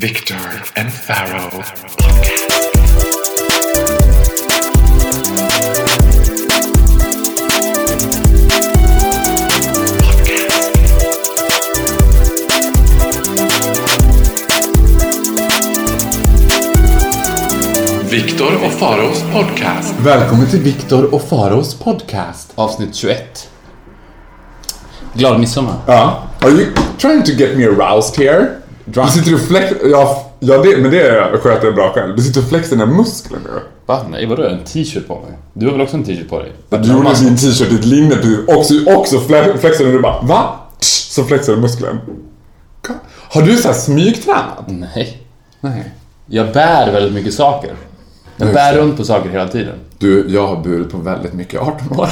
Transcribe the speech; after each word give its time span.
Victor 0.00 0.62
and 0.76 0.92
Pharaoh. 0.92 1.64
Viktor 18.10 18.66
och 18.66 18.72
Faraos 18.72 19.22
podcast. 19.32 19.94
Välkommen 20.00 20.50
till 20.50 20.60
Viktor 20.60 21.14
och 21.14 21.22
Faraos 21.22 21.74
podcast. 21.74 22.52
Avsnitt 22.54 22.94
21. 22.94 23.50
Glad 25.14 25.40
midsommar. 25.40 25.76
Ja. 25.86 26.28
Are 26.40 26.50
you 26.50 26.72
trying 26.98 27.22
to 27.22 27.32
get 27.32 27.56
me 27.56 27.64
aroused 27.64 28.26
here? 28.26 28.67
Drunk. 28.92 29.12
Du 29.12 29.18
sitter 29.18 29.34
och 29.34 29.40
flex... 29.40 29.74
Ja, 29.84 30.32
ja 30.40 30.58
det, 30.58 30.76
men 30.76 30.90
det 30.90 31.30
sköter 31.42 31.64
jag 31.66 31.74
bra 31.74 31.92
själv. 31.94 32.16
Du 32.16 32.22
sitter 32.22 32.40
och 32.40 32.48
flexar 32.48 32.76
dina 32.76 32.86
muskler 32.86 33.38
nu. 33.44 33.60
Va? 33.86 34.00
Nej, 34.10 34.26
vadå? 34.26 34.42
Jag 34.42 34.50
har 34.50 34.56
en 34.56 34.64
t-shirt 34.64 35.06
på 35.08 35.14
mig. 35.14 35.38
Du 35.52 35.66
har 35.66 35.72
väl 35.72 35.80
också 35.82 35.96
en 35.96 36.04
t-shirt 36.04 36.28
på 36.28 36.38
dig? 36.38 36.52
Du 36.68 36.76
gjorde 36.92 37.14
din 37.14 37.36
t-shirt 37.36 37.72
i 37.72 37.74
ett 37.74 37.84
linne 37.84 38.14
precis. 38.16 38.38
Också, 38.48 38.74
också 38.96 39.16
fle- 39.18 39.56
flexade 39.56 39.92
du 39.92 40.00
bara 40.00 40.20
va? 40.22 40.54
Så 40.80 41.24
flexade 41.24 41.56
du 41.56 41.62
muskeln. 41.62 41.98
Har 43.30 43.42
du 43.42 43.56
så 43.56 43.68
här 43.68 43.74
smygtränat? 43.74 44.64
Nej. 44.66 45.22
Nej. 45.60 45.92
Jag 46.26 46.52
bär 46.52 46.92
väldigt 46.92 47.12
mycket 47.12 47.34
saker. 47.34 47.70
Jag 48.36 48.52
bär 48.54 48.74
runt 48.76 48.96
på 48.96 49.04
saker 49.04 49.30
hela 49.30 49.48
tiden. 49.48 49.74
Du, 49.98 50.26
jag 50.28 50.46
har 50.46 50.56
burit 50.62 50.90
på 50.90 50.98
väldigt 50.98 51.32
mycket 51.32 51.60
18 51.60 52.00
år. 52.00 52.08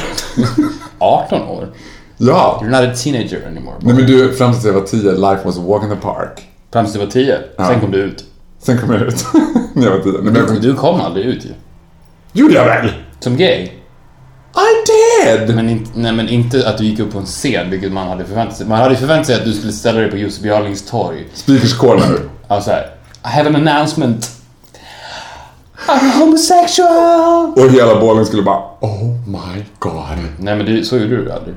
18 0.99 1.43
år? 1.43 1.69
ja. 2.19 2.61
You're 2.65 2.71
not 2.83 2.93
a 2.93 2.97
teenager 3.05 3.47
anymore. 3.47 3.77
Nej 3.81 3.95
men 3.95 4.07
du, 4.07 4.33
fram 4.35 4.53
tills 4.53 4.65
jag 4.65 4.73
var 4.73 4.81
10, 4.81 5.13
life 5.13 5.41
was 5.45 5.59
a 5.59 5.61
walk 5.67 5.83
in 5.85 5.91
the 5.91 5.97
park. 5.97 6.43
Fram 6.77 6.85
tills 6.85 6.95
du 6.95 7.01
var 7.01 7.07
10. 7.07 7.39
Sen 7.57 7.81
kom 7.81 7.91
du 7.91 7.99
ut. 7.99 8.25
Sen 8.59 8.79
kom 8.79 8.93
jag 8.93 9.03
ut. 9.03 9.27
När 9.75 9.85
jag 9.87 9.91
var 9.91 10.01
10. 10.03 10.13
Nej, 10.13 10.23
men 10.23 10.35
jag 10.35 10.45
Du, 10.45 10.47
kom... 10.47 10.61
du 10.61 10.75
kom 10.75 11.01
aldrig 11.01 11.27
ut 11.27 11.45
ju. 11.45 11.49
Gjorde 12.33 12.55
jag 12.55 12.65
väl? 12.65 12.91
Som 13.21 13.37
gay. 13.37 13.71
I 14.57 14.73
did! 14.87 15.55
Men, 15.57 15.69
inte, 15.71 15.91
nej, 15.95 16.13
men 16.13 16.29
inte 16.29 16.69
att 16.69 16.79
du 16.79 16.85
gick 16.85 16.99
upp 16.99 17.13
på 17.13 17.19
en 17.19 17.27
scen, 17.27 17.71
vilket 17.71 17.93
man 17.93 18.09
hade 18.09 18.25
förväntat 18.25 18.57
sig. 18.57 18.67
Man 18.67 18.79
hade 18.79 18.97
förväntat 18.97 19.27
sig 19.27 19.37
att 19.37 19.45
du 19.45 19.53
skulle 19.53 19.73
ställa 19.73 20.01
dig 20.01 20.11
på 20.11 20.17
Josef 20.17 20.45
Jarlings 20.45 20.91
torg. 20.91 21.27
Speakers 21.35 21.75
corner. 21.79 22.19
Alltså 22.49 22.71
här, 22.71 22.83
I 23.25 23.29
have 23.29 23.49
an 23.49 23.57
announcement. 23.69 24.31
I'm 25.89 26.19
homosexual! 26.19 27.53
Och 27.53 27.71
hela 27.71 28.01
bollen 28.01 28.27
skulle 28.27 28.43
bara 28.43 28.63
Oh 28.81 29.05
my 29.27 29.65
god. 29.79 30.19
Nej 30.39 30.57
men 30.57 30.67
det, 30.67 30.85
så 30.85 30.97
gjorde 30.97 31.17
du 31.17 31.33
aldrig. 31.33 31.55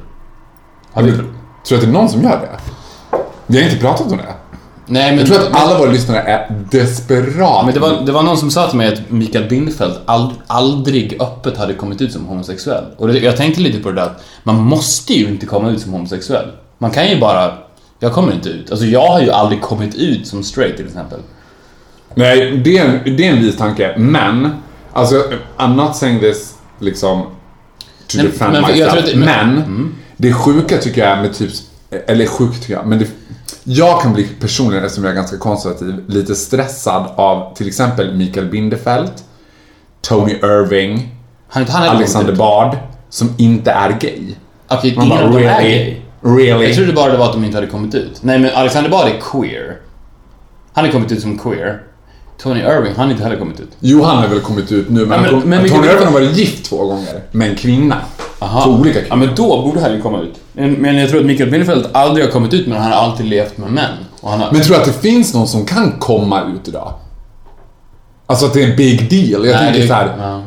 Har 0.94 1.03
du, 1.03 1.11
tror 1.11 1.23
du 1.69 1.75
att 1.75 1.81
det 1.81 1.88
är 1.88 1.91
någon 1.91 2.09
som 2.09 2.22
gör 2.23 2.39
det? 2.39 2.49
Vi 3.47 3.57
har 3.57 3.69
inte 3.69 3.81
pratat 3.81 4.11
om 4.11 4.17
det. 4.17 4.23
Nej 4.91 5.09
men, 5.11 5.19
Jag 5.19 5.27
tror 5.27 5.39
att 5.39 5.61
alla 5.61 5.79
våra 5.79 5.91
lyssnare 5.91 6.19
är 6.21 6.61
desperata. 6.71 7.65
men 7.65 7.73
det, 7.73 7.79
var, 7.79 8.01
det 8.05 8.11
var 8.11 8.23
någon 8.23 8.37
som 8.37 8.51
sa 8.51 8.67
till 8.67 8.77
mig 8.77 8.93
att 8.93 9.09
Mikael 9.11 9.49
Bindefeld 9.49 9.93
ald, 10.05 10.31
aldrig 10.47 11.21
öppet 11.21 11.57
hade 11.57 11.73
kommit 11.73 12.01
ut 12.01 12.11
som 12.13 12.25
homosexuell. 12.25 12.83
Och 12.97 13.07
det, 13.07 13.19
jag 13.19 13.37
tänkte 13.37 13.61
lite 13.61 13.79
på 13.79 13.89
det 13.89 13.95
där 13.95 14.01
att 14.05 14.23
man 14.43 14.55
måste 14.55 15.13
ju 15.13 15.27
inte 15.27 15.45
komma 15.45 15.69
ut 15.69 15.81
som 15.81 15.91
homosexuell. 15.93 16.45
Man 16.77 16.91
kan 16.91 17.09
ju 17.09 17.19
bara, 17.19 17.53
jag 17.99 18.13
kommer 18.13 18.33
inte 18.33 18.49
ut. 18.49 18.71
Alltså 18.71 18.85
jag 18.85 19.07
har 19.07 19.21
ju 19.21 19.31
aldrig 19.31 19.61
kommit 19.61 19.95
ut 19.95 20.27
som 20.27 20.43
straight 20.43 20.77
till 20.77 20.85
exempel. 20.87 21.19
Nej, 22.15 22.57
det 22.57 22.77
är, 22.77 22.85
en, 22.85 23.15
det 23.17 23.27
är 23.27 23.31
en 23.31 23.41
vis 23.41 23.57
tanke. 23.57 23.95
Men, 23.97 24.49
alltså, 24.93 25.15
I'm 25.57 25.75
not 25.75 25.95
saying 25.95 26.19
this 26.19 26.53
liksom 26.79 27.21
to 28.07 28.17
Nej, 28.17 28.25
defend 28.25 28.51
men 28.53 28.61
myself. 28.71 29.05
det- 29.05 29.15
men, 29.15 29.25
men- 29.55 29.95
det 30.17 30.33
sjuka 30.33 30.77
tycker 30.77 31.09
jag 31.09 31.17
med 31.21 31.33
typ, 31.33 31.51
eller 31.91 32.25
sjukt 32.25 32.61
tycker 32.61 32.73
jag, 32.73 32.87
men 32.87 32.99
det, 32.99 33.07
jag 33.63 34.01
kan 34.01 34.13
bli 34.13 34.27
personligen, 34.39 34.83
eftersom 34.83 35.03
jag 35.03 35.11
är 35.11 35.15
ganska 35.15 35.37
konservativ, 35.37 36.03
lite 36.07 36.35
stressad 36.35 37.07
av 37.15 37.55
till 37.55 37.67
exempel 37.67 38.15
Mikael 38.15 38.45
Bindefeld, 38.45 39.11
Tony 40.01 40.33
Irving, 40.33 41.15
Han, 41.47 41.65
han 41.65 41.89
Alexander 41.89 42.31
ut. 42.31 42.37
Bard, 42.37 42.77
som 43.09 43.33
inte 43.37 43.71
är 43.71 43.97
gay. 43.99 44.35
Okej, 44.67 44.95
Man 44.95 45.05
ingen 45.05 45.17
av 45.17 45.31
dem 45.31 45.44
är 45.44 45.61
gay. 45.61 46.01
Really? 46.22 46.66
Jag 46.66 46.75
trodde 46.75 46.94
bara 46.94 47.11
det 47.11 47.17
var 47.17 47.25
att 47.25 47.33
de 47.33 47.44
inte 47.44 47.57
hade 47.57 47.67
kommit 47.67 47.95
ut. 47.95 48.23
Nej 48.23 48.39
men 48.39 48.55
Alexander 48.55 48.89
Bard 48.89 49.07
är 49.07 49.19
queer. 49.22 49.78
Han 50.73 50.85
har 50.85 50.91
kommit 50.91 51.11
ut 51.11 51.22
som 51.22 51.38
queer. 51.38 51.81
Tony 52.44 52.59
Irving, 52.59 52.94
han 52.95 53.05
har 53.05 53.11
inte 53.11 53.23
heller 53.23 53.38
kommit 53.38 53.59
ut. 53.59 53.69
Jo, 53.79 54.03
han 54.03 54.17
har 54.17 54.27
väl 54.27 54.39
kommit 54.39 54.72
ut 54.72 54.89
nu, 54.89 55.05
men, 55.05 55.11
Ja, 55.17 55.22
men- 55.31 55.41
kom, 55.41 55.50
men 55.50 55.69
Tony 55.69 55.88
Irving 55.88 56.05
har 56.05 56.13
varit 56.13 56.38
gift 56.38 56.66
två 56.66 56.85
gånger 56.85 57.22
med 57.31 57.50
en 57.50 57.55
kvinna. 57.55 57.95
Aha. 58.39 58.63
Två 58.63 58.72
olika 58.72 59.00
Ja 59.00 59.05
kvinnor. 59.05 59.25
men 59.25 59.35
då 59.35 59.61
borde 59.61 59.81
han 59.81 59.94
ju 59.94 60.01
komma 60.01 60.19
ut. 60.19 60.39
Men 60.53 60.97
jag 60.97 61.09
tror 61.09 61.19
att 61.19 61.25
Mikael 61.25 61.51
Bindefeld 61.51 61.85
aldrig 61.94 62.25
har 62.25 62.31
kommit 62.31 62.53
ut 62.53 62.67
men 62.67 62.78
han 62.81 62.91
har 62.91 62.99
alltid 62.99 63.25
levt 63.25 63.57
med 63.57 63.72
män. 63.72 63.91
Har... 64.22 64.38
Men 64.51 64.61
tror 64.61 64.75
du 64.75 64.81
att 64.81 64.85
det 64.88 64.94
finns 64.94 65.33
någon 65.33 65.47
som 65.47 65.66
kan 65.66 65.91
komma 65.99 66.41
ut 66.44 66.67
idag? 66.67 66.94
Alltså 68.25 68.45
att 68.45 68.53
det 68.53 68.63
är 68.63 68.69
en 68.69 68.75
big 68.78 69.09
deal. 69.09 69.45
Jag 69.45 69.59
tänker 69.59 69.81
det, 69.81 69.88
så 69.88 69.94
här, 69.94 70.16
Ja. 70.19 70.41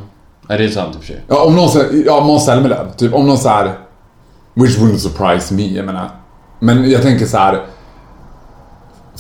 Nej, 0.49 0.59
det 0.59 0.65
är 0.65 0.69
sant 0.69 0.95
i 0.95 0.99
och 0.99 1.01
för 1.01 1.07
sig. 1.07 1.21
ja, 1.29 1.45
om 1.45 1.57
någon 1.57 1.69
säger, 1.69 2.03
ja 2.07 2.21
Måns 2.25 2.45
Zelmerlöw, 2.45 2.87
typ 2.97 3.15
om 3.15 3.27
någon 3.27 3.39
så 3.39 3.49
här, 3.49 3.73
which 4.55 4.79
wouldn't 4.79 4.97
surprise 4.97 5.55
me, 5.55 5.67
jag 5.77 5.87
menar. 5.87 6.11
Men 6.59 6.91
jag 6.91 7.03
tänker 7.03 7.27
så 7.27 7.37
här. 7.39 7.63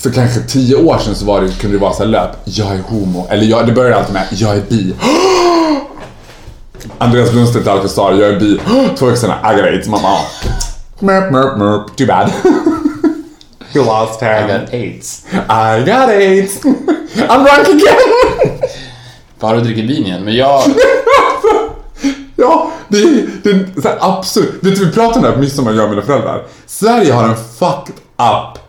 För 0.03 0.11
kanske 0.11 0.41
tio 0.41 0.77
år 0.77 0.99
sedan 0.99 1.15
så 1.15 1.25
var 1.25 1.41
det, 1.41 1.61
kunde 1.61 1.77
det 1.77 1.81
vara 1.81 1.93
så 1.93 2.03
här 2.03 2.11
löp, 2.11 2.31
jag 2.45 2.73
är 2.73 2.79
homo. 2.79 3.27
Eller 3.31 3.45
jag, 3.45 3.67
det 3.67 3.73
började 3.73 3.97
alltid 3.97 4.15
med, 4.15 4.27
jag 4.31 4.57
är 4.57 4.63
bi. 4.69 4.95
Andreas 6.99 7.33
Lundstedt 7.33 7.69
alltid 7.69 7.91
sa, 7.91 8.13
jag 8.13 8.29
är 8.29 8.41
bi. 8.41 8.61
Två 8.97 9.07
veckor 9.07 9.17
senare, 9.17 9.53
I 9.53 9.57
got 9.57 9.65
aids. 9.65 9.89
Mamma. 9.89 10.19
Mörp, 10.99 11.33
mörp, 11.33 11.59
mörp. 11.59 11.97
Too 11.97 12.07
bad. 12.07 12.31
you 13.75 13.85
lost 13.85 14.23
I 14.23 14.25
him. 14.25 14.49
got 14.49 14.75
aids. 14.75 15.25
I 15.33 15.81
got 15.87 16.09
AIDS. 16.09 16.61
I'm 17.15 17.45
drunk 17.45 17.69
again. 17.69 18.59
Bara 19.41 19.57
du 19.57 19.61
dricker 19.65 19.83
vin 19.83 20.07
igen. 20.07 20.25
Men 20.25 20.35
jag... 20.35 20.63
ja, 22.37 22.71
det 22.89 22.99
är, 22.99 23.27
det 23.43 23.51
är 23.51 23.81
så 23.83 23.89
här 23.89 23.99
absurt. 24.01 24.55
Vet 24.61 24.77
du, 24.77 24.87
vi 24.87 24.93
pratade 24.93 25.15
om 25.15 25.23
det 25.23 25.29
här 25.29 25.35
på 25.35 25.41
midsommar, 25.41 25.73
jag 25.73 25.85
och 25.85 25.91
mina 25.91 26.03
föräldrar. 26.03 26.43
Sverige 26.67 27.13
har 27.13 27.25
en 27.25 27.37
fucked 27.37 27.95
up 28.19 28.62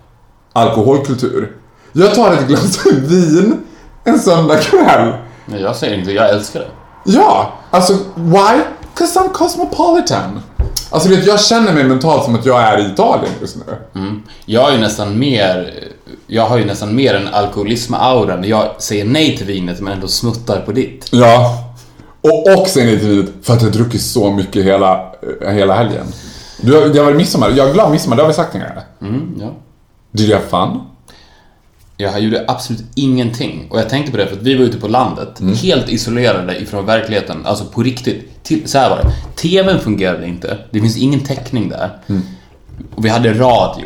alkoholkultur. 0.53 1.51
Jag 1.91 2.15
tar 2.15 2.33
ett 2.33 2.47
glas 2.47 2.85
vin 2.91 3.61
en 4.03 4.19
söndagkväll. 4.19 5.13
Nej, 5.45 5.61
jag 5.61 5.75
säger 5.75 5.97
inte, 5.97 6.11
jag 6.11 6.29
älskar 6.29 6.59
det. 6.59 6.67
Ja, 7.05 7.53
alltså 7.71 7.93
why? 8.15 8.61
Cause 8.95 9.19
I'm 9.19 9.31
cosmopolitan. 9.31 10.41
Alltså 10.89 11.09
vet, 11.09 11.27
jag 11.27 11.41
känner 11.41 11.73
mig 11.73 11.83
mentalt 11.83 12.23
som 12.23 12.35
att 12.35 12.45
jag 12.45 12.61
är 12.61 12.79
i 12.79 12.91
Italien 12.91 13.31
just 13.41 13.55
nu. 13.55 13.63
Jag 14.45 14.69
är 14.69 14.73
ju 14.73 14.79
nästan 14.79 15.19
mer... 15.19 15.73
Jag 16.27 16.47
har 16.47 16.57
ju 16.57 16.65
nästan 16.65 16.95
mer 16.95 17.13
en 17.13 17.27
alkoholism-aura 17.27 18.37
när 18.39 18.47
jag 18.47 18.75
säger 18.77 19.05
nej 19.05 19.37
till 19.37 19.45
vinet 19.45 19.81
men 19.81 19.93
ändå 19.93 20.07
smuttar 20.07 20.61
på 20.61 20.71
ditt. 20.71 21.07
Ja. 21.11 21.57
Och, 22.21 22.59
och 22.59 22.67
sen 22.67 22.89
inte 22.89 23.05
vinet 23.05 23.29
för 23.41 23.53
att 23.53 23.61
jag 23.61 23.69
har 23.69 23.73
druckit 23.73 24.01
så 24.01 24.31
mycket 24.31 24.65
hela, 24.65 25.11
eh, 25.41 25.49
hela 25.49 25.73
helgen. 25.73 26.05
Du 26.61 26.89
det 26.89 26.99
har 26.99 27.05
varit 27.05 27.17
midsommar. 27.17 27.49
Jag 27.49 27.69
är 27.69 27.73
glad 27.73 27.91
midsommar, 27.91 28.17
det 28.17 28.23
har 28.23 28.27
vi 28.27 28.33
sagt 28.33 28.55
en 28.55 28.61
gång. 28.61 28.69
Mm, 29.01 29.35
ja. 29.41 29.53
Did 30.13 30.29
you 30.29 30.37
have 30.37 30.47
fun? 30.49 30.79
Jag 31.97 32.19
gjorde 32.19 32.45
absolut 32.47 32.83
ingenting. 32.95 33.67
Och 33.69 33.79
jag 33.79 33.89
tänkte 33.89 34.11
på 34.11 34.17
det 34.17 34.27
för 34.27 34.35
att 34.35 34.41
vi 34.41 34.55
var 34.55 34.63
ute 34.65 34.77
på 34.77 34.87
landet, 34.87 35.41
helt 35.63 35.89
isolerade 35.89 36.57
ifrån 36.57 36.85
verkligheten. 36.85 37.45
Alltså 37.45 37.65
på 37.65 37.83
riktigt. 37.83 38.43
Till, 38.43 38.67
så 38.69 38.77
här 38.77 38.89
var 38.89 38.97
det. 38.97 39.11
TVn 39.41 39.79
fungerade 39.79 40.27
inte. 40.27 40.57
Det 40.71 40.81
finns 40.81 40.97
ingen 40.97 41.19
täckning 41.19 41.69
där. 41.69 41.97
Och 42.95 43.05
vi 43.05 43.09
hade 43.09 43.33
radio. 43.33 43.85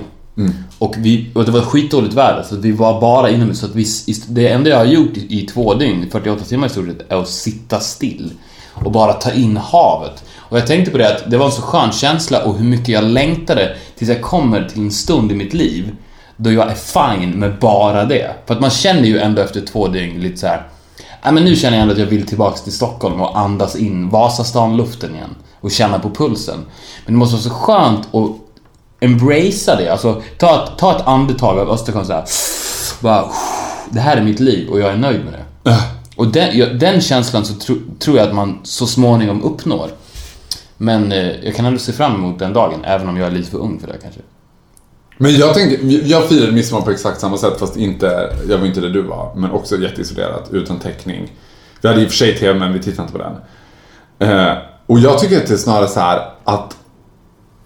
Och, 0.79 0.95
vi, 0.97 1.31
och 1.33 1.45
det 1.45 1.51
var 1.51 1.61
skitdåligt 1.61 2.13
väder 2.13 2.43
så 2.49 2.55
vi 2.55 2.71
var 2.71 3.01
bara 3.01 3.29
inomhus. 3.29 3.59
Så 3.59 3.65
att 3.65 3.75
vi, 3.75 3.85
det 4.27 4.47
enda 4.47 4.69
jag 4.69 4.77
har 4.77 4.85
gjort 4.85 5.17
i, 5.17 5.39
i 5.39 5.45
två 5.45 5.73
dygn, 5.73 6.05
48 6.11 6.43
timmar 6.43 6.67
i 6.67 6.69
stort 6.69 6.85
sett, 6.87 7.11
är 7.11 7.15
att 7.15 7.29
sitta 7.29 7.79
still. 7.79 8.31
Och 8.73 8.91
bara 8.91 9.13
ta 9.13 9.31
in 9.31 9.57
havet. 9.57 10.23
Och 10.37 10.57
jag 10.57 10.67
tänkte 10.67 10.91
på 10.91 10.97
det 10.97 11.15
att 11.15 11.31
det 11.31 11.37
var 11.37 11.45
en 11.45 11.51
så 11.51 11.61
skön 11.61 11.91
känsla 11.91 12.43
och 12.43 12.57
hur 12.57 12.65
mycket 12.65 12.87
jag 12.87 13.03
längtade 13.03 13.75
tills 13.95 14.09
jag 14.09 14.21
kommer 14.21 14.69
till 14.69 14.81
en 14.81 14.91
stund 14.91 15.31
i 15.31 15.35
mitt 15.35 15.53
liv 15.53 15.91
då 16.37 16.51
jag 16.51 16.71
är 16.71 16.75
fine 16.75 17.29
med 17.29 17.59
bara 17.59 18.05
det. 18.05 18.31
För 18.45 18.53
att 18.53 18.61
man 18.61 18.69
känner 18.69 19.03
ju 19.03 19.19
ändå 19.19 19.41
efter 19.41 19.61
två 19.61 19.87
dygn 19.87 20.21
lite 20.21 20.37
så 20.37 20.47
här. 20.47 20.67
Ja 21.23 21.31
men 21.31 21.43
nu 21.43 21.55
känner 21.55 21.77
jag 21.77 21.81
ändå 21.81 21.93
att 21.93 21.99
jag 21.99 22.05
vill 22.05 22.27
tillbaks 22.27 22.61
till 22.61 22.73
Stockholm 22.73 23.21
och 23.21 23.39
andas 23.39 23.75
in 23.75 24.09
Vasastan-luften 24.09 25.15
igen. 25.15 25.35
Och 25.61 25.71
känna 25.71 25.99
på 25.99 26.09
pulsen. 26.09 26.65
Men 27.05 27.13
det 27.13 27.19
måste 27.19 27.35
vara 27.35 27.43
så 27.43 27.49
skönt 27.49 28.15
att 28.15 28.31
embracea 28.99 29.75
det. 29.75 29.89
Alltså 29.89 30.21
ta 30.37 30.63
ett, 30.63 30.77
ta 30.77 30.95
ett 30.95 31.07
andetag 31.07 31.59
av 31.59 31.69
Östersjön 31.69 32.05
så 32.05 32.13
här. 32.13 32.25
Bara, 33.01 33.25
det 33.89 33.99
här 33.99 34.17
är 34.17 34.21
mitt 34.21 34.39
liv 34.39 34.69
och 34.69 34.79
jag 34.79 34.89
är 34.89 34.97
nöjd 34.97 35.25
med 35.25 35.33
det. 35.33 35.45
Och 36.15 36.27
den, 36.27 36.57
ja, 36.57 36.65
den 36.65 37.01
känslan 37.01 37.45
så 37.45 37.53
tro, 37.53 37.75
tror 37.99 38.17
jag 38.17 38.27
att 38.27 38.35
man 38.35 38.59
så 38.63 38.87
småningom 38.87 39.43
uppnår. 39.43 39.89
Men 40.77 41.11
eh, 41.11 41.45
jag 41.45 41.55
kan 41.55 41.65
ändå 41.65 41.79
se 41.79 41.91
fram 41.91 42.15
emot 42.15 42.39
den 42.39 42.53
dagen, 42.53 42.79
även 42.83 43.09
om 43.09 43.17
jag 43.17 43.27
är 43.27 43.31
lite 43.31 43.51
för 43.51 43.57
ung 43.57 43.79
för 43.79 43.87
det 43.87 43.97
kanske. 44.01 44.21
Men 45.17 45.35
jag 45.35 45.53
tänker, 45.53 46.07
jag 46.07 46.29
firade 46.29 46.51
midsommar 46.51 46.81
på 46.81 46.91
exakt 46.91 47.19
samma 47.19 47.37
sätt 47.37 47.59
fast 47.59 47.77
inte, 47.77 48.35
jag 48.49 48.57
var 48.57 48.65
inte 48.65 48.81
där 48.81 48.89
du 48.89 49.01
var, 49.01 49.35
men 49.35 49.51
också 49.51 49.77
jätteisolerat, 49.77 50.49
utan 50.51 50.79
täckning. 50.79 51.31
Vi 51.81 51.87
hade 51.87 52.01
i 52.01 52.05
och 52.05 52.09
för 52.09 52.17
sig 52.17 52.37
TV 52.37 52.59
men 52.59 52.73
vi 52.73 52.79
tittade 52.79 53.01
inte 53.01 53.13
på 53.13 53.23
den. 53.23 53.35
Eh, 54.29 54.57
och 54.85 54.99
jag 54.99 55.19
tycker 55.19 55.37
att 55.37 55.47
det 55.47 55.53
är 55.53 55.57
snarare 55.57 55.87
så 55.87 55.99
här 55.99 56.29
att 56.43 56.77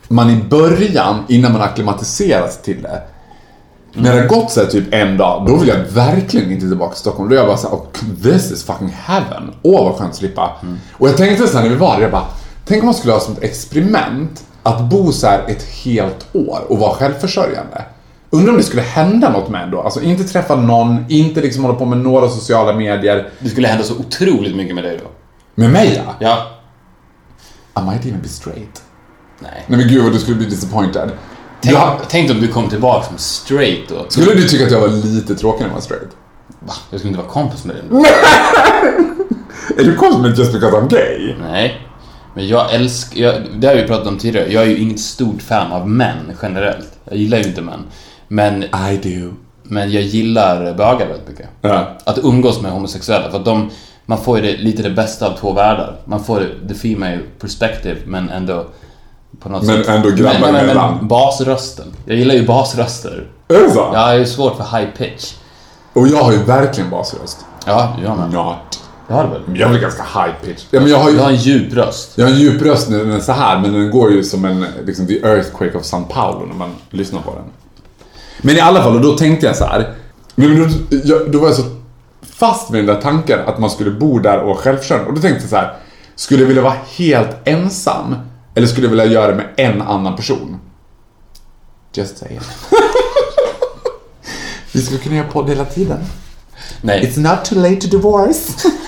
man 0.08 0.30
i 0.30 0.36
början, 0.36 1.24
innan 1.28 1.52
man 1.52 1.62
akklimatiserar 1.62 2.48
sig 2.48 2.64
till 2.64 2.82
det, 2.82 3.02
När 3.94 4.16
det 4.16 4.22
har 4.22 4.28
gått 4.28 4.52
så 4.52 4.66
typ 4.66 4.94
en 4.94 5.18
dag, 5.18 5.46
då 5.48 5.56
vill 5.58 5.68
jag 5.68 5.78
verkligen 5.78 6.52
inte 6.52 6.68
tillbaka 6.68 6.92
till 6.92 7.00
Stockholm. 7.00 7.30
Då 7.30 7.36
är 7.36 7.40
jag 7.40 7.48
bara 7.48 7.58
såhär, 7.58 7.76
oh, 7.76 7.86
this 8.24 8.52
is 8.52 8.64
fucking 8.64 8.90
heaven. 8.90 9.54
Åh 9.62 9.84
vad 9.84 9.96
skönt 9.96 10.10
att 10.10 10.16
slippa. 10.18 10.52
Och 10.94 11.08
jag 11.08 11.18
tänkte 11.18 11.48
så 11.48 11.58
här 11.58 11.64
när 11.64 11.70
vi 11.70 11.76
var 11.76 11.96
där, 11.96 12.02
jag 12.02 12.12
bara, 12.12 12.28
tänk 12.66 12.82
om 12.82 12.86
man 12.86 12.96
skulle 12.96 13.14
ha 13.14 13.20
som 13.20 13.34
ett 13.34 13.44
experiment 13.44 14.44
att 14.64 14.82
bo 14.90 15.12
så 15.12 15.28
här 15.28 15.44
ett 15.48 15.64
helt 15.64 16.28
år 16.34 16.60
och 16.68 16.80
vara 16.80 16.94
självförsörjande. 16.94 17.86
Undrar 18.30 18.52
om 18.52 18.58
det 18.58 18.64
skulle 18.64 18.82
hända 18.82 19.30
något 19.30 19.50
med 19.50 19.64
en 19.64 19.72
då? 19.72 19.82
Alltså 19.82 20.02
inte 20.02 20.24
träffa 20.24 20.56
någon, 20.56 21.06
inte 21.10 21.42
liksom 21.42 21.64
hålla 21.64 21.76
på 21.78 21.86
med 21.86 21.98
några 21.98 22.30
sociala 22.30 22.74
medier. 22.74 23.30
Det 23.40 23.50
skulle 23.50 23.68
hända 23.68 23.84
så 23.84 23.94
otroligt 23.98 24.56
mycket 24.56 24.76
med 24.76 24.84
dig 24.84 25.00
då. 25.04 25.10
Med 25.56 25.70
mig 25.70 26.04
ja. 26.06 26.16
Ja. 26.20 26.48
I 27.82 27.86
might 27.86 28.06
even 28.06 28.22
be 28.22 28.28
straight. 28.28 28.84
Nej. 29.40 29.64
Nej 29.68 29.80
men 29.80 29.88
gud 29.88 30.04
vad 30.04 30.14
du 30.14 30.20
skulle 30.20 30.38
bli 30.38 30.46
disappointed. 30.46 31.12
Tänk, 31.62 31.76
Ja, 31.76 31.98
tänk 32.10 32.32
om 32.32 32.42
du 32.42 32.48
kom 32.48 32.70
tillbaka 32.70 33.08
som 33.08 33.18
straight 33.18 33.90
då. 33.90 34.06
skulle 34.10 34.34
du 34.34 34.48
tycka 34.48 34.66
att 34.66 34.72
jag 34.72 34.80
var 34.82 34.88
lite 34.88 35.36
tråkig 35.36 35.60
när 35.62 35.68
jag 35.68 35.74
var 35.74 35.82
straight? 35.82 36.10
Va? 36.60 36.74
Jag 36.90 37.00
skulle 37.00 37.14
inte 37.14 37.24
vara 37.24 37.34
kompis 37.34 37.66
med 37.66 37.76
dig. 37.76 37.84
Är 39.78 39.84
du 39.84 39.96
kompis 39.96 40.22
med 40.22 40.38
just 40.38 40.54
because 40.54 40.78
I'm 40.78 40.88
gay? 40.90 41.36
Nej. 41.42 41.88
Men 42.34 42.48
jag 42.48 42.74
älskar, 42.74 43.20
jag, 43.22 43.34
det 43.56 43.68
har 43.68 43.76
vi 43.76 43.84
pratat 43.84 44.08
om 44.08 44.18
tidigare, 44.18 44.52
jag 44.52 44.64
är 44.64 44.68
ju 44.68 44.78
inget 44.78 45.00
stort 45.00 45.42
fan 45.42 45.72
av 45.72 45.90
män 45.90 46.34
generellt. 46.42 46.90
Jag 47.06 47.18
gillar 47.18 47.38
ju 47.38 47.44
inte 47.44 47.62
män. 47.62 47.84
Men, 48.28 48.64
I 48.64 48.98
do. 49.04 49.34
men 49.64 49.92
jag 49.92 50.04
gillar 50.04 50.74
bögar 50.74 51.08
väldigt 51.08 51.28
mycket. 51.28 51.46
Ja. 51.62 51.98
Att 52.06 52.18
umgås 52.18 52.62
med 52.62 52.72
homosexuella, 52.72 53.32
för 53.32 53.38
att 53.40 53.46
de, 53.46 53.70
man 54.06 54.18
får 54.18 54.40
ju 54.40 54.44
det, 54.52 54.58
lite 54.58 54.84
det 54.84 54.90
bästa 54.90 55.28
av 55.28 55.38
två 55.38 55.54
världar. 55.54 55.96
Man 56.06 56.24
får 56.24 56.44
the 56.68 56.74
female 56.74 57.20
perspective, 57.40 57.96
men 58.06 58.30
ändå 58.30 58.66
på 59.40 59.50
något 59.50 59.64
Men 59.64 59.78
sätt. 59.84 59.88
ändå 59.96 60.10
grabbar 60.10 60.32
men, 60.34 60.42
men, 60.42 60.54
men, 60.54 60.64
emellan. 60.64 61.08
basrösten. 61.08 61.86
Jag 62.06 62.18
gillar 62.18 62.36
ju 62.36 62.46
basröster. 62.46 63.28
Är 63.48 63.64
det 63.64 63.70
så? 63.72 63.90
Jag 63.94 64.00
har 64.00 64.14
ju 64.14 64.26
svårt 64.26 64.58
för 64.58 64.78
high 64.78 64.90
pitch. 64.98 65.34
Och 65.94 66.08
jag 66.08 66.24
har 66.24 66.32
ju 66.32 66.44
verkligen 66.44 66.90
basröst. 66.90 67.38
Ja, 67.66 67.98
jag 68.04 68.18
med. 68.18 68.32
Not. 68.32 68.80
Jag 69.12 69.18
har 69.18 69.24
det 69.24 69.30
väl? 69.30 69.42
Men 69.46 69.56
Jag 69.56 69.68
är 69.68 69.72
väl 69.72 69.82
ganska 69.82 70.04
high 70.04 70.34
pitch. 70.44 70.66
Ja, 70.72 70.80
men 70.80 70.90
jag 70.90 70.98
har 70.98 71.10
ju... 71.10 71.16
Du 71.16 71.22
har 71.22 71.30
en 71.30 71.36
djup 71.36 71.74
röst. 71.74 72.12
Jag 72.16 72.26
har 72.26 72.32
en 72.32 72.40
djup 72.40 72.62
röst 72.62 72.90
när 72.90 73.00
den 73.00 73.12
är 73.12 73.20
så 73.20 73.32
här, 73.32 73.60
men 73.60 73.74
den 73.74 73.92
går 73.92 74.12
ju 74.12 74.24
som 74.24 74.46
en, 74.46 74.66
liksom 74.86 75.08
the 75.08 75.22
earthquake 75.22 75.78
of 75.78 75.84
São 75.84 76.04
Paulo 76.08 76.46
när 76.46 76.56
man 76.56 76.70
lyssnar 76.90 77.22
på 77.22 77.36
den. 77.36 77.44
Men 78.42 78.56
i 78.56 78.60
alla 78.60 78.84
fall, 78.84 78.96
och 78.96 79.02
då 79.02 79.18
tänkte 79.18 79.46
jag 79.46 79.56
så 79.56 79.66
här. 79.66 79.94
Men 80.36 80.60
då, 80.60 80.68
jag, 81.04 81.32
då 81.32 81.40
var 81.40 81.48
jag 81.48 81.56
så 81.56 81.64
fast 82.22 82.70
med 82.70 82.80
den 82.80 82.86
där 82.96 83.02
tanken 83.02 83.40
att 83.46 83.60
man 83.60 83.70
skulle 83.70 83.92
bo 83.92 84.20
där 84.20 84.40
och 84.40 84.48
vara 84.48 84.58
självförsörjande. 84.58 85.10
Och 85.10 85.16
då 85.16 85.22
tänkte 85.22 85.44
jag 85.44 85.50
så 85.50 85.56
här. 85.56 85.74
Skulle 86.16 86.42
jag 86.42 86.48
vilja 86.48 86.64
vara 86.64 86.76
helt 86.98 87.38
ensam? 87.46 88.16
Eller 88.56 88.68
skulle 88.68 88.86
jag 88.86 88.90
vilja 88.90 89.06
göra 89.06 89.28
det 89.28 89.36
med 89.38 89.48
en 89.58 89.82
annan 89.82 90.16
person? 90.16 90.58
Just 91.94 92.18
say 92.18 92.36
it. 92.36 92.42
Vi 94.72 94.82
skulle 94.82 95.00
kunna 95.00 95.16
göra 95.16 95.28
podd 95.28 95.50
hela 95.50 95.66
tiden. 95.66 96.00
Nej. 96.82 97.06
It's 97.06 97.20
not 97.20 97.46
too 97.46 97.60
late 97.60 97.76
to 97.76 97.88
divorce. 97.88 98.70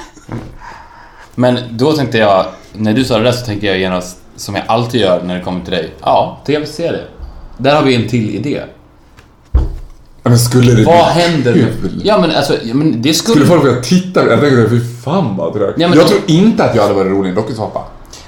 Men 1.36 1.60
då 1.72 1.94
tänkte 1.94 2.18
jag, 2.18 2.46
när 2.74 2.94
du 2.94 3.04
sa 3.04 3.18
det 3.18 3.24
där 3.24 3.32
så 3.32 3.46
tänkte 3.46 3.66
jag 3.68 3.78
genast, 3.80 4.18
som 4.36 4.56
jag 4.56 4.64
alltid 4.68 5.02
gör 5.02 5.24
när 5.24 5.36
det 5.36 5.42
kommer 5.42 5.62
till 5.64 5.74
dig. 5.74 5.94
Ja, 6.02 6.42
tv-serie. 6.46 7.02
Där 7.58 7.76
har 7.76 7.84
vi 7.84 7.96
en 7.96 8.08
till 8.08 8.36
idé. 8.36 8.62
Men 10.24 10.40
skulle 10.40 10.74
det 10.74 10.84
Vad 10.84 11.14
bli 11.14 11.24
händer 11.24 11.54
kul? 11.54 12.02
Ja 12.04 12.22
men 12.22 12.32
alltså, 12.32 12.54
ja, 12.64 12.74
men 12.74 13.02
det 13.02 13.14
skulle... 13.14 13.34
Skulle 13.34 13.46
folk 13.46 13.66
vilja 13.66 13.82
titta? 13.82 14.30
Jag 14.30 14.40
tänkte 14.42 14.70
fy 14.70 14.80
fan 15.04 15.38
vad 15.38 15.54
trögt. 15.54 15.80
Ja, 15.80 15.88
men- 15.88 15.98
jag 15.98 16.08
tror 16.08 16.22
inte 16.28 16.64
att 16.64 16.76
jag 16.76 16.82
hade 16.84 16.94
varit 16.94 17.12
rolig 17.12 17.28
i 17.28 17.30
en 17.30 17.36
dokusåpa. 17.36 17.80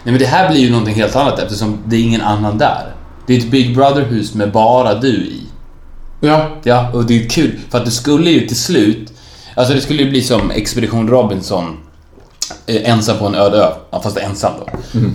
Nej 0.04 0.12
men 0.12 0.18
det 0.20 0.26
här 0.26 0.50
blir 0.52 0.62
ju 0.62 0.70
någonting 0.72 0.96
helt 0.96 1.16
annat 1.16 1.40
eftersom 1.40 1.78
det 1.86 1.96
är 1.96 2.02
ingen 2.02 2.22
annan 2.22 2.58
där. 2.58 2.94
Det 3.28 3.34
är 3.34 3.38
ett 3.38 3.52
Big 3.52 3.76
Brother-hus 3.76 4.34
med 4.34 4.52
bara 4.52 4.94
du 4.94 5.08
i. 5.08 5.42
Ja. 6.22 6.50
Ja, 6.64 6.90
och 6.94 7.06
det 7.06 7.26
är 7.26 7.30
kul 7.30 7.60
för 7.70 7.78
att 7.78 7.86
det 7.86 7.92
skulle 7.92 8.30
ju 8.32 8.48
till 8.48 8.58
slut... 8.60 9.12
Alltså 9.56 9.74
det 9.74 9.82
skulle 9.82 10.04
ju 10.04 10.10
bli 10.10 10.22
som 10.22 10.52
Expedition 10.52 11.10
Robinson. 11.10 11.78
Eh, 12.66 12.90
ensam 12.90 13.18
på 13.18 13.26
en 13.26 13.36
öde 13.36 13.58
ö. 13.58 13.70
Ja, 13.92 14.02
fast 14.02 14.18
ensam 14.18 14.54
då. 14.60 14.68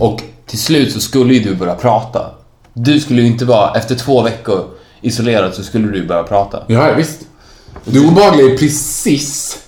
Och 0.07 0.23
till 0.47 0.59
slut 0.59 0.93
så 0.93 1.01
skulle 1.01 1.35
ju 1.35 1.41
du 1.41 1.55
börja 1.55 1.75
prata. 1.75 2.31
Du 2.73 3.01
skulle 3.01 3.21
ju 3.21 3.27
inte 3.27 3.45
vara... 3.45 3.75
Efter 3.75 3.95
två 3.95 4.23
veckor 4.23 4.65
isolerad 5.01 5.55
så 5.55 5.63
skulle 5.63 5.89
du 5.89 6.07
börja 6.07 6.23
prata. 6.23 6.63
Ja, 6.67 6.95
visst. 6.97 7.21
Det 7.85 8.01
obehagliga 8.01 8.53
är 8.53 8.57
precis 8.57 9.59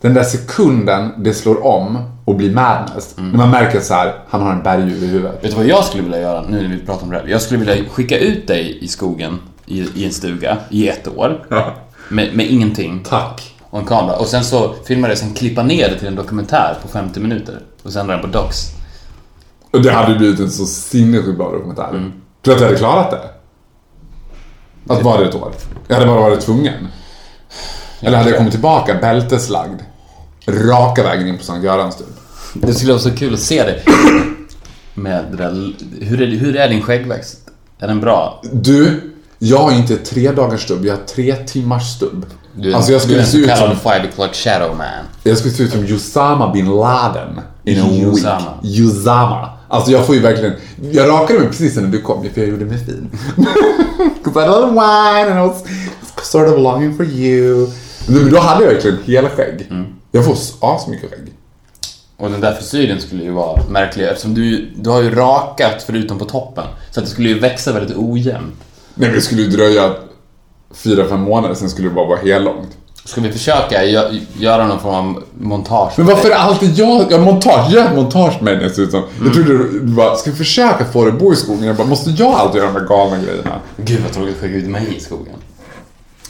den 0.00 0.14
där 0.14 0.24
sekunden 0.24 1.10
det 1.18 1.34
slår 1.34 1.66
om 1.66 1.98
och 2.24 2.36
blir 2.36 2.54
madness. 2.54 3.18
Mm. 3.18 3.30
När 3.30 3.38
man 3.38 3.50
märker 3.50 3.80
så 3.80 3.94
här, 3.94 4.14
han 4.28 4.42
har 4.42 4.52
en 4.52 4.62
berguv 4.62 5.04
i 5.04 5.06
huvudet. 5.06 5.44
Vet 5.44 5.50
du 5.50 5.56
vad 5.56 5.66
jag 5.66 5.84
skulle 5.84 6.02
vilja 6.02 6.20
göra 6.20 6.42
nu 6.48 6.62
när 6.62 6.76
vi 6.76 6.86
pratar 6.86 7.02
om 7.02 7.10
det 7.10 7.18
här? 7.18 7.26
Jag 7.26 7.42
skulle 7.42 7.64
vilja 7.64 7.88
skicka 7.88 8.18
ut 8.18 8.46
dig 8.46 8.78
i 8.80 8.88
skogen 8.88 9.38
i, 9.66 9.86
i 9.94 10.04
en 10.04 10.12
stuga 10.12 10.56
i 10.70 10.88
ett 10.88 11.08
år. 11.08 11.46
Med, 12.08 12.36
med 12.36 12.46
ingenting. 12.46 13.04
Tack. 13.08 13.54
Och 13.78 13.82
en 13.82 13.88
kamera. 13.88 14.16
Och 14.16 14.26
sen 14.26 14.44
så 14.44 14.74
filmar 14.84 15.08
jag, 15.08 15.18
sen 15.18 15.34
klippa 15.34 15.62
ner 15.62 15.88
det 15.88 15.98
till 15.98 16.08
en 16.08 16.14
dokumentär 16.14 16.78
på 16.82 16.88
50 16.88 17.20
minuter. 17.20 17.62
Och 17.82 17.92
sända 17.92 18.12
den 18.12 18.22
på 18.22 18.26
Docs. 18.26 18.72
Och 19.70 19.82
det 19.82 19.92
hade 19.92 20.18
blivit 20.18 20.40
en 20.40 20.50
så 20.50 20.66
sinnessjukt 20.66 21.38
bra 21.38 21.52
dokumentär. 21.52 21.88
Mm. 21.88 22.12
Tror 22.42 22.54
du 22.54 22.54
att 22.54 22.60
jag 22.60 22.66
hade 22.66 22.78
klarat 22.78 23.10
det? 23.10 23.20
Att 24.94 25.02
vara 25.02 25.20
det 25.20 25.28
ett 25.28 25.34
år? 25.34 25.52
Jag 25.88 25.94
hade 25.94 26.06
bara 26.06 26.20
varit 26.20 26.40
tvungen. 26.40 26.88
Eller 28.00 28.18
hade 28.18 28.30
jag 28.30 28.38
kommit 28.38 28.52
tillbaka 28.52 28.94
bälteslagd, 28.94 29.80
raka 30.46 31.02
vägen 31.02 31.28
in 31.28 31.38
på 31.38 31.44
Sankt 31.44 31.64
Görans 31.64 31.96
typ. 31.96 32.06
Det 32.54 32.74
skulle 32.74 32.92
vara 32.92 33.02
så 33.02 33.10
kul 33.10 33.34
att 33.34 33.40
se 33.40 33.62
dig. 33.62 33.84
Med 34.94 35.24
det 35.30 35.36
där, 35.36 35.72
hur, 36.00 36.22
är, 36.22 36.26
hur 36.26 36.56
är 36.56 36.68
din 36.68 36.82
skäggväxt? 36.82 37.38
Är 37.78 37.88
den 37.88 38.00
bra? 38.00 38.42
Du, 38.52 39.12
jag 39.38 39.58
har 39.58 39.72
inte 39.72 39.96
tre 39.96 40.32
dagars 40.32 40.62
stubb, 40.62 40.84
jag 40.84 40.96
har 40.96 41.04
tre 41.04 41.36
timmars 41.36 41.82
stubb. 41.82 42.26
Du 42.60 42.74
alltså 42.74 42.92
jag 42.92 43.00
du 43.00 43.02
är 43.02 43.22
skulle 43.24 43.42
en 43.42 43.48
så 43.48 43.56
kallad 43.56 43.78
som, 43.78 43.92
five 43.92 44.08
o'clock 44.08 44.34
shadow 44.34 44.76
man. 44.76 44.86
jag 45.22 45.38
skulle 45.38 45.54
se 45.54 45.62
ut 45.62 45.72
som 45.72 45.84
Usama 45.84 46.52
bin 46.52 46.66
Laden 46.66 47.40
in 47.64 47.80
a 47.80 47.86
week. 47.90 48.02
Usama. 48.02 48.54
Usama. 48.62 49.50
Alltså 49.68 49.90
jag 49.90 50.06
får 50.06 50.14
ju 50.14 50.20
verkligen, 50.20 50.52
jag 50.92 51.08
rakade 51.08 51.38
mig 51.38 51.48
precis 51.48 51.76
när 51.76 51.88
du 51.88 52.00
kom, 52.00 52.28
för 52.34 52.40
jag 52.40 52.50
gjorde 52.50 52.64
mig 52.64 52.78
fin. 52.78 53.10
Cause 54.24 54.44
I 54.44 54.46
love 54.46 54.70
wine 54.70 55.32
and 55.32 55.44
I 55.44 55.48
was 55.48 55.64
sort 56.22 56.48
of 56.48 56.58
longing 56.58 56.96
for 56.96 57.06
you. 57.06 57.70
Men 58.06 58.30
då 58.30 58.38
hade 58.38 58.64
jag 58.64 58.72
verkligen 58.72 58.98
hela 59.04 59.28
skägg. 59.28 59.66
Mm. 59.70 59.86
Jag 60.12 60.24
får 60.24 60.36
asmycket 60.60 61.10
skägg. 61.10 61.32
Och 62.16 62.30
den 62.30 62.40
där 62.40 62.54
frisyren 62.54 63.00
skulle 63.00 63.22
ju 63.22 63.30
vara 63.30 63.62
märklig 63.68 64.08
eftersom 64.08 64.34
du, 64.34 64.70
du 64.76 64.90
har 64.90 65.02
ju 65.02 65.14
rakat 65.14 65.82
förutom 65.86 66.18
på 66.18 66.24
toppen. 66.24 66.64
Så 66.90 67.00
att 67.00 67.06
det 67.06 67.12
skulle 67.12 67.28
ju 67.28 67.38
växa 67.38 67.72
väldigt 67.72 67.96
ojämnt. 67.96 68.54
Nej 68.94 69.08
men 69.08 69.12
det 69.12 69.20
skulle 69.20 69.42
ju 69.42 69.48
dröja 69.48 69.94
fyra, 70.74 71.08
fem 71.08 71.20
månader, 71.20 71.54
sen 71.54 71.70
skulle 71.70 71.88
det 71.88 71.94
bara 71.94 72.06
vara 72.06 72.18
hellångt. 72.18 72.68
Ska 73.04 73.20
vi 73.20 73.32
försöka 73.32 73.82
gö- 73.84 74.20
göra 74.38 74.66
någon 74.66 74.80
form 74.80 74.94
av 74.94 75.22
montage? 75.40 75.92
Men 75.96 76.06
varför 76.06 76.30
är 76.30 76.34
alltid 76.34 76.78
jag? 76.78 77.12
Jag 77.12 77.20
montage, 77.22 77.72
gör 77.72 77.94
montage 77.94 78.42
med 78.42 78.72
ser 78.72 78.82
ut 78.82 78.90
som. 78.90 79.02
Jag 79.24 79.34
trodde 79.34 79.58
du 79.58 79.80
bara, 79.80 80.16
ska 80.16 80.30
vi 80.30 80.36
försöka 80.36 80.84
få 80.84 81.04
dig 81.04 81.12
att 81.12 81.18
bo 81.18 81.32
i 81.32 81.36
skogen? 81.36 81.64
Jag 81.64 81.76
bara, 81.76 81.86
måste 81.86 82.10
jag 82.10 82.32
alltid 82.32 82.60
göra 82.62 82.72
de 82.72 82.80
här 82.80 82.86
galna 82.88 83.16
grejerna? 83.24 83.60
Gud 83.76 84.00
vad 84.02 84.12
tråkigt 84.12 84.34
att 84.34 84.40
skicka 84.40 84.54
ut 84.56 84.68
mig 84.68 84.96
i 84.96 85.00
skogen. 85.00 85.34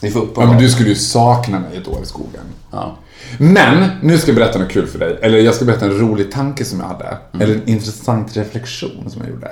Ni 0.03 0.11
får 0.11 0.21
upp 0.21 0.33
Ja 0.37 0.47
men 0.47 0.59
du 0.59 0.69
skulle 0.71 0.89
ju 0.89 0.95
sakna 0.95 1.59
mig 1.61 1.77
ett 1.77 1.89
år 1.89 1.99
i 2.03 2.07
skogen. 2.07 2.41
Ja. 2.73 2.97
Men, 3.39 3.85
nu 4.03 4.19
ska 4.19 4.31
jag 4.31 4.37
berätta 4.37 4.59
något 4.59 4.69
kul 4.71 4.87
för 4.87 4.99
dig. 4.99 5.19
Eller 5.23 5.39
jag 5.39 5.55
ska 5.55 5.65
berätta 5.65 5.85
en 5.85 5.99
rolig 5.99 6.33
tanke 6.33 6.65
som 6.65 6.81
jag 6.81 6.87
hade. 6.87 7.17
Eller 7.45 7.55
en 7.55 7.69
intressant 7.69 8.37
reflektion 8.37 9.11
som 9.11 9.21
jag 9.23 9.31
gjorde. 9.31 9.51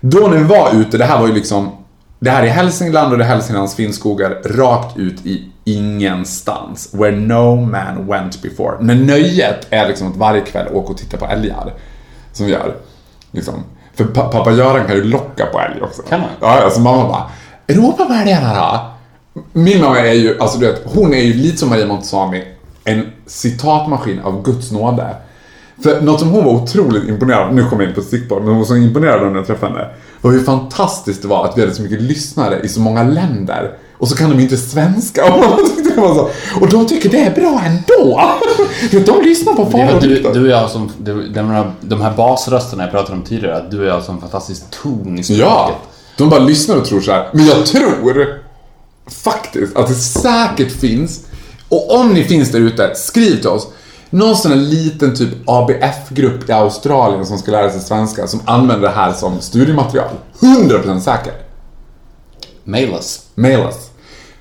Då 0.00 0.18
när 0.18 0.36
vi 0.38 0.44
var 0.44 0.74
ute, 0.80 0.98
det 0.98 1.04
här 1.04 1.20
var 1.20 1.28
ju 1.28 1.34
liksom 1.34 1.70
det 2.18 2.30
här 2.30 2.42
är 2.42 2.48
Hälsingland 2.48 3.12
och 3.12 3.18
det 3.18 3.24
är 3.24 3.28
Hälsinglands 3.28 3.74
finnskogar 3.74 4.30
rakt 4.44 4.96
ut 4.96 5.26
i 5.26 5.48
ingenstans. 5.64 6.88
Where 6.94 7.16
no 7.16 7.56
man 7.56 8.06
went 8.06 8.42
before. 8.42 8.76
När 8.80 8.94
nöjet 8.94 9.66
är 9.70 9.88
liksom 9.88 10.08
att 10.10 10.16
varje 10.16 10.40
kväll 10.40 10.66
åka 10.72 10.92
och 10.92 10.98
titta 10.98 11.16
på 11.16 11.26
älgar. 11.26 11.74
Som 12.32 12.46
vi 12.46 12.52
gör. 12.52 12.74
Liksom. 13.30 13.54
För 13.94 14.04
pa- 14.04 14.28
pappa 14.28 14.52
Göran 14.52 14.86
kan 14.86 14.96
ju 14.96 15.04
locka 15.04 15.46
på 15.46 15.60
älg 15.60 15.82
också. 15.82 16.02
Kan 16.02 16.20
man? 16.20 16.28
Ja, 16.40 16.60
alltså 16.64 16.80
mamma 16.80 17.08
bara 17.08 17.30
Ropa 17.76 18.04
på 18.04 18.12
älgarna 18.12 18.54
då. 18.54 19.40
Min 19.52 19.80
mamma 19.80 19.98
är 19.98 20.12
ju, 20.12 20.40
alltså 20.40 20.58
du 20.58 20.66
vet, 20.66 20.82
hon 20.84 21.14
är 21.14 21.20
ju 21.22 21.32
lite 21.34 21.56
som 21.56 21.68
Maria 21.68 21.86
Montazami. 21.86 22.44
En 22.84 23.06
citatmaskin 23.26 24.20
av 24.20 24.42
Guds 24.42 24.72
nåde. 24.72 25.06
För 25.82 26.00
något 26.00 26.20
som 26.20 26.28
hon 26.28 26.44
var 26.44 26.52
otroligt 26.52 27.08
imponerad 27.08 27.54
nu 27.54 27.64
kommer 27.64 27.82
jag 27.82 27.90
in 27.90 27.94
på 27.94 28.02
stickboll, 28.02 28.38
men 28.40 28.48
hon 28.48 28.58
var 28.58 28.64
så 28.64 28.76
imponerad 28.76 29.26
när 29.32 29.36
jag 29.38 29.46
träffade 29.46 29.72
henne. 29.72 29.88
Var 30.20 30.30
hur 30.32 30.44
fantastiskt 30.44 31.22
det 31.22 31.28
var 31.28 31.44
att 31.44 31.56
vi 31.58 31.60
hade 31.60 31.74
så 31.74 31.82
mycket 31.82 32.00
lyssnare 32.02 32.60
i 32.60 32.68
så 32.68 32.80
många 32.80 33.02
länder. 33.02 33.72
Och 33.98 34.08
så 34.08 34.16
kan 34.16 34.30
de 34.30 34.40
inte 34.40 34.56
svenska. 34.56 35.24
Och, 35.34 35.60
det 35.84 36.00
var 36.00 36.14
så, 36.14 36.28
och 36.60 36.68
de 36.68 36.86
tycker 36.86 37.08
det 37.08 37.18
är 37.20 37.34
bra 37.34 37.62
ändå. 37.66 38.20
De 39.06 39.22
lyssnar 39.22 39.54
på 39.54 39.64
Det 39.64 39.70
Farao 39.70 39.86
var 39.86 39.94
och 39.94 40.02
du, 40.02 40.22
du 40.34 40.42
och 40.42 40.48
jag 40.48 40.70
som, 40.70 40.90
det- 40.98 41.28
de 41.28 41.50
här, 41.50 41.70
de 41.80 42.00
här 42.00 42.16
basrösterna 42.16 42.82
jag 42.82 42.90
pratade 42.92 43.18
om 43.18 43.22
tidigare, 43.24 43.56
att 43.56 43.70
du 43.70 43.80
och 43.80 43.86
jag 43.86 43.94
har 43.94 44.00
som 44.00 44.20
fantastisk 44.20 44.62
ton 44.82 45.18
i 45.18 45.22
språket. 45.22 45.40
Ja, 45.44 45.70
de 46.16 46.28
bara 46.30 46.40
lyssnar 46.40 46.76
och 46.76 46.84
tror 46.84 47.00
så 47.00 47.12
här. 47.12 47.28
Men 47.32 47.46
jag 47.46 47.66
tror 47.66 48.38
faktiskt 49.24 49.76
att 49.76 49.88
det 49.88 49.94
säkert 49.94 50.72
finns, 50.72 51.20
och 51.68 51.94
om 52.00 52.08
ni 52.14 52.24
finns 52.24 52.52
där 52.52 52.58
ute, 52.60 52.94
skriv 52.94 53.36
till 53.36 53.48
oss. 53.48 53.66
Någon 54.10 54.36
sån 54.36 54.52
här 54.52 54.58
liten 54.58 55.14
typ 55.14 55.28
ABF-grupp 55.46 56.48
i 56.48 56.52
Australien 56.52 57.26
som 57.26 57.38
ska 57.38 57.50
lära 57.50 57.70
sig 57.70 57.80
svenska 57.80 58.26
som 58.26 58.40
använder 58.44 58.88
det 58.88 58.94
här 58.94 59.12
som 59.12 59.40
studiematerial. 59.40 60.08
100% 60.40 61.00
säker. 61.00 61.32
Mail 62.64 62.94
oss. 62.94 63.26
Mail 63.34 63.60
oss. 63.60 63.90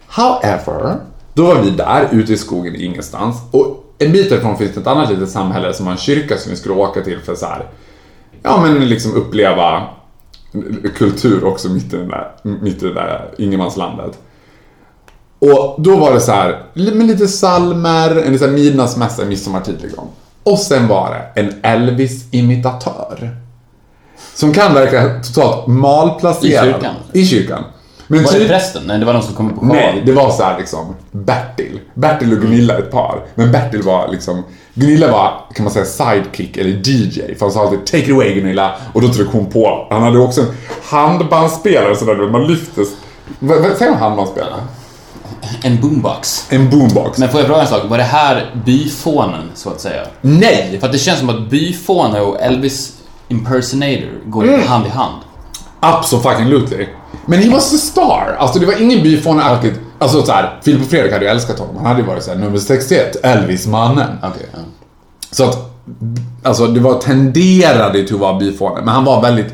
However, 0.07 0.95
då 1.33 1.45
var 1.45 1.61
vi 1.61 1.69
där 1.69 2.07
ute 2.11 2.33
i 2.33 2.37
skogen 2.37 2.75
ingenstans 2.75 3.37
och 3.51 3.83
en 3.99 4.11
bit 4.11 4.29
därifrån 4.29 4.57
finns 4.57 4.73
det 4.73 4.79
ett 4.79 4.87
annat 4.87 5.09
litet 5.09 5.29
samhälle 5.29 5.73
som 5.73 5.85
har 5.85 5.93
en 5.93 5.99
kyrka 5.99 6.37
som 6.37 6.51
vi 6.51 6.57
skulle 6.57 6.75
åka 6.75 7.01
till 7.01 7.19
för 7.19 7.35
så 7.35 7.45
här, 7.45 7.69
ja 8.43 8.61
men 8.61 8.89
liksom 8.89 9.15
uppleva 9.15 9.87
kultur 10.95 11.43
också 11.43 11.69
mitt 11.69 11.93
i, 11.93 11.97
den 11.97 12.07
där, 12.07 12.31
mitt 12.43 12.83
i 12.83 12.85
det 12.85 12.93
där 12.93 13.33
ingenmanslandet. 13.37 14.19
Och 15.39 15.75
då 15.81 15.95
var 15.97 16.13
det 16.13 16.19
så 16.21 16.31
här, 16.31 16.61
med 16.73 17.07
lite 17.07 17.27
salmer, 17.27 18.15
en 18.25 18.33
liten 18.33 18.53
midnattsmässa 18.53 19.25
midsommartid 19.25 19.75
liksom. 19.81 20.07
Och 20.43 20.59
sen 20.59 20.87
var 20.87 21.09
det 21.09 21.41
en 21.41 21.53
Elvis-imitatör. 21.63 23.29
Som 24.35 24.53
kan 24.53 24.73
verka 24.73 25.21
totalt 25.23 25.67
malplacerad. 25.67 26.67
I 26.67 26.71
kyrkan? 26.71 26.95
I 27.13 27.25
kyrkan. 27.25 27.63
Men 28.07 28.23
Var 28.23 28.31
det 28.31 28.39
typ- 28.39 28.47
prästen? 28.47 28.83
Nej, 28.87 28.99
det 28.99 29.05
var 29.05 29.13
någon 29.13 29.23
som 29.23 29.33
kom 29.33 29.49
på 29.59 29.65
Nej, 29.65 29.93
sjal. 29.93 30.05
det 30.05 30.11
var 30.11 30.31
så 30.31 30.43
här 30.43 30.57
liksom 30.57 30.95
Bertil. 31.11 31.79
Bertil 31.93 32.33
och 32.33 32.39
Gunilla 32.41 32.77
ett 32.77 32.91
par. 32.91 33.25
Men 33.35 33.51
Bertil 33.51 33.81
var 33.81 34.07
liksom 34.07 34.43
Gunilla 34.73 35.11
var, 35.11 35.31
kan 35.55 35.63
man 35.63 35.73
säga, 35.73 35.85
sidekick 35.85 36.57
eller 36.57 36.69
DJ. 36.69 37.21
För 37.35 37.39
han 37.45 37.51
sa 37.51 37.61
alltid 37.61 37.85
“Take 37.85 37.97
it 37.97 38.11
away 38.11 38.33
Gunilla” 38.33 38.75
och 38.93 39.01
då 39.01 39.07
tryckte 39.07 39.37
hon 39.37 39.45
på. 39.45 39.87
Han 39.89 40.03
hade 40.03 40.19
också 40.19 40.41
en 40.41 40.47
handbandsspelare 40.83 41.95
sådär, 41.95 42.15
man 42.31 42.47
lyftes. 42.47 42.87
Vad 43.39 43.61
vad 43.61 43.71
säger 43.77 43.91
man 43.91 43.99
handbandsspelare? 44.01 44.61
En 45.63 45.81
boombox. 45.81 46.45
En 46.49 46.69
boombox. 46.69 47.17
Men 47.17 47.29
får 47.29 47.39
jag 47.39 47.47
fråga 47.47 47.61
en 47.61 47.67
sak? 47.67 47.81
Var 47.89 47.97
det 47.97 48.03
här 48.03 48.55
byfånen, 48.65 49.49
så 49.53 49.69
att 49.69 49.81
säga? 49.81 50.01
Nej! 50.21 50.77
För 50.79 50.87
att 50.87 50.93
det 50.93 50.99
känns 50.99 51.19
som 51.19 51.29
att 51.29 51.49
byfåne 51.49 52.19
och 52.21 52.41
Elvis 52.41 52.93
impersonator 53.27 54.09
går 54.25 54.43
Mm. 54.43 54.67
hand 54.67 54.85
i 54.85 54.89
hand. 54.89 55.15
Absolutely. 55.79 56.87
Men 57.25 57.39
he 57.39 57.49
was 57.49 57.73
a 57.73 57.77
star. 57.77 58.35
Alltså 58.39 58.59
det 58.59 58.65
var 58.65 58.81
ingen 58.81 59.03
byfåneaktigt. 59.03 59.79
Alltså 59.99 60.21
såhär, 60.25 60.59
Filip 60.63 60.81
och 60.81 60.87
Fredrik 60.89 61.11
hade 61.13 61.25
ju 61.25 61.31
älskat 61.31 61.59
honom. 61.59 61.75
Han 61.77 61.85
hade 61.85 61.99
ju 61.99 62.05
varit 62.07 62.23
såhär, 62.23 62.37
nummer 62.37 62.57
61, 62.57 63.15
Elvis-mannen. 63.23 64.17
Okej, 64.23 64.45
ja. 64.53 64.59
Så 65.31 65.43
att, 65.43 65.71
alltså 66.43 66.67
det 66.67 66.79
var 66.79 66.93
tenderade 66.93 68.03
till 68.05 68.15
att 68.15 68.21
vara 68.21 68.39
byfåne, 68.39 68.75
men 68.81 68.87
han 68.93 69.03
var 69.05 69.21
väldigt, 69.21 69.53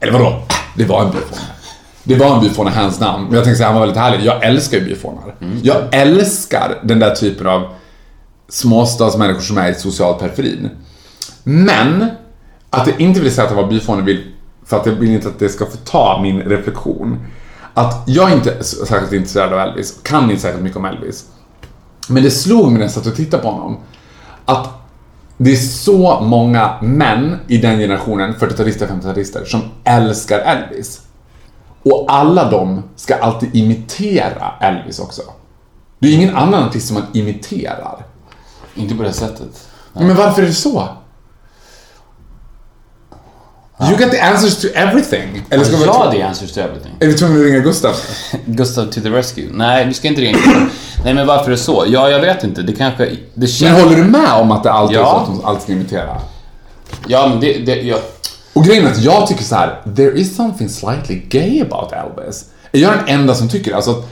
eller 0.00 0.12
vadå? 0.12 0.42
Det 0.76 0.84
var 0.84 1.00
en 1.02 1.10
byfåne. 1.10 1.40
Det 2.08 2.14
var 2.14 2.34
en 2.34 2.40
byfåne 2.40 2.70
hands 2.70 2.98
down. 2.98 3.24
Men 3.24 3.34
jag 3.34 3.44
tänkte 3.44 3.56
säga 3.56 3.66
han 3.66 3.74
var 3.74 3.80
väldigt 3.86 3.98
härlig. 3.98 4.24
Jag 4.26 4.44
älskar 4.44 4.78
ju 4.78 4.84
byfånar. 4.84 5.34
Jag 5.62 5.76
älskar 5.92 6.78
den 6.82 6.98
där 6.98 7.14
typen 7.14 7.46
av 7.46 7.62
småstadsmänniskor 8.48 9.40
som 9.40 9.58
är 9.58 9.70
i 9.70 9.74
social 9.74 10.14
periferin. 10.18 10.70
Men, 11.44 12.06
att 12.70 12.86
jag 12.86 13.00
inte 13.00 13.20
vill 13.20 13.32
säga 13.34 13.44
att 13.46 13.54
jag 13.56 13.62
var 13.62 13.68
byfåne 13.70 14.02
vill, 14.02 14.24
för 14.66 14.76
att 14.76 14.86
jag 14.86 14.92
vill 14.92 15.10
inte 15.10 15.28
att 15.28 15.38
det 15.38 15.48
ska 15.48 15.66
förta 15.66 16.20
min 16.22 16.40
reflektion. 16.40 17.18
Att 17.74 18.02
jag 18.06 18.32
inte 18.32 18.52
är 18.52 18.62
så- 18.62 18.86
särskilt 18.86 19.12
intresserad 19.12 19.52
av 19.52 19.58
Elvis, 19.58 19.98
kan 20.02 20.30
inte 20.30 20.42
särskilt 20.42 20.62
mycket 20.64 20.76
om 20.78 20.84
Elvis. 20.84 21.24
Men 22.08 22.22
det 22.22 22.30
slog 22.30 22.64
mig 22.64 22.72
när 22.74 22.80
jag 22.80 22.90
satt 22.90 23.06
och 23.06 23.16
tittade 23.16 23.42
på 23.42 23.48
honom 23.50 23.76
att 24.44 24.68
det 25.38 25.52
är 25.52 25.56
så 25.56 26.20
många 26.20 26.74
män 26.82 27.36
i 27.48 27.58
den 27.58 27.78
generationen, 27.78 28.34
40-talister, 28.34 28.86
50-talister, 28.86 29.44
som 29.44 29.60
älskar 29.84 30.38
Elvis. 30.38 31.00
Och 31.90 32.04
alla 32.08 32.50
de 32.50 32.82
ska 32.96 33.14
alltid 33.14 33.56
imitera 33.56 34.52
Elvis 34.60 34.98
också. 34.98 35.22
Det 35.98 36.08
är 36.08 36.12
ingen 36.12 36.36
annan 36.36 36.64
artist 36.64 36.86
som 36.86 36.94
man 36.94 37.06
imiterar. 37.12 38.06
Inte 38.74 38.94
på 38.94 39.02
det 39.02 39.12
sättet. 39.12 39.68
Men 39.92 40.16
varför 40.16 40.42
är 40.42 40.46
det 40.46 40.52
så? 40.52 40.88
You 43.80 43.98
get 43.98 44.10
the 44.10 44.20
answers 44.20 44.60
to 44.60 44.68
everything. 44.74 45.42
Eller 45.50 45.64
ska 45.64 45.76
vi 45.76 45.84
Jag 45.84 46.12
the 46.12 46.22
answers 46.22 46.52
to 46.52 46.60
everything. 46.60 46.92
Är 47.00 47.06
vi 47.06 47.14
tvungna 47.14 47.38
att 47.40 47.44
ringa 47.44 47.58
Gustav? 47.58 47.94
Gustav 48.46 48.84
to 48.84 49.00
the 49.00 49.10
rescue. 49.10 49.48
Nej, 49.52 49.86
vi 49.86 49.94
ska 49.94 50.08
inte 50.08 50.20
ringa 50.20 50.32
Gustav. 50.32 50.68
Nej, 51.04 51.14
men 51.14 51.26
varför 51.26 51.46
är 51.46 51.50
det 51.50 51.56
så? 51.56 51.84
Ja, 51.88 52.10
jag 52.10 52.20
vet 52.20 52.44
inte. 52.44 52.62
Det 52.62 52.72
kanske... 52.72 53.04
Det 53.06 53.18
Men 53.34 53.48
känns... 53.48 53.82
håller 53.82 53.96
du 53.96 54.04
med 54.04 54.32
om 54.32 54.50
att 54.50 54.62
det 54.62 54.72
alltid 54.72 54.96
är 54.96 55.00
Ja. 55.00 55.10
så 55.10 55.16
att 55.16 55.26
de 55.26 55.44
alltid 55.44 55.62
ska 55.62 55.72
imitera? 55.72 56.20
Ja, 57.06 57.26
men 57.28 57.40
det... 57.40 57.58
det 57.58 57.82
ja. 57.82 57.96
Och 58.56 58.64
grejen 58.64 58.86
är 58.86 58.90
att 58.90 59.02
jag 59.02 59.26
tycker 59.26 59.44
så 59.44 59.54
här: 59.54 59.82
there 59.96 60.18
is 60.18 60.36
something 60.36 60.68
slightly 60.68 61.14
gay 61.28 61.60
about 61.60 61.92
Elvis. 61.92 62.44
Är 62.72 62.78
jag 62.78 62.92
den 62.92 63.08
enda 63.08 63.34
som 63.34 63.48
tycker 63.48 63.70
det? 63.70 63.76
Alltså, 63.76 63.90
att 63.90 64.08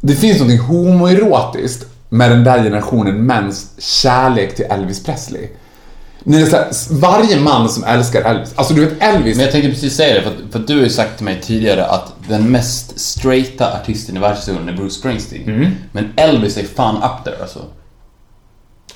det 0.00 0.14
finns 0.14 0.40
något 0.40 0.60
homoerotiskt 0.60 1.86
med 2.08 2.30
den 2.30 2.44
där 2.44 2.62
generationen 2.62 3.26
mäns 3.26 3.70
kärlek 3.78 4.56
till 4.56 4.64
Elvis 4.64 5.04
Presley. 5.04 5.48
När 6.24 6.38
det 6.38 6.46
är 6.46 6.50
här, 6.50 6.68
varje 6.90 7.40
man 7.40 7.68
som 7.68 7.84
älskar 7.84 8.22
Elvis, 8.22 8.52
alltså 8.54 8.74
du 8.74 8.84
vet 8.84 9.02
Elvis, 9.02 9.36
Men 9.36 9.44
jag 9.44 9.52
tänkte 9.52 9.70
precis 9.70 9.96
säga 9.96 10.14
det, 10.14 10.22
för 10.22 10.30
att, 10.30 10.52
för 10.52 10.58
att 10.58 10.66
du 10.66 10.76
har 10.76 10.82
ju 10.82 10.90
sagt 10.90 11.16
till 11.16 11.24
mig 11.24 11.40
tidigare 11.42 11.86
att 11.86 12.12
den 12.28 12.50
mest 12.50 13.00
straighta 13.00 13.72
artisten 13.80 14.16
i 14.16 14.20
världshistorien 14.20 14.68
är 14.68 14.72
Bruce 14.72 14.94
Springsteen. 14.94 15.48
Mm. 15.48 15.70
Men 15.92 16.12
Elvis 16.16 16.56
är 16.56 16.64
fan 16.64 16.96
up 16.96 17.24
there 17.24 17.42
alltså. 17.42 17.64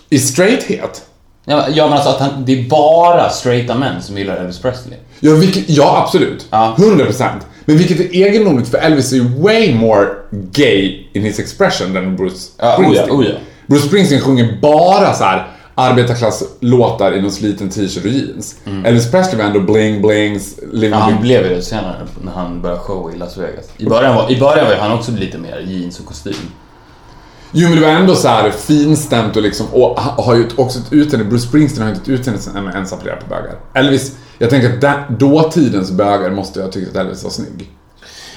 i 0.09 0.19
straighthet. 0.19 1.03
Ja, 1.45 1.65
men- 1.77 1.93
alltså 1.93 2.09
att 2.11 2.21
han, 2.21 2.45
det 2.45 2.53
är 2.61 2.69
bara 2.69 3.31
straighta 3.31 3.75
män 3.75 4.03
som 4.03 4.19
gillar 4.19 4.37
Elvis 4.37 4.59
Presley. 4.59 4.99
Ja, 5.21 5.33
vilket, 5.35 5.71
ja 5.71 6.03
absolut. 6.05 6.47
Ja. 6.51 6.75
100%. 6.79 7.29
Men 7.65 7.77
vilket 7.79 8.01
är 8.01 8.15
egendomligt 8.15 8.69
för 8.69 8.79
Elvis 8.79 9.13
är 9.13 9.43
way 9.43 9.75
more 9.75 10.07
gay 10.31 11.07
in 11.13 11.23
his 11.23 11.39
expression 11.39 11.95
than 11.95 12.17
Bruce 12.17 12.37
Ja, 12.59 12.73
Springsteen. 12.75 13.11
oh 13.11 13.25
ja, 13.25 13.31
oh 13.31 13.35
ja. 13.35 13.39
Bruce 13.67 13.87
Springsteen 13.87 14.21
sjunger 14.21 14.59
bara 14.63 15.15
så 15.15 15.25
här 15.25 15.47
arbetarklasslåtar 15.75 17.13
i 17.17 17.21
någon 17.23 17.33
sliten 17.33 17.71
t-shirt 17.71 18.05
och 18.05 18.11
jeans. 18.11 18.57
Elvis 18.85 19.11
Presley 19.11 19.37
var 19.39 19.45
ändå 19.45 19.61
bling 19.61 20.03
blings, 20.03 20.55
living 20.73 20.93
Mm. 20.93 20.93
Ja, 20.93 20.97
han 20.99 21.23
blev 21.23 21.43
ju 21.47 21.55
det 21.55 21.63
senare 21.63 21.97
när 22.25 22.33
han 22.33 22.63
började 22.63 22.81
showa 22.81 23.13
i 23.13 23.17
Las 23.17 23.37
Vegas. 23.37 23.65
I 23.77 23.85
början 23.87 24.15
var, 24.15 24.31
i 24.33 24.41
början 24.41 24.67
var 24.67 24.75
han 24.77 24.93
också 24.93 25.13
lite 25.13 25.39
mer 25.39 25.65
jeans 25.67 26.01
och 26.01 26.07
kostym. 26.07 26.35
Jo 27.53 27.69
men 27.69 27.79
det 27.81 27.87
var 27.87 27.93
ändå 27.93 28.15
så 28.15 28.29
här 28.29 28.51
finstämt 28.51 29.37
och 29.37 29.43
liksom, 29.43 29.67
och 29.73 30.01
ha- 30.01 30.25
har 30.25 30.35
ju 30.35 30.49
också 30.57 30.79
ett 30.79 30.93
utseende, 30.93 31.25
Bruce 31.31 31.47
Springsteen 31.49 31.83
har 31.83 31.89
ju 31.89 31.95
inte 31.99 32.13
ett 32.13 32.19
utseende 32.19 32.43
som 32.43 32.69
ens 32.69 32.93
appellerar 32.93 33.17
på 33.17 33.27
bögar. 33.29 33.55
Elvis, 33.75 34.17
jag 34.39 34.51
tänker 34.51 34.89
att 34.89 35.19
dåtidens 35.21 35.91
bögar 35.91 36.31
måste 36.31 36.61
jag 36.61 36.73
tycka 36.73 36.91
att 36.91 36.97
Elvis 36.97 37.25
var 37.25 37.31
snygg. 37.31 37.71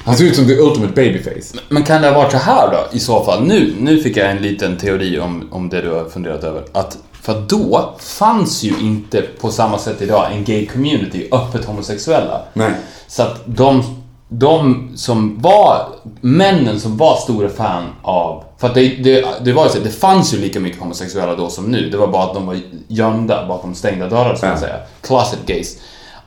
Han 0.05 0.15
ser 0.15 0.25
ut 0.25 0.35
som 0.35 0.45
the 0.47 0.57
ultimate 0.59 0.93
babyface. 0.93 1.57
Men 1.69 1.83
kan 1.83 2.01
det 2.01 2.07
ha 2.09 2.15
varit 2.21 2.31
så 2.31 2.37
här 2.37 2.71
då, 2.71 2.97
i 2.97 2.99
så 2.99 3.23
fall? 3.23 3.43
Nu, 3.43 3.73
nu 3.79 3.97
fick 3.97 4.17
jag 4.17 4.31
en 4.31 4.37
liten 4.37 4.77
teori 4.77 5.19
om, 5.19 5.47
om 5.51 5.69
det 5.69 5.81
du 5.81 5.89
har 5.91 6.05
funderat 6.05 6.43
över. 6.43 6.63
Att, 6.71 6.97
för 7.21 7.43
då 7.49 7.95
fanns 7.99 8.63
ju 8.63 8.73
inte 8.81 9.21
på 9.21 9.51
samma 9.51 9.77
sätt 9.77 10.01
idag 10.01 10.27
en 10.33 10.43
gay 10.43 10.65
community, 10.65 11.27
öppet 11.31 11.65
homosexuella. 11.65 12.41
Nej. 12.53 12.71
Så 13.07 13.21
att 13.23 13.41
de, 13.45 13.83
de 14.29 14.89
som 14.95 15.41
var, 15.41 15.87
männen 16.21 16.79
som 16.79 16.97
var 16.97 17.15
stora 17.15 17.49
fan 17.49 17.83
av, 18.01 18.43
för 18.65 18.69
att 18.69 18.75
det, 18.75 18.95
det, 19.03 19.25
det 19.43 19.53
var 19.53 19.63
ju 19.65 19.69
så, 19.69 19.79
det 19.79 19.89
fanns 19.89 20.33
ju 20.33 20.37
lika 20.37 20.59
mycket 20.59 20.79
homosexuella 20.79 21.35
då 21.35 21.49
som 21.49 21.65
nu, 21.71 21.89
det 21.89 21.97
var 21.97 22.07
bara 22.07 22.23
att 22.23 22.33
de 22.33 22.45
var 22.45 22.57
gömda 22.87 23.47
bakom 23.47 23.75
stängda 23.75 24.09
dörrar 24.09 24.35
så 24.35 24.45
att 24.45 24.51
Ja. 24.51 24.57
säga. 24.59 24.75
Closet 25.01 25.39
gays. 25.45 25.77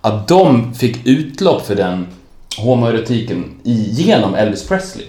Att 0.00 0.28
de 0.28 0.74
fick 0.74 1.06
utlopp 1.06 1.66
för 1.66 1.74
den 1.74 2.06
homoerotiken 2.58 3.60
genom 3.64 4.34
Elvis 4.34 4.68
Presley. 4.68 5.06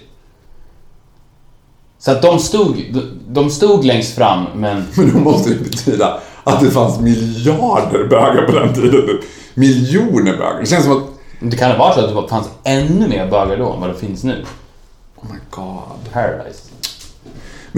Så 1.99 2.11
att 2.11 2.21
de 2.21 2.39
stod, 2.39 2.75
de- 2.93 3.11
de 3.27 3.49
stod 3.49 3.85
längst 3.85 4.15
fram 4.15 4.45
men 4.55 4.85
Men 4.95 5.13
då 5.13 5.19
måste 5.19 5.49
det 5.49 5.55
betyda 5.63 6.19
att 6.43 6.59
det 6.61 6.71
fanns 6.71 6.99
miljarder 6.99 8.07
bögar 8.07 8.45
på 8.45 8.51
den 8.59 8.73
tiden. 8.73 9.19
Miljoner 9.53 10.31
bögar. 10.37 10.59
Det 10.59 10.65
känns 10.65 10.83
som 10.85 10.97
att... 10.97 11.03
det 11.39 11.57
kan 11.57 11.71
ha 11.71 11.77
varit 11.77 11.95
så 11.95 12.05
att 12.05 12.23
det 12.23 12.29
fanns 12.29 12.49
ännu 12.63 13.07
mer 13.07 13.27
bögar 13.31 13.57
då 13.57 13.71
än 13.73 13.79
vad 13.81 13.89
det 13.89 13.95
finns 13.97 14.23
nu. 14.23 14.45
Oh 15.15 15.25
my 15.31 15.39
god. 15.49 16.13
Paradise. 16.13 16.68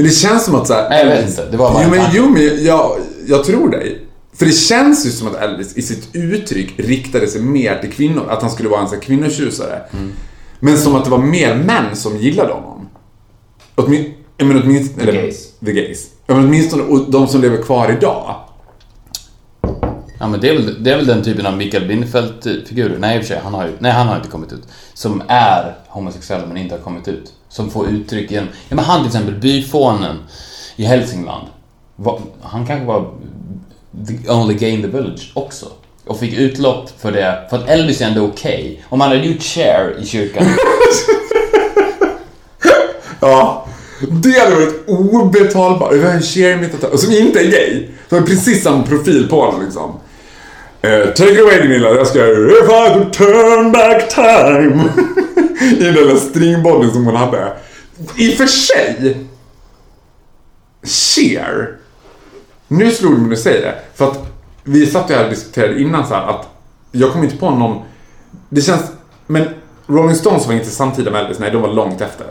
Men 0.01 0.10
det 0.10 0.15
känns 0.15 0.46
som 0.46 0.55
att 0.55 0.67
så 0.67 0.74
här, 0.74 0.89
Nej, 0.89 1.05
jag 1.05 1.15
vet 1.15 1.29
inte. 1.29 1.46
Det 1.51 1.58
var 1.58 1.74
bara 1.74 1.84
jo, 1.84 1.93
en 1.93 1.98
men, 1.98 2.10
jo, 2.13 2.29
men 2.29 2.65
jag, 2.65 2.98
jag 3.27 3.43
tror 3.43 3.70
dig. 3.70 4.05
För 4.34 4.46
det 4.46 4.51
känns 4.51 5.05
ju 5.05 5.10
som 5.10 5.27
att 5.27 5.36
Elvis 5.36 5.77
i 5.77 5.81
sitt 5.81 6.10
uttryck 6.13 6.74
riktade 6.79 7.27
sig 7.27 7.41
mer 7.41 7.79
till 7.79 7.91
kvinnor. 7.91 8.25
Att 8.29 8.41
han 8.41 8.51
skulle 8.51 8.70
vara 8.70 8.81
en 8.81 8.88
sån 8.88 8.96
här 8.96 9.03
kvinnotjusare. 9.03 9.81
Mm. 9.91 10.12
Men 10.60 10.77
som 10.77 10.96
att 10.96 11.03
det 11.03 11.12
var 11.12 11.17
mer 11.17 11.55
män 11.55 11.96
som 11.96 12.17
gillade 12.17 12.53
honom. 12.53 12.89
Åtmin, 13.75 14.13
jag 14.38 14.48
menar 14.48 14.62
åtminstone... 14.65 15.03
The 15.03 15.10
eller- 15.10 15.22
gays. 15.22 15.48
The 15.65 15.72
gays. 15.72 16.08
Ja, 16.27 16.36
men 16.36 16.46
åtminstone 16.46 16.84
och 16.84 17.12
de 17.12 17.27
som 17.27 17.41
lever 17.41 17.62
kvar 17.62 17.91
idag. 17.91 18.36
Ja 20.20 20.27
men 20.27 20.39
det 20.41 20.50
är 20.50 20.53
väl, 20.53 20.84
det 20.84 20.91
är 20.91 20.98
väl 20.98 21.08
den 21.08 21.24
typen 21.24 21.46
av 21.46 21.58
Mikael 21.58 21.88
Bindefeld-figurer, 21.88 22.98
nej 23.00 23.17
i 23.17 23.20
och 23.20 23.24
för 23.24 23.27
sig, 23.27 23.41
han 23.43 23.53
har 23.53 23.67
ju, 23.67 23.74
nej 23.79 23.91
han 23.91 24.08
har 24.08 24.15
inte 24.15 24.29
kommit 24.29 24.53
ut. 24.53 24.63
Som 24.93 25.24
är 25.27 25.75
homosexuella 25.88 26.46
men 26.48 26.58
inte 26.58 26.75
har 26.75 26.81
kommit 26.81 27.08
ut. 27.08 27.34
Som 27.51 27.70
får 27.72 27.88
uttryck 27.88 28.31
igen. 28.31 28.48
Ja 28.70 28.75
men 28.75 28.86
han 28.86 29.00
till 29.00 29.08
exempel, 29.08 29.36
byfånen 29.36 30.17
i 30.75 30.84
Hälsingland. 30.84 31.48
Var, 31.96 32.22
han 32.41 32.67
kanske 32.67 32.86
var 32.86 33.10
the 34.08 34.31
only 34.31 34.53
gay 34.53 34.70
in 34.70 34.81
the 34.81 34.88
village 34.88 35.31
också. 35.34 35.65
Och 36.05 36.20
fick 36.20 36.34
utlopp 36.34 36.89
för 37.01 37.12
det, 37.12 37.48
för 37.50 37.58
att 37.58 37.70
Elvis 37.70 38.01
är 38.01 38.05
ändå 38.05 38.25
okej. 38.25 38.84
Om 38.89 39.01
han 39.01 39.10
hade 39.12 39.25
gjort 39.25 39.41
Cher 39.41 39.98
i 40.01 40.05
kyrkan. 40.05 40.46
Ja. 43.24 43.67
Det 44.10 44.39
hade 44.39 44.55
varit 44.55 44.84
obetalbart. 44.88 45.93
Vi 45.93 46.03
har 46.03 46.12
en 46.12 46.22
Cher 46.22 46.98
som 46.98 47.12
inte 47.12 47.39
är 47.39 47.51
gay. 47.51 47.88
Som 48.10 48.17
har 48.17 48.25
precis 48.25 48.63
samma 48.63 48.84
profil 48.84 49.27
på 49.29 49.41
honom 49.46 49.62
liksom. 49.62 50.00
Uh, 50.84 51.14
take 51.14 51.32
it 51.32 51.40
away 51.40 51.62
Gunilla, 51.62 51.90
jag 51.90 52.08
ska 52.08 52.20
If 52.28 52.70
I 52.70 52.94
could 52.94 53.14
turn 53.14 53.72
back 53.72 54.10
time. 54.10 54.90
I 55.80 55.84
den 55.84 55.94
där 55.94 56.16
stringbodyn 56.16 56.92
som 56.92 57.06
hon 57.06 57.16
hade. 57.16 57.54
I 58.18 58.34
och 58.34 58.38
för 58.38 58.48
sig, 58.48 59.18
Cher. 60.84 61.78
Nu 62.68 62.92
slog 62.92 63.12
det 63.12 63.18
mig 63.18 63.24
när 63.24 63.36
du 63.36 63.42
säger 63.42 63.62
det. 63.62 63.76
För 63.96 64.12
att 64.12 64.20
vi 64.64 64.88
satt 64.88 65.10
ju 65.10 65.14
här 65.14 65.24
och 65.24 65.30
diskuterade 65.30 65.82
innan 65.82 66.08
så 66.08 66.14
här 66.14 66.28
att 66.28 66.50
jag 66.92 67.12
kom 67.12 67.24
inte 67.24 67.38
på 67.38 67.50
någon... 67.50 67.82
Det 68.50 68.62
känns... 68.62 68.92
Men 69.28 69.48
Rolling 69.88 70.16
Stones 70.16 70.48
var 70.48 70.54
inte 70.54 70.70
samtida 70.70 71.12
med 71.12 71.22
Elvis, 71.22 71.40
nej 71.40 71.52
de 71.52 71.62
var 71.62 71.74
långt 71.74 72.02
efter. 72.02 72.28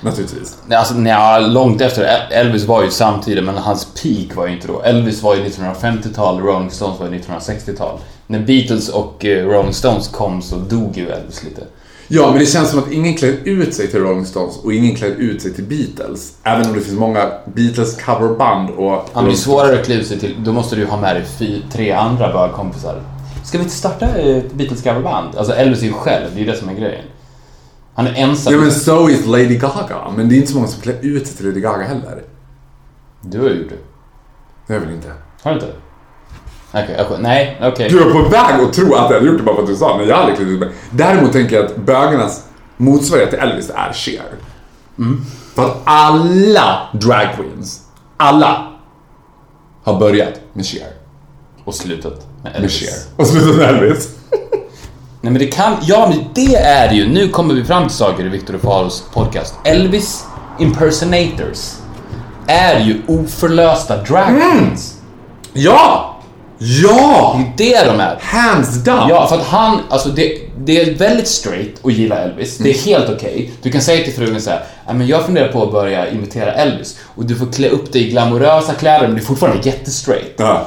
Naturligtvis. 0.00 0.56
Alltså, 0.70 0.94
nej, 0.94 1.42
långt 1.42 1.80
efter. 1.80 2.28
Elvis 2.30 2.64
var 2.64 2.82
ju 2.82 2.90
samtidigt, 2.90 3.44
men 3.44 3.54
hans 3.54 3.84
peak 4.02 4.36
var 4.36 4.46
ju 4.46 4.52
inte 4.52 4.66
då. 4.66 4.82
Elvis 4.82 5.22
var 5.22 5.34
ju 5.34 5.44
1950-tal, 5.44 6.40
Rolling 6.40 6.70
Stones 6.70 7.00
var 7.00 7.08
ju 7.08 7.18
1960-tal. 7.18 7.98
När 8.26 8.38
Beatles 8.38 8.88
och 8.88 9.24
eh, 9.24 9.46
Rolling 9.46 9.74
Stones 9.74 10.08
kom 10.08 10.42
så 10.42 10.56
dog 10.56 10.96
ju 10.98 11.10
Elvis 11.10 11.44
lite. 11.44 11.62
Ja, 12.08 12.30
men 12.30 12.38
det 12.38 12.46
känns 12.46 12.70
som 12.70 12.78
att 12.78 12.92
ingen 12.92 13.14
klädde 13.14 13.50
ut 13.50 13.74
sig 13.74 13.90
till 13.90 14.00
Rolling 14.00 14.26
Stones 14.26 14.56
och 14.56 14.72
ingen 14.72 14.96
klädde 14.96 15.14
ut 15.14 15.42
sig 15.42 15.54
till 15.54 15.64
Beatles. 15.64 16.32
Även 16.42 16.66
om 16.66 16.74
det 16.74 16.80
finns 16.80 16.98
många 16.98 17.32
Beatles 17.54 18.02
coverband 18.02 18.70
och... 18.70 18.92
Ja, 18.92 19.04
men 19.14 19.24
det 19.24 19.30
är 19.30 19.34
svårare 19.34 19.80
att 19.80 19.86
klä 19.86 19.94
ut 19.94 20.06
sig 20.06 20.18
till, 20.18 20.34
då 20.44 20.52
måste 20.52 20.76
du 20.76 20.86
ha 20.86 21.00
med 21.00 21.16
dig 21.16 21.24
fy, 21.38 21.60
tre 21.72 21.92
andra 21.92 22.32
bögkompisar. 22.32 23.02
Ska 23.44 23.58
vi 23.58 23.64
inte 23.64 23.76
starta 23.76 24.06
ett 24.06 24.52
Beatles 24.52 24.82
coverband? 24.82 25.36
Alltså 25.36 25.54
Elvis 25.54 25.82
är 25.82 25.86
ju 25.86 25.92
själv, 25.92 26.26
det 26.34 26.40
är 26.40 26.44
ju 26.44 26.50
det 26.50 26.56
som 26.56 26.68
är 26.68 26.74
grejen. 26.74 27.04
Han 27.96 28.06
är 28.06 28.12
ensam. 28.14 28.52
Ja, 28.52 28.60
men 28.60 28.72
so 28.72 29.08
is 29.10 29.26
Lady 29.26 29.56
Gaga. 29.58 30.10
Men 30.16 30.28
det 30.28 30.34
är 30.34 30.36
inte 30.36 30.48
så 30.52 30.56
många 30.56 30.68
som 30.68 30.80
klär 30.82 30.96
ut 31.02 31.26
sig 31.26 31.36
till 31.36 31.46
Lady 31.46 31.60
Gaga 31.60 31.84
heller. 31.84 32.22
Du 33.20 33.40
har 33.40 33.48
gjort 33.48 33.68
det. 33.68 33.76
Det 34.66 34.74
är 34.74 34.78
väl 34.78 34.90
inte. 34.90 35.12
Har 35.42 35.50
du 35.50 35.56
inte? 35.56 35.72
Okej, 36.70 36.94
jag- 37.10 37.20
nej, 37.20 37.58
okej. 37.62 37.88
Du 37.90 38.00
är 38.00 38.10
på 38.10 38.22
väg 38.28 38.60
att 38.60 38.72
tro 38.72 38.94
att 38.94 39.10
jag 39.10 39.14
hade 39.18 39.26
gjort 39.26 39.38
det 39.38 39.42
bara 39.44 39.54
för 39.56 39.62
att 39.62 39.68
du 39.68 39.76
sa 39.76 39.96
men 39.98 40.08
jag 40.08 40.14
har 40.16 40.20
aldrig 40.22 40.36
klätt 40.38 40.48
ut 40.48 40.60
mig. 40.60 40.68
Däremot 40.90 41.32
tänker 41.32 41.56
jag 41.56 41.64
att 41.66 41.76
bögarnas 41.76 42.44
motsvarighet 42.76 43.30
till 43.30 43.38
Elvis 43.38 43.70
är 43.74 43.92
Cher. 43.92 44.22
För 45.54 45.64
att 45.66 45.76
alla 45.84 46.88
drag 46.92 47.26
queens, 47.36 47.80
alla, 48.16 48.66
har 49.84 49.98
börjat 50.00 50.40
med 50.52 50.66
Cher. 50.66 50.88
Och 51.64 51.74
slutet 51.74 52.12
med 52.42 52.52
Med 52.52 52.56
Elvis. 52.56 52.72
Cher. 52.80 53.12
Och 53.16 53.26
slutat 53.26 53.56
med 53.56 53.68
Elvis. 53.68 54.15
Nej 55.26 55.32
men 55.32 55.40
det 55.40 55.46
kan, 55.46 55.76
ja 55.82 56.06
men 56.08 56.24
det 56.34 56.54
är 56.56 56.88
det 56.88 56.94
ju. 56.94 57.08
Nu 57.08 57.28
kommer 57.28 57.54
vi 57.54 57.64
fram 57.64 57.88
till 57.88 57.96
saker 57.96 58.26
i 58.26 58.28
Victor 58.28 58.54
och 58.54 58.60
Faros 58.60 59.04
podcast. 59.12 59.54
Elvis 59.64 60.24
impersonators 60.60 61.72
är 62.46 62.80
ju 62.80 63.02
oförlösta 63.08 63.96
drag 63.96 64.26
queens. 64.26 64.94
Ja! 65.52 66.16
Ja! 66.58 67.40
Det 67.56 67.74
är 67.74 67.84
det 67.84 67.90
de 67.92 68.00
är. 68.00 68.18
Hands 68.20 68.84
down! 68.84 69.08
Ja, 69.08 69.26
för 69.28 69.36
att 69.36 69.46
han, 69.46 69.80
alltså 69.90 70.08
det, 70.08 70.38
det 70.58 70.80
är 70.80 70.94
väldigt 70.94 71.28
straight 71.28 71.74
att 71.84 71.92
gilla 71.92 72.16
Elvis. 72.18 72.58
Det 72.58 72.70
är 72.70 72.74
helt 72.74 73.10
okej. 73.10 73.52
Du 73.62 73.72
kan 73.72 73.80
säga 73.80 74.04
till 74.04 74.14
frugan 74.14 74.40
så 74.40 74.50
här, 74.50 74.64
"Ja, 74.86 74.92
men 74.92 75.06
jag 75.06 75.24
funderar 75.24 75.52
på 75.52 75.62
att 75.62 75.72
börja 75.72 76.10
imitera 76.10 76.52
Elvis. 76.52 76.98
Och 77.16 77.24
du 77.24 77.36
får 77.36 77.46
klä 77.52 77.68
upp 77.68 77.92
dig 77.92 78.06
i 78.06 78.10
glamorösa 78.10 78.74
kläder, 78.74 79.06
men 79.06 79.16
du 79.16 79.22
är 79.22 79.26
fortfarande 79.26 79.68
jättestraight. 79.68 80.34
Ja. 80.36 80.66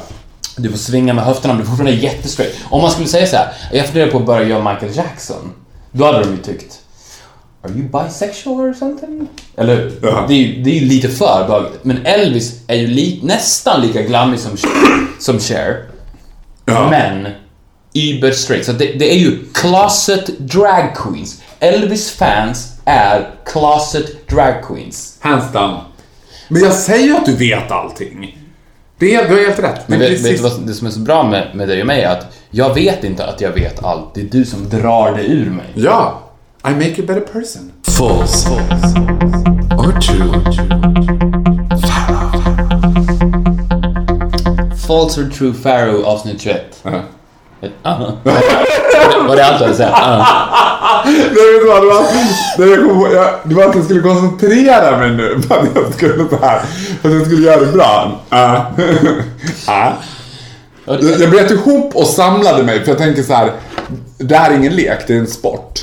Du 0.61 0.69
får 0.69 0.77
svinga 0.77 1.13
med 1.13 1.23
höfterna, 1.23 1.53
men 1.53 1.57
du 1.57 1.63
är 1.63 1.69
fortfarande 1.75 2.01
jättestraight. 2.01 2.55
Om 2.69 2.81
man 2.81 2.91
skulle 2.91 3.07
säga 3.07 3.27
så 3.27 3.35
här, 3.35 3.53
jag 3.71 3.85
funderar 3.85 4.11
på 4.11 4.17
att 4.17 4.25
börja 4.25 4.47
göra 4.47 4.73
Michael 4.73 4.95
Jackson. 4.95 5.53
Då 5.91 6.05
hade 6.05 6.19
de 6.19 6.31
ju 6.31 6.37
tyckt, 6.37 6.79
Are 7.63 7.71
you 7.71 7.83
bisexual 7.83 8.59
or 8.59 8.73
something? 8.73 9.27
Eller 9.57 9.75
hur? 9.75 9.99
Ja. 10.01 10.25
Det 10.27 10.33
är 10.33 10.37
ju 10.37 10.63
det 10.63 10.69
är 10.69 10.79
ju 10.79 10.85
lite 10.85 11.09
för 11.09 11.47
bögigt. 11.47 11.83
Men 11.83 12.05
Elvis 12.05 12.61
är 12.67 12.75
ju 12.75 12.87
li, 12.87 13.19
nästan 13.23 13.81
lika 13.81 14.01
glammig 14.01 14.39
som, 14.39 14.57
som 15.19 15.39
Cher. 15.39 15.83
Ja. 16.65 16.89
Men 16.89 17.27
Uber 17.93 18.31
straight. 18.31 18.65
Så 18.65 18.71
det, 18.71 18.85
det 18.85 19.11
är 19.13 19.17
ju 19.17 19.45
closet 19.53 20.39
drag 20.39 20.95
queens. 20.95 21.41
Elvis 21.59 22.11
fans 22.11 22.73
är 22.85 23.29
closet 23.45 24.27
drag 24.27 24.63
queens. 24.67 25.17
Hands 25.19 25.51
down. 25.53 25.79
Men 26.47 26.61
jag 26.61 26.73
säger 26.73 27.05
ju 27.05 27.15
att 27.15 27.25
du 27.25 27.35
vet 27.35 27.71
allting. 27.71 28.38
Det 28.99 29.15
är, 29.15 29.27
du 29.27 29.33
har 29.35 29.41
helt 29.41 29.59
rätt. 29.59 29.87
Men 29.87 29.99
vet, 29.99 30.11
vet 30.11 30.37
du 30.37 30.43
vad 30.43 30.67
det 30.67 30.73
som 30.73 30.87
är 30.87 30.91
så 30.91 30.99
bra 30.99 31.23
med, 31.23 31.47
med 31.53 31.67
dig 31.67 31.81
och 31.81 31.87
mig? 31.87 32.03
är 32.03 32.11
Att 32.11 32.37
jag 32.51 32.73
vet 32.73 33.03
inte 33.03 33.25
att 33.25 33.41
jag 33.41 33.51
vet 33.51 33.83
allt. 33.83 34.13
Det 34.13 34.21
är 34.21 34.25
du 34.25 34.45
som 34.45 34.69
drar 34.69 35.15
det 35.15 35.23
ur 35.23 35.49
mig. 35.49 35.65
Ja. 35.75 36.21
I 36.67 36.69
make 36.69 36.95
a 37.01 37.03
better 37.07 37.21
person. 37.21 37.71
False. 37.83 38.49
Or 39.77 39.99
true. 40.01 40.31
False 44.87 45.21
or 45.21 45.29
true 45.29 45.53
Pharaoh 45.63 46.07
avsnitt 46.07 46.41
21. 46.41 46.61
Ja. 46.83 46.91
Ett, 46.91 47.03
ah. 47.83 48.11
Var 49.27 49.35
det 49.35 49.45
allt 49.45 49.59
du 49.59 49.65
hade 49.65 49.69
att 49.69 49.75
säga? 49.77 49.91
Ah. 49.93 51.01
Nej, 51.05 51.15
vet 51.15 51.61
du 51.61 51.67
vad? 51.67 51.81
Det 51.81 51.87
var, 51.87 52.03
det, 52.57 52.65
jag 52.69 52.79
kom 52.79 53.11
jag, 53.13 53.33
det 53.43 53.55
var 53.55 53.63
att 53.63 53.75
jag 53.75 53.85
skulle 53.85 54.01
koncentrera 54.01 54.97
mig 54.97 55.11
nu 55.11 55.41
på 55.47 55.53
att 55.53 55.67
jag 55.75 55.93
skulle 55.93 56.29
så 56.29 56.37
här, 56.41 56.57
att 57.01 57.13
jag 57.13 57.25
skulle 57.25 57.45
göra 57.45 57.59
det 57.59 57.71
bra. 57.71 58.21
Jag, 60.85 61.03
jag 61.19 61.29
bröt 61.29 61.51
ihop 61.51 61.95
och 61.95 62.07
samlade 62.07 62.63
mig 62.63 62.79
för 62.83 62.87
jag 62.87 62.97
tänker 62.97 63.23
så 63.23 63.33
här. 63.33 63.51
Det 64.17 64.35
här 64.35 64.51
är 64.51 64.55
ingen 64.55 64.75
lek, 64.75 65.07
det 65.07 65.13
är 65.13 65.19
en 65.19 65.27
sport. 65.27 65.81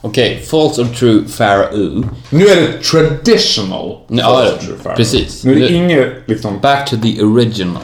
Okej, 0.00 0.44
false 0.50 0.82
or 0.82 0.86
true 0.86 1.22
Pharaoh. 1.38 2.04
Nu 2.30 2.46
är 2.46 2.56
det 2.56 2.82
traditional. 2.82 3.98
Ja, 4.08 4.24
false 4.24 4.54
or 4.54 4.58
true 4.58 4.76
fair. 4.82 4.96
precis. 4.96 5.44
Nu 5.44 5.56
är 5.56 5.60
det 5.60 5.72
inget 5.72 6.08
liksom... 6.26 6.58
Back 6.60 6.90
to 6.90 6.96
the 7.02 7.22
original. 7.22 7.82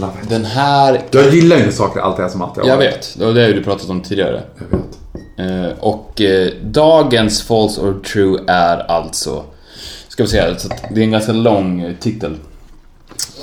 Love 0.00 0.12
it. 0.22 0.28
Den 0.28 0.44
här... 0.44 1.02
Jag 1.10 1.34
gillar 1.34 1.56
ju 1.56 1.64
när 1.64 1.72
saker 1.72 2.00
alltid 2.00 2.24
är 2.24 2.28
som 2.28 2.42
alltid 2.42 2.62
har 2.62 2.70
Jag 2.70 2.78
vet, 2.78 3.16
och 3.20 3.34
det 3.34 3.40
har 3.40 3.48
ju 3.48 3.54
du 3.54 3.64
pratat 3.64 3.90
om 3.90 4.00
tidigare. 4.00 4.42
Jag 4.58 4.78
vet. 4.78 4.98
Eh, 5.38 5.78
och 5.78 6.20
eh, 6.20 6.52
dagens 6.62 7.42
false 7.42 7.80
or 7.80 8.00
true 8.12 8.40
är 8.46 8.78
alltså... 8.78 9.44
Ska 10.08 10.22
vi 10.22 10.28
att 10.40 10.84
det 10.94 11.00
är 11.00 11.04
en 11.04 11.10
ganska 11.10 11.32
lång 11.32 11.80
eh, 11.80 11.94
titel. 12.00 12.36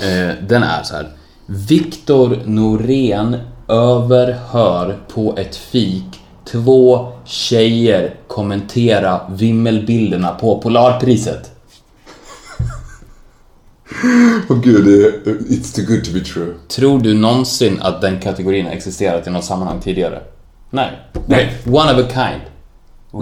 Eh, 0.02 0.36
den 0.48 0.64
är 0.64 0.84
så 0.84 0.96
här. 0.96 1.10
Viktor 1.46 2.40
Norén 2.46 3.38
överhör 3.68 4.98
på 5.14 5.36
ett 5.38 5.56
fik 5.56 6.22
två 6.46 7.12
tjejer 7.26 8.16
kommentera 8.28 9.22
vimmelbilderna 9.30 10.32
på 10.32 10.60
Polarpriset. 10.60 11.52
Åh 14.50 14.58
gud, 14.64 14.86
det 14.86 14.92
är, 14.92 15.34
it's 15.34 15.76
too 15.76 15.86
good 15.96 16.04
to 16.04 16.12
be 16.14 16.20
true. 16.20 16.54
Tror 16.68 17.00
du 17.00 17.14
någonsin 17.14 17.80
att 17.82 18.02
den 18.02 18.20
kategorin 18.20 18.66
har 18.66 18.74
existerat 18.74 19.28
i 19.28 19.30
något 19.30 19.44
sammanhang 19.46 19.80
tidigare? 19.80 20.20
Nej. 20.70 20.92
Nej. 21.26 21.54
One 21.66 21.94
of 21.94 22.00
a 22.06 22.08
kind. 22.14 22.42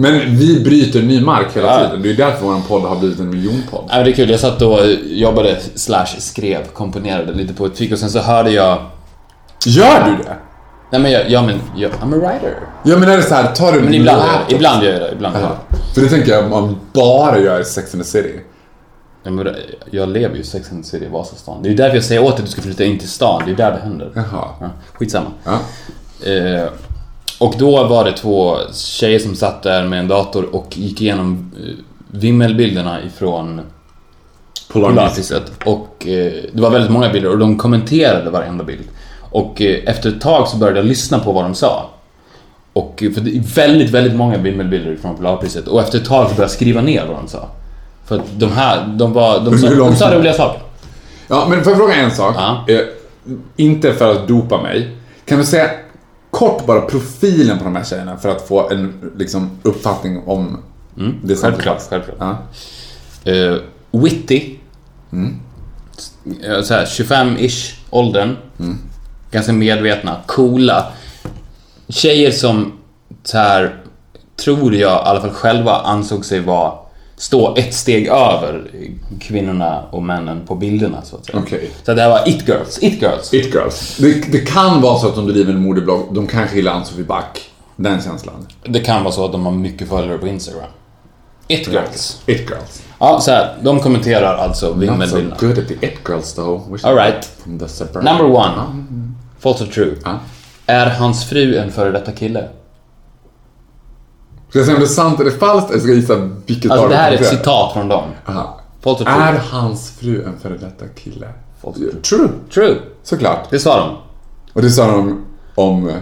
Men 0.02 0.36
vi 0.36 0.60
bryter 0.64 1.02
ny 1.02 1.20
mark 1.20 1.46
hela 1.56 1.66
Ja. 1.80 1.86
tiden. 1.88 2.02
Det 2.02 2.10
är 2.10 2.14
därför 2.14 2.46
vår 2.46 2.60
podd 2.68 2.82
har 2.82 2.96
blivit 2.96 3.18
en 3.20 3.30
miljonpodd. 3.30 3.84
Ja, 3.90 4.02
det 4.02 4.10
är 4.10 4.14
kul. 4.14 4.30
Jag 4.30 4.40
satt 4.40 4.62
och 4.62 4.80
eh, 4.80 4.90
jobbade 5.06 5.60
slash 5.74 6.06
skrev, 6.18 6.66
komponerade 6.72 7.32
lite 7.32 7.54
på 7.54 7.66
ett 7.66 7.78
fik 7.78 7.92
och 7.92 7.98
sen 7.98 8.10
så 8.10 8.18
hörde 8.18 8.50
jag... 8.50 8.78
Gör 9.66 10.04
du 10.04 10.24
det? 10.24 10.36
Nej 10.92 11.00
men 11.00 11.10
jag, 11.12 11.30
ja 11.30 11.42
men, 11.42 11.60
jag, 11.76 11.90
I'm 11.92 12.14
a 12.14 12.18
writer. 12.30 12.56
Ja 12.84 12.98
men 12.98 13.08
är 13.08 13.16
det 13.16 13.22
så 13.22 13.34
här, 13.34 13.52
tar 13.54 13.72
du 13.72 13.80
Men 13.80 13.94
ibland 13.94 14.22
jag. 14.22 14.56
Ibland 14.56 14.84
gör 14.84 14.92
jag 14.92 15.00
det. 15.00 15.12
Ibland 15.12 15.34
gör 15.36 15.42
jag 15.42 15.50
det. 15.50 15.76
För 15.94 16.00
det 16.00 16.08
tänker 16.08 16.32
jag 16.32 16.44
om 16.44 16.50
man 16.50 16.76
bara 16.92 17.38
gör 17.38 17.62
Sex 17.62 17.94
and 17.94 18.02
the 18.02 18.08
City. 18.08 18.40
Men 19.24 19.48
Jag 19.90 20.08
lever 20.08 20.34
ju 20.34 20.40
i 20.40 20.44
Sex 20.44 20.72
and 20.72 20.84
the 20.84 20.90
City 20.90 21.04
i 21.04 21.08
Vasastan. 21.08 21.62
Det 21.62 21.68
är 21.68 21.70
ju 21.70 21.76
därför 21.76 21.96
jag 21.96 22.04
säger 22.04 22.22
åt 22.22 22.36
dig 22.36 22.38
att 22.38 22.46
du 22.46 22.52
ska 22.52 22.62
flytta 22.62 22.84
in 22.84 22.98
till 22.98 23.08
stan. 23.08 23.42
Det 23.46 23.52
är 23.52 23.56
där 23.56 23.72
det 23.72 23.78
händer. 23.78 24.10
Jaha. 24.14 24.48
Ja, 24.60 24.70
skitsamma. 24.92 25.30
Ja. 25.44 25.58
Eh, 26.30 26.68
och 27.38 27.54
då 27.58 27.84
var 27.84 28.04
det 28.04 28.12
två 28.12 28.56
tjejer 28.72 29.18
som 29.18 29.36
satt 29.36 29.62
där 29.62 29.84
med 29.84 29.98
en 29.98 30.08
dator 30.08 30.54
och 30.54 30.78
gick 30.78 31.00
igenom 31.00 31.52
eh, 31.58 31.74
vimmelbilderna 32.08 33.02
ifrån 33.02 33.60
Polarpriset. 34.72 35.52
Och 35.64 36.06
eh, 36.06 36.32
det 36.52 36.60
var 36.60 36.70
väldigt 36.70 36.90
många 36.90 37.12
bilder 37.12 37.30
och 37.30 37.38
de 37.38 37.58
kommenterade 37.58 38.30
varenda 38.30 38.64
bild. 38.64 38.88
Och 39.30 39.62
eh, 39.62 39.78
efter 39.86 40.08
ett 40.08 40.20
tag 40.20 40.48
så 40.48 40.56
började 40.56 40.78
jag 40.78 40.86
lyssna 40.86 41.18
på 41.18 41.32
vad 41.32 41.44
de 41.44 41.54
sa. 41.54 41.90
Och 42.72 43.02
för 43.14 43.20
det 43.20 43.36
är 43.36 43.40
väldigt, 43.40 43.90
väldigt 43.90 44.14
många 44.14 44.38
vimmelbilder 44.38 44.96
från 44.96 45.16
Polarpriset. 45.16 45.68
Och 45.68 45.80
efter 45.80 45.98
ett 45.98 46.04
tag 46.04 46.28
så 46.28 46.34
började 46.34 46.42
jag 46.42 46.50
skriva 46.50 46.80
ner 46.80 47.06
vad 47.06 47.16
de 47.16 47.28
sa. 47.28 47.48
För 48.04 48.16
att 48.16 48.40
de 48.40 48.52
här, 48.52 48.86
de 48.86 49.12
var, 49.12 49.40
de 49.40 49.58
sa, 49.58 49.70
de 49.70 49.96
sa 49.96 50.14
roliga 50.14 50.32
saker. 50.32 50.60
Ja, 51.28 51.46
men 51.48 51.64
får 51.64 51.72
jag 51.72 51.78
fråga 51.78 51.94
en 51.94 52.10
sak? 52.10 52.34
Ja. 52.38 52.64
Eh, 52.68 52.80
inte 53.56 53.92
för 53.94 54.10
att 54.12 54.28
dopa 54.28 54.62
mig. 54.62 54.96
Kan 55.24 55.38
du 55.38 55.44
säga 55.44 55.70
kort 56.30 56.66
bara 56.66 56.80
profilen 56.80 57.58
på 57.58 57.64
de 57.64 57.76
här 57.76 57.84
tjejerna 57.84 58.16
för 58.16 58.28
att 58.28 58.48
få 58.48 58.70
en 58.70 59.12
liksom, 59.16 59.50
uppfattning 59.62 60.22
om 60.26 60.58
det 60.94 61.36
som 61.36 61.48
Mm. 61.48 61.56
Självklart, 61.56 61.82
självklart. 61.90 62.16
Ja. 63.24 63.32
Eh, 63.32 63.56
witty. 63.90 64.56
Eh, 66.44 66.62
Så 66.62 66.74
här, 66.74 66.84
25-ish 66.86 67.74
åldern. 67.90 68.36
Ganska 69.30 69.52
medvetna, 69.52 70.16
coola. 70.26 70.86
Tjejer 71.88 72.30
som 72.30 72.72
så 73.24 73.38
här, 73.38 73.76
tror 74.44 74.74
jag 74.74 74.90
i 74.92 75.08
alla 75.08 75.20
fall 75.20 75.30
själva 75.30 75.72
ansåg 75.72 76.24
sig 76.24 76.40
vara 76.40 76.72
stå 77.16 77.56
ett 77.56 77.74
steg 77.74 78.06
över 78.06 78.70
kvinnorna 79.20 79.82
och 79.90 80.02
männen 80.02 80.46
på 80.46 80.54
bilderna 80.54 81.02
så 81.02 81.16
att 81.16 81.26
säga. 81.26 81.38
Okej. 81.38 81.70
Så 81.84 81.94
det 81.94 82.02
här 82.02 82.08
var 82.08 82.28
it 82.28 82.48
girls, 82.48 82.78
it 82.82 83.02
girls. 83.02 83.34
It 83.34 83.54
Girls. 83.54 83.96
Det, 83.96 84.32
det 84.32 84.38
kan 84.38 84.80
vara 84.80 84.98
så 84.98 85.08
att 85.08 85.14
de 85.14 85.26
driver 85.26 85.52
en 85.52 85.62
modeblogg. 85.62 86.14
De 86.14 86.26
kanske 86.26 86.56
gillar 86.56 86.72
Ann-Sofie 86.72 87.04
Back. 87.04 87.50
Den 87.76 88.02
känslan. 88.02 88.46
Det 88.64 88.80
kan 88.80 89.02
vara 89.04 89.14
så 89.14 89.24
att 89.24 89.32
de 89.32 89.46
har 89.46 89.52
mycket 89.52 89.88
följare 89.88 90.18
på 90.18 90.28
Instagram. 90.28 90.70
It 91.48 91.68
Girls. 91.68 92.22
It 92.26 92.40
Girls. 92.40 92.82
Ja, 92.98 93.20
så 93.20 93.30
här, 93.30 93.56
de 93.62 93.80
kommenterar 93.80 94.36
alltså 94.36 94.74
Not 94.74 95.08
so 95.08 95.20
good 95.38 95.58
at 95.58 95.68
the 95.68 95.86
It 95.86 95.98
Girls 96.08 96.34
though. 96.34 96.72
Wish 96.72 96.84
All 96.84 96.96
right. 96.96 97.24
From 97.42 97.58
the 97.58 97.68
suburb. 97.68 98.04
Number 98.04 98.24
one. 98.24 98.84
False 99.38 99.64
or 99.64 99.68
true. 99.68 99.94
Ja. 100.04 100.18
Är 100.66 100.86
hans 100.86 101.24
fru 101.24 101.56
en 101.58 101.72
före 101.72 101.90
detta 101.90 102.12
kille? 102.12 102.48
Ska 104.54 104.58
jag 104.58 104.66
säga 104.66 104.76
om 104.76 104.80
det 104.82 104.86
är 104.86 104.88
sant 104.88 105.20
eller 105.20 105.30
falskt 105.30 105.70
eller 105.70 105.80
ska 105.80 105.88
jag 105.88 105.96
gissa 105.98 106.30
vilket 106.46 106.70
Alltså 106.70 106.88
det 106.88 106.96
här 106.96 107.12
är 107.12 107.14
ett 107.16 107.26
citat 107.28 107.72
från 107.72 107.88
dem. 107.88 108.04
Aha. 108.26 108.60
True? 108.82 109.08
Är 109.08 109.40
hans 109.52 109.90
fru 109.90 110.24
en 110.24 110.38
före 110.42 110.56
detta 110.56 110.84
kille? 110.94 111.26
True. 112.08 112.28
True. 112.54 112.76
Såklart. 113.02 113.50
Det 113.50 113.58
sa 113.58 113.76
de. 113.78 113.96
Och 114.52 114.62
det 114.62 114.70
sa 114.70 114.86
de 114.86 115.24
om... 115.54 115.88
eh, 115.88 115.94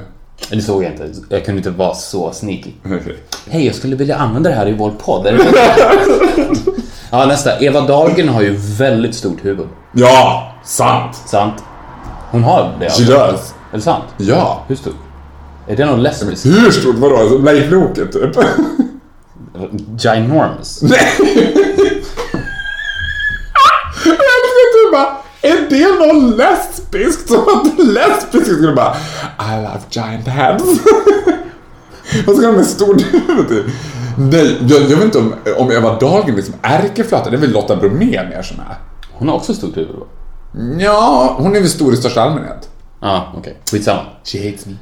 Det 0.51 0.63
såg 0.63 0.85
jag 0.85 0.93
inte. 0.93 1.11
Jag 1.29 1.45
kunde 1.45 1.59
inte 1.59 1.71
vara 1.71 1.95
så 1.95 2.33
sneaky. 2.33 2.71
okej. 2.85 3.17
Hej, 3.51 3.67
jag 3.67 3.75
skulle 3.75 3.97
vilja 3.97 4.17
använda 4.17 4.51
det 4.51 4.57
här 4.57 4.69
i 4.69 4.73
vår 4.73 4.91
podd. 4.91 5.27
Är 5.27 5.33
det 5.33 5.45
ja, 7.11 7.27
nästa. 7.27 7.59
Eva 7.61 7.81
Dahlgren 7.81 8.29
har 8.29 8.43
ju 8.43 8.57
väldigt 8.57 9.15
stort 9.15 9.45
huvud. 9.45 9.69
Ja! 9.93 10.53
Sant! 10.65 11.17
Sant? 11.27 11.55
Hon 12.31 12.45
har 12.45 12.77
det 12.81 12.91
She 12.91 13.13
alltså. 13.15 13.33
does. 13.33 13.55
Är 13.73 13.77
det 13.77 13.83
sant? 13.83 14.05
Ja. 14.17 14.65
Hur 14.69 14.77
stort? 14.77 14.95
Är 15.67 15.77
det 15.77 15.87
någon 15.87 16.03
lesbisk? 16.03 16.47
Hur 16.47 16.71
stort? 16.71 16.97
Vadå? 16.97 17.17
Alltså, 17.17 17.39
Leif 17.39 17.71
Loket 17.71 18.13
typ? 18.13 18.37
Ginormous? 19.99 20.83
Nej! 20.83 21.09
Jag 24.05 24.15
älskar 24.15 24.73
typ 24.73 24.93
bara, 24.93 25.17
är 25.43 25.71
det 25.71 26.07
någon 26.07 26.31
lesbisk? 26.37 27.29
Som 27.29 27.41
att 27.41 27.79
lesbisk 27.87 28.47
skulle 28.47 28.73
bara 28.73 28.97
I 29.39 29.57
love 29.63 29.81
giant 29.91 30.29
heads. 30.29 30.65
Vad 32.27 32.37
ska 32.37 32.47
de 32.47 32.57
med 32.57 32.67
stort 32.67 33.03
huvud 33.13 33.49
till? 33.49 33.65
Nej, 34.19 34.59
jag, 34.69 34.83
jag 34.83 34.97
vet 34.97 35.05
inte 35.05 35.19
om, 35.19 35.35
om 35.59 35.71
Eva 35.73 35.99
Dahlgren 35.99 36.37
liksom 36.37 36.55
ärkeflöte, 36.63 37.31
det 37.31 37.37
är 37.37 37.41
väl 37.41 37.53
Lotta 37.53 37.77
Bromé 37.77 38.07
mer 38.07 38.43
som 38.43 38.61
är. 38.61 38.77
Hon 39.13 39.29
har 39.29 39.35
också 39.37 39.55
stort 39.55 39.77
huvud 39.77 39.97
va? 39.97 40.07
Ja, 40.79 41.37
hon 41.39 41.57
är 41.57 41.61
väl 41.61 41.69
stor 41.69 41.93
i 41.95 41.97
största 41.97 42.23
allmänhet. 42.23 42.69
Ja, 43.01 43.33
okej. 43.37 43.59
Skitsamma. 43.71 44.01
She 44.25 44.39
hates 44.51 44.67
me. 44.67 44.73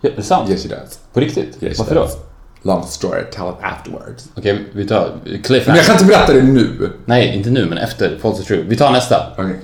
Ja, 0.00 0.10
är 0.10 0.16
det 0.16 0.22
sant? 0.22 0.50
Yes 0.50 0.62
she 0.62 0.68
does. 0.68 0.98
På 1.12 1.20
riktigt? 1.20 1.62
Yes, 1.62 1.78
Varför 1.78 1.94
då? 1.94 2.00
does. 2.00 2.16
Long 2.62 2.86
story, 2.86 3.22
tell 3.32 3.48
it 3.48 3.54
afterwards. 3.62 4.28
Okej, 4.36 4.64
vi 4.72 4.86
tar 4.88 5.12
Men 5.24 5.32
jag 5.32 5.44
cliffhanger. 5.44 5.82
kan 5.82 5.92
inte 5.94 6.04
berätta 6.04 6.32
det 6.32 6.42
nu. 6.42 6.92
Nej, 7.04 7.36
inte 7.36 7.50
nu, 7.50 7.66
men 7.66 7.78
efter 7.78 8.18
False 8.18 8.42
True. 8.42 8.62
Vi 8.62 8.76
tar 8.76 8.92
nästa. 8.92 9.26
Okej. 9.38 9.60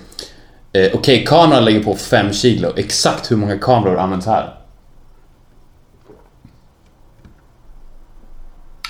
Eh, 0.72 0.90
Okej, 0.94 1.24
kameran 1.24 1.64
lägger 1.64 1.82
på 1.82 1.94
5 1.94 2.32
kilo. 2.32 2.72
Exakt 2.76 3.30
hur 3.30 3.36
många 3.36 3.58
kameror 3.58 3.96
används 3.98 4.26
här? 4.26 4.54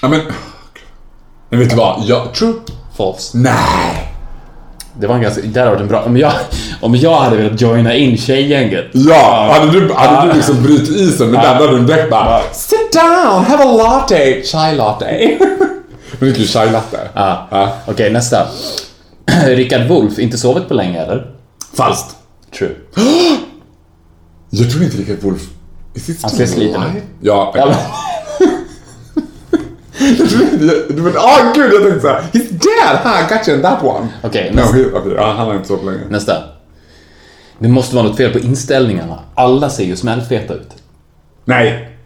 Ja 0.02 0.08
men... 0.08 0.20
Men 1.48 1.58
vet 1.60 1.70
du 1.70 1.76
vad? 1.76 2.02
Jag... 2.04 2.34
True. 2.34 2.54
False. 2.96 3.38
Nej! 3.38 4.15
Det 5.00 5.06
var 5.06 5.14
en 5.14 5.22
ganska... 5.22 5.42
Där 5.42 5.66
har 5.66 5.76
en 5.76 5.88
bra... 5.88 6.02
Om 6.02 6.16
jag, 6.16 6.32
om 6.80 6.94
jag 6.96 7.16
hade 7.16 7.36
velat 7.36 7.60
joina 7.60 7.94
in 7.94 8.18
tjejgänget. 8.18 8.84
Ja, 8.92 9.54
hade 9.58 9.72
du, 9.72 9.92
hade 9.92 10.28
du 10.28 10.36
liksom 10.36 10.62
brutit 10.62 10.96
isen 10.96 11.30
med 11.30 11.40
den 11.40 11.54
hade 11.54 11.78
du 11.78 11.84
direkt 11.84 12.10
bara 12.10 12.42
Sit 12.52 12.92
down, 12.92 13.44
have 13.44 13.64
a 13.64 13.72
latte, 13.76 14.42
chai 14.44 14.76
latte. 14.76 15.36
Men 16.18 16.28
det 16.30 16.36
är 16.36 16.40
ju 16.40 16.46
chai 16.46 16.70
latte. 16.70 17.08
Ja. 17.14 17.48
Ja. 17.50 17.72
Okej, 17.86 18.10
nästa. 18.10 18.46
Rickard 19.46 19.88
Wolff, 19.88 20.18
inte 20.18 20.38
sovit 20.38 20.68
på 20.68 20.74
länge 20.74 21.02
eller? 21.02 21.30
Falskt. 21.74 22.16
True. 22.58 22.74
Jag 24.50 24.70
tror 24.70 24.82
inte 24.84 24.96
Rickard 24.96 25.22
Wolff... 25.22 25.42
Is 25.94 26.08
it 26.08 26.18
Han 26.22 26.30
ser 26.30 26.46
sliten 26.46 26.82
ut. 26.82 27.02
Ja. 27.20 27.52
Ja, 27.56 27.74
men, 30.88 31.16
åh 31.16 31.52
gud, 31.54 31.72
jag 31.74 31.82
tänkte 31.82 32.00
såhär, 32.00 32.22
he's 32.32 32.50
dead! 32.50 32.96
Ha, 33.02 33.28
got 33.36 33.48
you 33.48 33.56
in 33.56 33.62
that 33.62 33.82
one. 33.84 34.08
Okej, 34.22 34.50
No, 34.54 34.60
nästa. 34.60 34.76
he, 34.76 34.84
okay, 34.86 35.12
ja, 35.16 35.32
han 35.36 35.46
har 35.46 35.54
inte 35.54 35.68
sovit 35.68 35.84
länge. 35.84 36.00
nästa. 36.08 36.42
Det 37.58 37.68
måste 37.68 37.96
vara 37.96 38.06
något 38.06 38.16
fel 38.16 38.32
på 38.32 38.38
inställningarna. 38.38 39.18
Alla 39.34 39.70
ser 39.70 39.84
ju 39.84 39.96
smällfeta 39.96 40.54
ut. 40.54 40.68
Nej. 41.44 41.96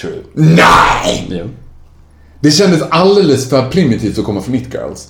True. 0.00 0.12
Nej! 0.34 1.26
Jo. 1.30 1.44
Det 2.40 2.50
kändes 2.50 2.82
alldeles 2.90 3.48
för 3.50 3.68
primitivt 3.70 4.18
att 4.18 4.24
komma 4.24 4.40
från 4.40 4.54
It 4.54 4.74
Girls. 4.74 5.08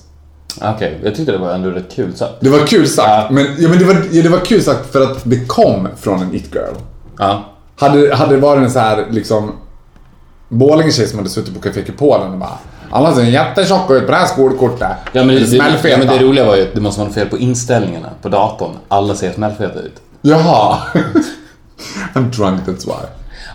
Okej, 0.63 1.01
jag 1.05 1.15
tyckte 1.15 1.33
det 1.33 1.39
var 1.39 1.51
ändå 1.51 1.71
rätt 1.71 1.93
kul 1.97 2.17
sagt. 2.17 2.33
Det 2.41 2.49
var 2.51 2.67
kul 2.67 2.89
sagt, 2.89 3.09
Ja. 3.09 3.29
men, 3.31 3.47
ja, 3.59 3.69
men 3.69 3.79
det, 3.79 3.85
var, 3.85 3.95
ja, 4.11 4.23
det 4.23 4.29
var 4.29 4.39
kul 4.39 4.63
sagt 4.63 4.93
för 4.93 5.01
att 5.03 5.19
det 5.25 5.47
kom 5.47 5.89
från 6.01 6.23
en 6.23 6.35
It 6.35 6.55
Girl. 6.55 6.75
Ja. 7.19 7.45
Hade, 7.77 8.15
hade 8.15 8.35
det 8.35 8.41
varit 8.41 8.63
en 8.63 8.71
så 8.71 8.79
här 8.79 9.07
liksom 9.11 9.53
Borlänge-tjej 10.55 11.09
som 11.09 11.19
hade 11.19 11.31
suttit 11.31 11.55
på 11.55 11.61
Café 11.61 11.83
Kupolen 11.83 12.33
och 12.33 12.39
bara 12.39 12.59
Alla 12.91 13.15
ser 13.15 13.23
jättetjocka 13.23 13.95
ut 13.95 14.07
på 14.07 14.11
det 14.11 14.17
här 14.19 14.27
skolkortet. 14.27 14.89
Ja 15.13 15.25
men, 15.25 15.29
det, 15.35 15.51
det, 15.51 15.89
ja 15.89 15.99
men 15.99 16.07
det 16.07 16.19
roliga 16.19 16.45
var 16.45 16.57
ju 16.57 16.63
att 16.63 16.75
det 16.75 16.81
måste 16.81 17.01
vara 17.01 17.11
fel 17.11 17.29
på 17.29 17.39
inställningarna 17.39 18.11
på 18.23 18.29
datorn. 18.29 18.71
Alla 18.89 19.15
ser 19.15 19.33
smällfeta 19.33 19.81
ut. 19.81 20.01
Jaha. 20.23 20.79
I'm 22.15 22.31
drunk 22.31 22.61
that's 22.67 22.87
why. 22.87 23.07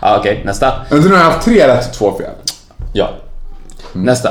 Ja, 0.02 0.18
Okej, 0.18 0.42
nästa. 0.44 0.72
Men 0.90 1.00
nu 1.00 1.08
har 1.08 1.16
jag 1.16 1.24
haft 1.24 1.44
tre 1.44 1.68
rätt 1.68 1.86
och 1.86 1.94
två 1.94 2.18
fel. 2.18 2.30
Ja. 2.92 3.10
Nästa. 3.92 4.30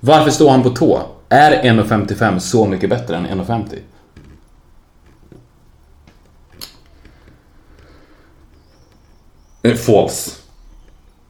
Varför 0.00 0.30
står 0.30 0.50
han 0.50 0.62
på 0.62 0.70
tå? 0.70 1.00
Är 1.28 1.62
1,55 1.62 2.38
så 2.38 2.66
mycket 2.66 2.90
bättre 2.90 3.16
än 3.16 3.26
1,50? 3.26 3.78
Eh, 9.62 9.74
False. 9.74 10.30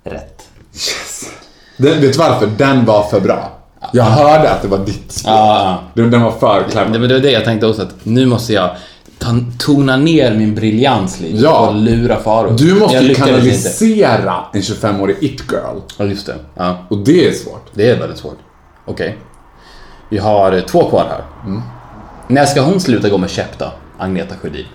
Rätt. 0.04 0.49
Yes. 0.88 1.30
Den, 1.76 2.00
vet 2.00 2.12
du 2.12 2.18
varför? 2.18 2.46
Den 2.46 2.84
var 2.84 3.02
för 3.02 3.20
bra. 3.20 3.52
Jag 3.92 4.04
hörde 4.04 4.50
att 4.50 4.62
det 4.62 4.68
var 4.68 4.78
ditt 4.78 5.12
spel. 5.12 5.32
Ja, 5.32 5.82
Den, 5.94 6.10
den 6.10 6.22
var 6.22 6.30
för 6.32 6.60
det, 6.60 6.70
clever. 6.70 6.90
men 6.90 7.08
det 7.08 7.14
var 7.16 7.22
det 7.22 7.30
jag 7.30 7.44
tänkte 7.44 7.66
också 7.66 7.82
att 7.82 7.94
nu 8.02 8.26
måste 8.26 8.52
jag 8.52 8.76
ta, 9.18 9.28
tona 9.58 9.96
ner 9.96 10.34
min 10.36 10.54
briljans 10.54 11.20
lite 11.20 11.36
Ja. 11.36 11.68
och 11.68 11.74
lura 11.74 12.16
Faro. 12.16 12.50
Du 12.50 12.74
måste 12.74 12.94
Jag 12.96 13.04
ju 13.04 13.14
kanalisera 13.14 14.34
en 14.52 14.60
25-årig 14.60 15.16
it-girl. 15.20 15.78
Ja, 15.98 16.04
just 16.04 16.26
det. 16.26 16.34
Ja, 16.54 16.78
Och 16.88 16.98
det 16.98 17.28
är 17.28 17.32
svårt. 17.32 17.66
det 17.74 17.90
är 17.90 17.98
väldigt 17.98 18.18
svårt. 18.18 18.38
Okej. 18.84 19.18
Vi 20.08 20.18
har 20.18 20.52
eh, 20.52 20.60
två 20.60 20.88
kvar 20.88 21.06
här. 21.10 21.22
När 22.28 22.44
ska 22.46 22.60
hon 22.60 22.80
sluta 22.80 23.08
gå 23.08 23.18
med 23.18 23.30
käpp 23.30 23.58
då? 23.58 23.72
Agneta 23.98 24.34
Sjödin. 24.36 24.66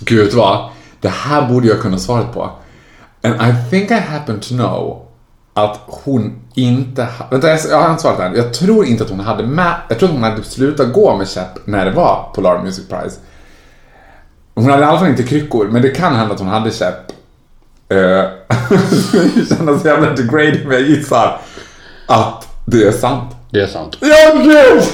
Gud, 0.00 0.32
vad? 0.34 0.70
Det 1.00 1.08
här 1.08 1.48
borde 1.48 1.68
jag 1.68 1.80
kunna 1.80 1.98
svaret 1.98 2.32
på. 2.32 2.50
And 3.22 3.34
I 3.34 3.70
think 3.70 3.90
I 3.90 3.94
happen 3.94 4.40
to 4.40 4.48
know 4.48 5.06
att 5.54 5.80
hon 5.86 6.40
inte... 6.54 7.08
Vänta, 7.30 7.48
jag 7.48 7.80
har 7.80 7.90
inte 7.90 8.02
svarat 8.02 8.20
än. 8.20 8.34
Jag 8.34 8.54
tror 8.54 8.84
inte 8.84 9.04
att 9.04 9.10
hon 9.10 9.20
hade 9.20 9.42
med... 9.42 9.74
Jag 9.88 9.98
tror 9.98 10.08
att 10.08 10.14
hon 10.14 10.24
hade 10.24 10.42
slutat 10.42 10.92
gå 10.92 11.16
med 11.16 11.28
käpp 11.28 11.66
när 11.66 11.84
det 11.84 11.90
var 11.90 12.30
Polar 12.34 12.62
Music 12.62 12.88
Prize. 12.88 13.16
Hon 14.54 14.70
hade 14.70 14.82
i 14.82 14.86
alla 14.86 14.98
fall 14.98 15.08
inte 15.08 15.22
kryckor, 15.22 15.68
men 15.68 15.82
det 15.82 15.88
kan 15.88 16.14
hända 16.14 16.34
att 16.34 16.40
hon 16.40 16.48
hade 16.48 16.70
käpp. 16.70 17.12
Eh, 17.88 17.96
det 19.14 19.48
känns 19.48 19.84
jävla 19.84 20.10
degrading, 20.10 20.68
men 20.68 20.72
jag 20.72 20.88
gissar 20.88 21.40
att 22.06 22.48
det 22.64 22.84
är 22.84 22.92
sant. 22.92 23.36
Det 23.50 23.60
är 23.60 23.66
sant. 23.66 23.96
Ja, 24.00 24.34
gud! 24.34 24.82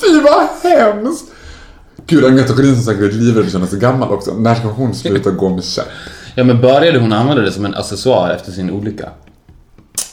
Fy 0.00 0.20
vad 0.20 0.48
hemskt! 0.62 1.32
Gud, 2.10 2.24
Agneta 2.24 2.52
Sjödin 2.52 2.74
som 2.74 2.84
säkert 2.84 3.12
livrädd 3.12 3.44
och 3.44 3.50
känner 3.50 3.66
sig 3.66 3.78
gammal 3.78 4.12
också. 4.12 4.34
När 4.34 4.54
ska 4.54 4.68
hon 4.68 4.94
sluta 4.94 5.30
gå 5.30 5.48
med 5.48 5.64
käpp? 5.64 5.86
Ja 6.34 6.44
men 6.44 6.60
började 6.60 6.98
hon 6.98 7.12
använda 7.12 7.42
det 7.42 7.52
som 7.52 7.64
en 7.64 7.74
accessoar 7.74 8.30
efter 8.30 8.52
sin 8.52 8.70
olycka? 8.70 9.08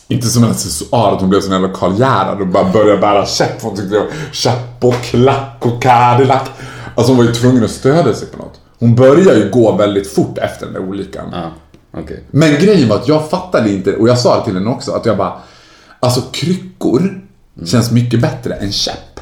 Inte 0.07 0.27
som 0.27 0.43
en 0.43 0.51
accessoar 0.51 1.13
att 1.13 1.19
hon 1.19 1.29
blev 1.29 1.41
sån 1.41 1.51
jävla 1.51 1.69
Karl 1.69 1.99
Gerhard 1.99 2.41
och 2.41 2.47
bara 2.47 2.71
började 2.71 3.01
bära 3.01 3.25
käpp. 3.25 3.61
Hon 3.61 3.75
tyckte 3.75 3.93
det 3.95 3.99
var 3.99 4.07
käpp 4.31 4.83
och 4.83 4.93
klack 5.03 5.57
och 5.59 5.81
Cadillac. 5.81 6.41
Alltså 6.95 7.11
hon 7.11 7.17
var 7.17 7.23
ju 7.23 7.33
tvungen 7.33 7.63
att 7.63 7.71
stödja 7.71 8.13
sig 8.13 8.27
på 8.27 8.37
något. 8.37 8.59
Hon 8.79 8.95
började 8.95 9.39
ju 9.39 9.49
gå 9.49 9.71
väldigt 9.71 10.13
fort 10.13 10.37
efter 10.37 10.65
den 10.65 10.73
där 10.73 10.89
olyckan. 10.89 11.29
Ja, 11.31 11.51
okej. 11.99 12.23
Men 12.31 12.53
grejen 12.53 12.89
var 12.89 12.95
att 12.95 13.07
jag 13.07 13.29
fattade 13.29 13.69
inte, 13.71 13.95
och 13.95 14.09
jag 14.09 14.19
sa 14.19 14.39
det 14.39 14.45
till 14.45 14.53
henne 14.53 14.69
också, 14.69 14.91
att 14.91 15.05
jag 15.05 15.17
bara... 15.17 15.33
Alltså 15.99 16.21
kryckor 16.21 17.21
känns 17.65 17.91
mycket 17.91 18.21
bättre 18.21 18.53
än 18.53 18.71
käpp. 18.71 19.14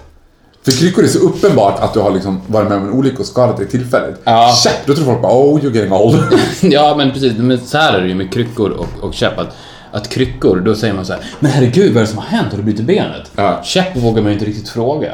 För 0.65 0.71
kryckor 0.71 1.03
är 1.03 1.07
så 1.07 1.19
uppenbart 1.19 1.79
att 1.79 1.93
du 1.93 1.99
har 1.99 2.11
liksom 2.11 2.41
varit 2.47 2.69
med 2.69 2.77
om 2.77 2.83
en 2.83 2.93
olycka 2.93 3.17
och 3.19 3.25
skadat 3.25 3.57
dig 3.57 3.67
tillfälligt. 3.67 4.19
Ja. 4.23 4.53
Käpp, 4.63 4.85
då 4.85 4.95
tror 4.95 5.05
folk 5.05 5.21
bara 5.21 5.33
oh 5.33 5.59
you're 5.61 5.75
getting 5.75 5.93
old. 5.93 6.23
Ja 6.61 6.95
men 6.97 7.11
precis, 7.11 7.37
men 7.37 7.59
så 7.59 7.77
här 7.77 7.93
är 7.93 8.01
det 8.01 8.07
ju 8.07 8.15
med 8.15 8.33
kryckor 8.33 8.69
och, 8.69 8.87
och 9.01 9.13
käpp. 9.13 9.39
Att, 9.39 9.55
att 9.91 10.09
kryckor, 10.09 10.59
då 10.59 10.75
säger 10.75 10.93
man 10.93 11.05
så 11.05 11.13
här, 11.13 11.25
men 11.39 11.51
herregud 11.51 11.93
vad 11.93 11.97
är 11.97 12.01
det 12.01 12.07
som 12.07 12.17
har 12.17 12.25
hänt? 12.25 12.51
Har 12.51 12.57
du 12.57 12.63
brutit 12.63 12.85
benet? 12.85 13.31
Ja. 13.35 13.63
Käpp 13.63 13.97
vågar 13.97 14.21
man 14.21 14.31
ju 14.31 14.33
inte 14.33 14.45
riktigt 14.45 14.69
fråga. 14.69 15.11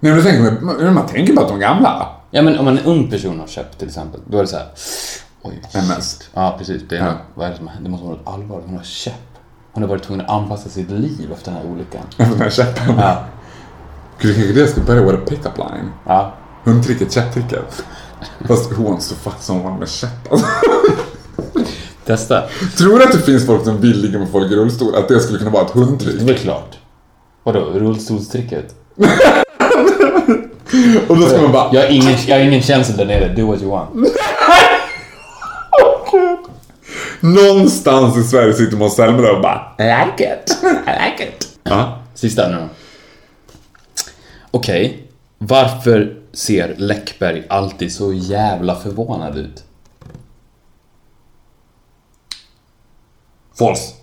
Nej 0.00 0.12
men 0.12 0.16
då 0.16 0.22
tänker 0.22 0.64
man, 0.64 0.94
man, 0.94 1.06
tänker 1.06 1.32
bara 1.32 1.42
att 1.42 1.48
de 1.48 1.56
är 1.56 1.60
gamla. 1.60 2.08
Ja 2.30 2.42
men 2.42 2.58
om 2.58 2.68
en 2.68 2.78
ung 2.78 3.10
person 3.10 3.40
har 3.40 3.46
käpp 3.46 3.78
till 3.78 3.88
exempel, 3.88 4.20
då 4.30 4.38
är 4.38 4.42
det 4.42 4.48
så 4.48 4.56
här. 4.56 4.66
Oj. 5.42 5.62
MS. 5.72 6.18
Ja 6.34 6.54
precis, 6.58 6.82
det, 6.88 6.96
är, 6.96 7.06
Ja. 7.06 7.12
vad 7.34 7.46
är 7.46 7.50
det 7.50 7.56
som 7.56 7.66
har 7.66 7.74
hänt? 7.74 7.84
Det 7.84 7.90
måste 7.90 8.06
vara 8.06 8.16
något 8.16 8.28
allvarligt. 8.34 8.66
Hon 8.66 8.76
har 8.76 8.84
käpp. 8.84 9.14
Hon 9.72 9.82
har 9.82 9.90
varit 9.90 10.02
tvungen 10.02 10.26
att 10.26 10.32
anpassa 10.32 10.68
sitt 10.68 10.90
liv 10.90 11.32
efter 11.32 11.52
den 11.52 11.60
här 11.60 11.70
olyckan. 11.70 12.02
Efter 12.10 12.24
den 12.24 12.40
här 12.40 12.50
käppen. 12.50 12.94
Ja. 12.98 13.24
Det 14.20 14.70
ska 14.70 14.80
börja 14.80 15.02
vara 15.02 15.16
pick-up 15.16 15.58
line. 15.58 15.90
Ja. 16.06 16.34
Hundtricket, 16.64 17.12
käpptricket. 17.12 17.84
Fast 18.48 18.72
who 18.72 18.84
wants 18.88 19.08
to 19.08 19.14
fuck 19.14 19.34
someone 19.40 19.78
med 19.78 19.88
käpp? 19.88 20.32
Alltså. 20.32 20.46
Testa. 22.06 22.42
Tror 22.78 22.98
du 22.98 23.04
att 23.04 23.12
det 23.12 23.18
finns 23.18 23.46
folk 23.46 23.64
som 23.64 23.80
vill 23.80 24.00
ligga 24.02 24.18
med 24.18 24.28
folk 24.32 24.52
i 24.52 24.54
rullstol? 24.54 24.94
Att 24.94 25.08
det 25.08 25.20
skulle 25.20 25.38
kunna 25.38 25.50
vara 25.50 25.62
ett 25.64 25.72
Det 25.74 25.80
är 25.80 25.84
hundtrick? 25.84 26.38
klart. 26.40 26.78
Vadå, 27.42 27.60
rullstolstricket? 27.60 28.74
Och 31.08 31.16
då 31.16 31.26
ska 31.28 31.42
man 31.42 31.52
bara... 31.52 31.74
Jag 31.74 31.80
har 31.82 31.88
ingen, 31.88 32.14
jag 32.26 32.36
har 32.36 32.44
ingen 32.44 32.62
känsla 32.62 32.96
där 32.96 33.04
nere. 33.06 33.28
Do 33.34 33.46
what 33.46 33.62
you 33.62 33.70
want. 33.70 33.90
Någonstans 37.20 38.16
i 38.16 38.22
Sverige 38.22 38.52
sitter 38.54 38.76
Måns 38.76 38.94
Zelmerlöw 38.96 39.30
och 39.36 39.42
bara 39.42 39.62
I 39.78 39.82
like 39.82 40.24
it, 40.34 40.58
I 40.62 40.66
like 41.10 41.24
it. 41.28 41.48
Ja. 41.62 41.98
Sista 42.14 42.48
nu 42.48 42.68
Okej. 44.50 45.02
Varför 45.38 46.16
ser 46.32 46.74
Läckberg 46.78 47.44
alltid 47.48 47.92
så 47.92 48.12
jävla 48.12 48.74
förvånad 48.74 49.38
ut? 49.38 49.64
False. 53.58 53.94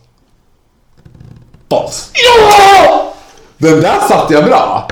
False. 1.70 2.12
Ja! 2.14 3.14
Den 3.58 3.82
där 3.82 4.00
satte 4.00 4.34
jag 4.34 4.46
bra. 4.46 4.88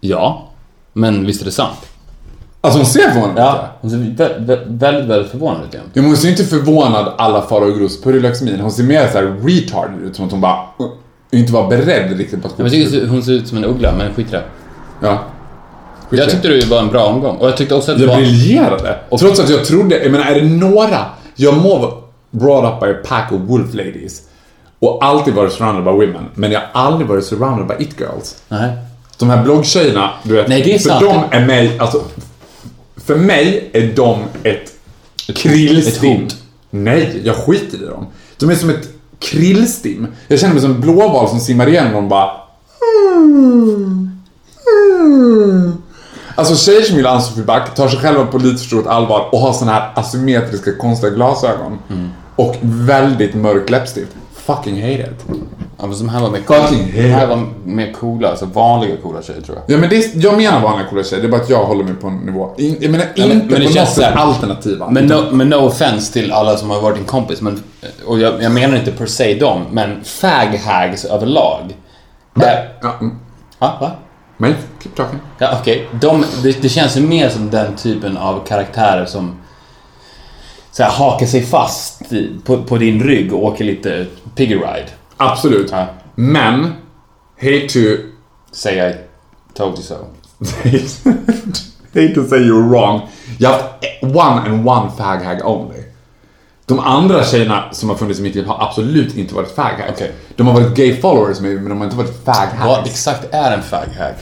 Ja, 0.00 0.48
men 0.92 1.26
visst 1.26 1.40
är 1.40 1.44
det 1.44 1.52
sant? 1.52 1.78
Alltså 2.60 2.78
hon 2.78 2.86
ser 2.86 3.10
förvånad 3.10 3.30
ut. 3.32 3.38
Ja, 3.38 3.68
hon 3.80 3.90
ser 3.90 3.96
vä- 3.96 4.46
vä- 4.46 4.78
väldigt, 4.78 5.04
väldigt 5.10 5.30
förvånad 5.30 5.64
ut 5.64 5.74
igen. 5.74 5.86
Ja, 5.92 6.02
men 6.02 6.10
hon 6.10 6.16
ser 6.16 6.28
inte 6.28 6.44
förvånad 6.44 7.14
alla 7.18 7.42
Farao 7.42 7.70
Gros 7.72 8.02
purjolöksmin. 8.02 8.60
Hon 8.60 8.70
ser 8.70 8.82
mer 8.82 9.08
så 9.08 9.18
här 9.18 9.24
retarded 9.42 9.98
ut. 10.02 10.16
Som 10.16 10.24
att 10.24 10.30
hon 10.30 10.40
bara 10.40 10.60
uh, 10.80 10.86
inte 11.30 11.52
var 11.52 11.68
beredd 11.68 12.16
riktigt 12.18 12.42
på 12.42 12.48
att 12.48 12.58
Jag 12.58 12.70
tycker 12.70 13.06
hon 13.06 13.22
ser 13.22 13.32
ut 13.32 13.48
som 13.48 13.58
en 13.58 13.64
uggla, 13.64 13.92
men 13.92 14.14
skit 14.14 14.28
i 14.28 14.30
det. 14.30 14.42
Ja. 15.00 15.18
Jag 16.10 16.30
tyckte 16.30 16.48
det 16.48 16.66
var 16.66 16.78
en 16.78 16.88
bra 16.88 17.04
omgång. 17.04 17.36
Och 17.36 17.48
jag 17.48 17.56
tyckte 17.56 17.74
också 17.74 17.92
att 17.92 17.98
det 17.98 18.04
Jag 18.04 18.10
var... 18.10 18.16
briljerade. 18.20 18.98
Trots 19.18 19.40
att 19.40 19.50
jag 19.50 19.64
trodde, 19.64 20.02
jag 20.02 20.12
menar 20.12 20.24
är 20.26 20.40
det 20.40 20.46
några, 20.48 21.04
jag 21.34 21.56
må 21.56 21.78
vara 21.78 21.92
brought 22.30 22.74
up 22.74 22.80
by 22.80 22.86
a 22.90 22.96
pack 23.08 23.32
of 23.32 23.40
wolf 23.40 23.74
ladies 23.74 24.22
och 24.78 25.04
alltid 25.04 25.34
varit 25.34 25.52
surrounded 25.52 25.84
by 25.84 25.90
women, 26.06 26.24
men 26.34 26.52
jag 26.52 26.60
har 26.60 26.82
aldrig 26.86 27.08
varit 27.08 27.24
surrounded 27.24 27.66
by 27.78 27.84
it 27.84 28.00
girls. 28.00 28.36
Nej. 28.48 28.70
De 29.18 29.30
här 29.30 29.42
bloggtjejerna, 29.44 30.10
du 30.22 30.34
vet, 30.34 30.48
Nej, 30.48 30.62
det 30.62 30.74
är 30.74 30.78
för 30.78 30.88
sant. 30.88 31.04
de 31.30 31.36
är 31.36 31.46
mig, 31.46 31.78
alltså, 31.78 32.02
för 32.96 33.16
mig 33.16 33.70
är 33.72 33.92
de 33.96 34.18
ett 34.42 34.72
krillstim. 35.34 36.22
hot. 36.22 36.36
Nej, 36.70 37.20
jag 37.24 37.36
skiter 37.36 37.82
i 37.82 37.86
dem. 37.86 38.06
De 38.38 38.50
är 38.50 38.54
som 38.54 38.70
ett 38.70 38.88
krillstim. 39.18 40.06
Jag 40.28 40.40
känner 40.40 40.54
mig 40.54 40.62
som 40.62 40.70
en 40.70 40.80
blåval 40.80 41.28
som 41.28 41.40
simmar 41.40 41.68
igenom 41.68 41.92
dem 41.92 42.04
och 42.04 42.10
bara... 42.10 42.30
Alltså 46.34 46.56
tjejer 46.56 46.82
som 46.82 46.96
gillar 46.96 47.10
Ann-Sofie 47.14 47.44
Back 47.44 47.74
tar 47.74 47.88
sig 47.88 47.98
själva 48.00 48.26
på 48.26 48.38
lite 48.38 48.56
för 48.58 48.66
stort 48.66 48.86
allvar 48.86 49.28
och 49.32 49.38
har 49.38 49.52
såna 49.52 49.72
här 49.72 49.92
asymmetriska 49.94 50.74
konstiga 50.78 51.10
glasögon. 51.12 51.78
Och 52.36 52.56
väldigt 52.62 53.34
mörk 53.34 53.70
läppstift. 53.70 54.12
Fucking 54.34 54.82
hate 54.82 54.92
it. 55.10 55.24
Ja, 55.78 55.86
men 55.86 55.94
som 55.96 56.08
här 56.08 56.20
var 56.20 56.30
mer, 56.30 56.40
Fucking 56.40 56.84
hell. 56.92 57.10
här 57.10 57.26
var 57.26 57.48
mer 57.64 57.92
coola, 57.92 58.28
alltså 58.30 58.46
vanliga 58.46 58.96
coola 59.02 59.22
tjejer 59.22 59.40
tror 59.40 59.58
jag. 59.58 59.76
Ja 59.76 59.80
men 59.80 59.90
det, 59.90 60.14
jag 60.14 60.36
menar 60.36 60.60
vanliga 60.60 60.88
coola 60.88 61.02
tjejer, 61.04 61.22
det 61.22 61.28
är 61.28 61.30
bara 61.30 61.40
att 61.40 61.50
jag 61.50 61.64
håller 61.64 61.84
mig 61.84 61.94
på 61.94 62.06
en 62.06 62.16
nivå. 62.16 62.54
In, 62.58 62.76
jag 62.80 62.90
menar 62.90 63.04
men- 63.16 63.32
inte 63.32 63.46
men 63.46 63.60
det 63.60 63.68
på 63.74 63.80
något 63.80 63.88
sätt 63.88 64.16
alternativa. 64.16 64.90
Men 64.90 65.06
no, 65.06 65.30
men 65.32 65.48
no 65.48 65.54
offense 65.54 66.12
till 66.12 66.32
alla 66.32 66.56
som 66.56 66.70
har 66.70 66.80
varit 66.80 66.96
din 66.96 67.04
kompis, 67.04 67.40
men, 67.40 67.62
och 68.06 68.18
jag, 68.20 68.42
jag 68.42 68.52
menar 68.52 68.76
inte 68.76 68.92
per 68.92 69.06
se 69.06 69.34
dem, 69.34 69.64
men 69.70 70.04
fag-hags 70.04 71.04
överlag. 71.04 71.76
Där, 72.34 72.68
Ja, 72.82 72.94
mm. 73.00 73.14
ja, 73.58 73.76
va? 73.80 73.90
Men 74.36 74.54
keep 74.82 74.90
talking. 74.96 75.20
Ja, 75.38 75.58
okej. 75.60 75.88
De, 76.00 76.24
det, 76.42 76.62
det 76.62 76.68
känns 76.68 76.96
ju 76.96 77.00
mer 77.00 77.28
som 77.28 77.50
den 77.50 77.76
typen 77.76 78.16
av 78.16 78.46
karaktärer 78.46 79.06
som 79.06 79.36
så 80.70 80.82
här, 80.82 80.90
hakar 80.90 81.26
sig 81.26 81.42
fast 81.42 82.02
på, 82.44 82.62
på 82.62 82.78
din 82.78 83.02
rygg 83.02 83.32
och 83.32 83.44
åker 83.44 83.64
lite 83.64 84.06
piggy 84.34 84.54
ride. 84.54 84.88
Absolut. 85.16 85.70
Ja. 85.70 85.86
Men, 86.14 86.72
hate 87.36 87.68
to... 87.68 87.78
Say 88.52 88.90
I 88.90 88.94
told 89.54 89.74
you 89.74 89.82
so. 89.82 89.94
hate 91.94 92.14
to 92.14 92.28
say 92.28 92.38
you're 92.38 92.68
wrong. 92.68 93.00
Jag 93.38 93.50
har 93.50 93.58
haft 93.58 94.02
one 94.02 94.40
and 94.40 94.68
one 94.68 94.90
fag 94.98 95.18
hag 95.18 95.46
only. 95.46 95.75
De 96.66 96.80
andra 96.80 97.24
tjejerna 97.24 97.64
som 97.72 97.88
har 97.88 97.96
funnits 97.96 98.20
i 98.20 98.22
mitt 98.22 98.34
liv 98.34 98.46
har 98.46 98.68
absolut 98.68 99.16
inte 99.16 99.34
varit 99.34 99.54
fag 99.54 99.62
hags. 99.62 99.92
Okej. 99.94 100.12
De 100.36 100.46
har 100.46 100.54
varit 100.54 100.74
gay 100.74 101.00
followers 101.00 101.40
med 101.40 101.54
men 101.54 101.68
de 101.68 101.78
har 101.78 101.84
inte 101.84 101.96
varit 101.96 102.24
fag 102.24 102.48
Vad 102.64 102.86
exakt 102.86 103.34
är 103.34 103.52
en 103.52 103.62
fag-hag? 103.62 104.14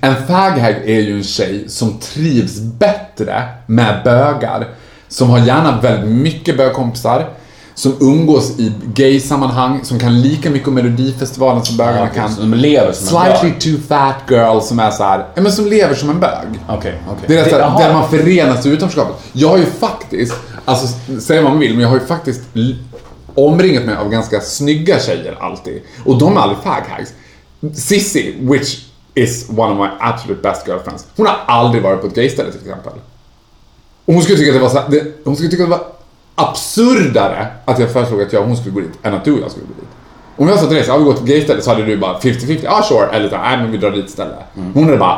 En 0.00 0.26
fag 0.26 0.50
hag 0.50 0.74
är 0.84 1.00
ju 1.00 1.16
en 1.16 1.24
tjej 1.24 1.64
som 1.68 1.98
trivs 1.98 2.60
bättre 2.60 3.48
med 3.66 4.00
bögar. 4.04 4.68
Som 5.08 5.30
har 5.30 5.38
gärna 5.38 5.80
väldigt 5.80 6.10
mycket 6.10 6.56
bögkompisar. 6.56 7.28
Som 7.74 7.96
umgås 8.00 8.58
i 8.58 8.72
gay-sammanhang, 8.94 9.80
som 9.84 9.98
kan 9.98 10.20
lika 10.20 10.50
mycket 10.50 10.68
om 10.68 10.74
Melodifestivalen 10.74 11.64
som 11.64 11.76
bögarna 11.76 12.08
kan. 12.08 12.34
De 12.36 12.54
lever 12.54 12.92
som 12.92 13.16
en 13.18 13.24
Slightly 13.24 13.50
bög. 13.50 13.60
too 13.60 13.78
fat 13.88 14.14
girl 14.30 14.60
som 14.60 14.78
är 14.78 14.90
så 14.90 15.02
här, 15.04 15.26
ja 15.34 15.42
men 15.42 15.52
som 15.52 15.66
lever 15.66 15.94
som 15.94 16.10
en 16.10 16.20
bög. 16.20 16.46
Okej, 16.68 16.94
okej. 17.08 17.24
Det 17.26 17.38
är 17.38 17.44
det, 17.44 17.50
jaha. 17.50 17.78
där 17.78 17.92
man 17.92 18.10
förenas 18.10 18.66
i 18.66 18.68
utanförskapet. 18.68 19.16
Jag 19.32 19.48
har 19.48 19.58
ju 19.58 19.66
faktiskt, 19.66 20.34
alltså 20.70 21.20
säga 21.20 21.42
vad 21.42 21.50
man 21.50 21.60
vill, 21.60 21.72
men 21.72 21.80
jag 21.80 21.88
har 21.88 22.00
ju 22.00 22.06
faktiskt 22.06 22.40
omringat 23.34 23.84
mig 23.84 23.96
av 23.96 24.10
ganska 24.10 24.40
snygga 24.40 25.00
tjejer 25.00 25.36
alltid. 25.40 25.82
Och 26.04 26.18
de 26.18 26.36
är 26.36 26.40
aldrig 26.40 26.58
faghags. 26.58 27.12
Sissy, 27.74 28.34
which 28.40 28.78
is 29.14 29.48
one 29.48 29.72
of 29.72 29.78
my 29.78 29.88
absolute 30.00 30.42
best 30.42 30.68
girlfriends. 30.68 31.06
Hon 31.16 31.26
har 31.26 31.36
aldrig 31.46 31.82
varit 31.82 32.00
på 32.00 32.06
ett 32.06 32.14
gayställe 32.14 32.50
till 32.50 32.60
exempel. 32.60 32.92
Och 34.04 34.14
hon 34.14 34.22
skulle 34.22 34.38
tycka 34.38 34.50
att 34.50 34.56
det 34.56 34.62
var 34.62 34.68
så 34.68 34.90
det, 34.90 35.24
hon 35.24 35.36
skulle 35.36 35.50
tycka 35.50 35.62
att 35.62 35.70
det 35.70 35.76
var 35.76 35.86
absurdare 36.34 37.46
att 37.64 37.78
jag 37.78 37.92
föreslog 37.92 38.22
att 38.22 38.32
jag 38.32 38.42
och 38.42 38.48
hon 38.48 38.56
skulle 38.56 38.74
gå 38.74 38.80
dit 38.80 38.98
än 39.02 39.14
att 39.14 39.24
du 39.24 39.32
och 39.32 39.40
jag 39.40 39.50
skulle 39.50 39.66
gå 39.66 39.72
dit. 39.80 39.88
Om 40.36 40.48
jag 40.48 40.58
sa 40.58 40.66
till 40.66 40.76
dig 40.76 40.84
så, 40.84 40.90
ja, 40.90 40.96
vi 40.96 41.04
går 41.04 41.14
till 41.14 41.26
gayställe 41.26 41.62
så 41.62 41.70
hade 41.70 41.84
du 41.84 41.96
bara 41.96 42.18
50-50, 42.18 42.60
ja 42.62 42.78
ah, 42.78 42.82
sure, 42.82 43.08
eller 43.12 43.28
så 43.28 43.36
nej 43.36 43.56
men 43.56 43.72
vi 43.72 43.78
drar 43.78 43.90
dit 43.90 44.08
istället. 44.08 44.36
Hon 44.74 44.84
hade 44.84 44.96
bara, 44.96 45.14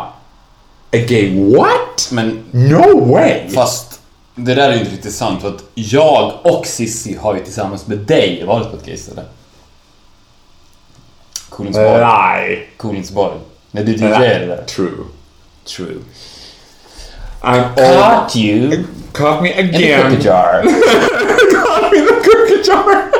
a 0.93 0.99
gay 1.09 1.55
what? 1.57 2.09
Men 2.13 2.45
No 2.51 3.13
way! 3.13 3.49
fast 3.49 3.92
det 4.45 4.55
där 4.55 4.69
är 4.69 4.73
ju 4.73 4.79
inte 4.81 4.93
riktigt 4.93 5.15
sant 5.15 5.41
för 5.43 5.49
att 5.49 5.65
jag 5.75 6.33
och 6.43 6.67
Sissi 6.67 7.15
har 7.17 7.35
ju 7.35 7.45
tillsammans 7.45 7.87
med 7.87 7.99
dig 7.99 8.45
varit 8.45 8.71
på 8.71 8.77
ett 8.77 8.87
gayställe. 8.87 9.23
Kolingsborg. 11.49 11.99
Lie. 11.99 12.63
Kolingsborg. 12.77 13.35
När 13.71 13.85
du 13.85 13.93
DJade 13.93 14.47
där. 14.47 14.65
True. 14.67 15.05
True. 15.65 15.99
I'm. 17.41 17.75
Caught 17.75 18.37
you 18.37 18.85
Caught 19.13 19.43
me 19.43 19.51
in 19.61 19.73
the 19.73 19.77
again. 19.77 20.11
cookie 20.11 20.25
jar. 20.29 20.63
Caught 21.53 21.93
me 21.93 21.99
in 21.99 22.07
the 22.07 22.21
cookie 22.25 22.63
jar. 22.71 23.11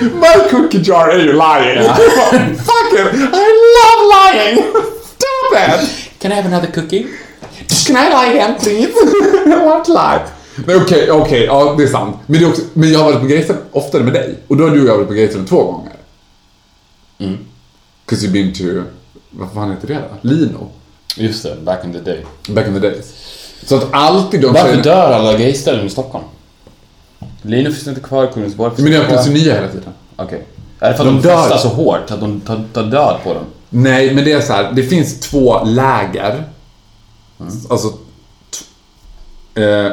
My 0.20 0.48
cookie 0.50 0.78
jar 0.78 1.08
är 1.08 1.18
ju 1.18 1.32
lying. 1.32 1.82
Fuck 2.56 2.92
it. 2.92 3.14
I 3.14 3.48
love 3.78 4.00
lying. 4.14 4.56
Stop 5.02 5.52
it. 5.54 6.10
Can 6.18 6.32
I 6.32 6.34
have 6.34 6.46
another 6.46 6.72
cookie? 6.72 7.06
Can 7.86 7.96
I? 7.96 8.08
I 9.46 9.64
want 9.64 9.84
to 9.84 9.92
lie. 9.92 10.20
Nej 10.66 10.76
okej, 10.76 11.10
okej, 11.10 11.44
ja 11.44 11.74
det 11.78 11.82
är 11.82 11.88
sant. 11.88 12.16
Men, 12.26 12.40
det 12.40 12.46
är 12.46 12.50
också, 12.50 12.62
men 12.72 12.92
jag 12.92 12.98
har 12.98 13.04
varit 13.04 13.20
på 13.20 13.26
gayställen 13.26 13.62
oftare 13.72 14.02
med 14.02 14.12
dig. 14.12 14.38
Och 14.48 14.56
då 14.56 14.64
har 14.64 14.70
du 14.70 14.82
och 14.82 14.88
jag 14.88 14.94
varit 14.94 15.08
på 15.08 15.14
gayställen 15.14 15.46
två 15.46 15.64
gånger. 15.64 15.92
Mm. 17.18 17.38
Cause 18.06 18.26
you've 18.26 18.32
been 18.32 18.54
to, 18.54 18.90
vad 19.30 19.52
fan 19.52 19.70
heter 19.70 19.88
det 19.88 19.94
då? 19.94 20.28
Lino. 20.28 20.70
Just 21.16 21.42
det, 21.42 21.56
back 21.64 21.84
in 21.84 21.92
the 21.92 21.98
day. 21.98 22.24
Back 22.48 22.66
in 22.66 22.74
the 22.74 22.80
days. 22.80 23.14
Så 23.64 23.76
att 23.76 23.86
alltid 23.90 24.40
de 24.40 24.52
Varför 24.52 24.82
dör 24.82 25.12
alla 25.12 25.38
gayställen 25.38 25.86
i 25.86 25.90
Stockholm? 25.90 26.24
Linus 27.42 27.74
finns 27.74 27.88
inte 27.88 28.00
kvar, 28.00 28.26
Kolingsborg 28.26 28.76
finns 28.76 28.88
Men 28.88 28.92
det 28.92 29.06
öppnas 29.06 29.28
ju 29.28 29.32
nya 29.32 29.54
hela 29.54 29.68
tiden. 29.68 29.92
Okej. 30.16 30.42
Är 30.80 30.90
det 30.90 30.96
för 30.96 31.04
att 31.04 31.22
De 31.22 31.28
de, 31.28 31.28
festar 31.28 31.58
så 31.58 31.68
hårt 31.68 32.10
att 32.10 32.20
de 32.20 32.40
tar, 32.40 32.64
tar 32.72 32.82
död 32.82 33.16
på 33.24 33.34
dem? 33.34 33.44
Nej, 33.70 34.14
men 34.14 34.24
det 34.24 34.32
är 34.32 34.40
så 34.40 34.52
här. 34.52 34.72
Det 34.72 34.82
finns 34.82 35.20
två 35.20 35.64
läger. 35.64 36.44
Alltså... 37.68 37.88
T- 38.50 39.62
eh, 39.62 39.92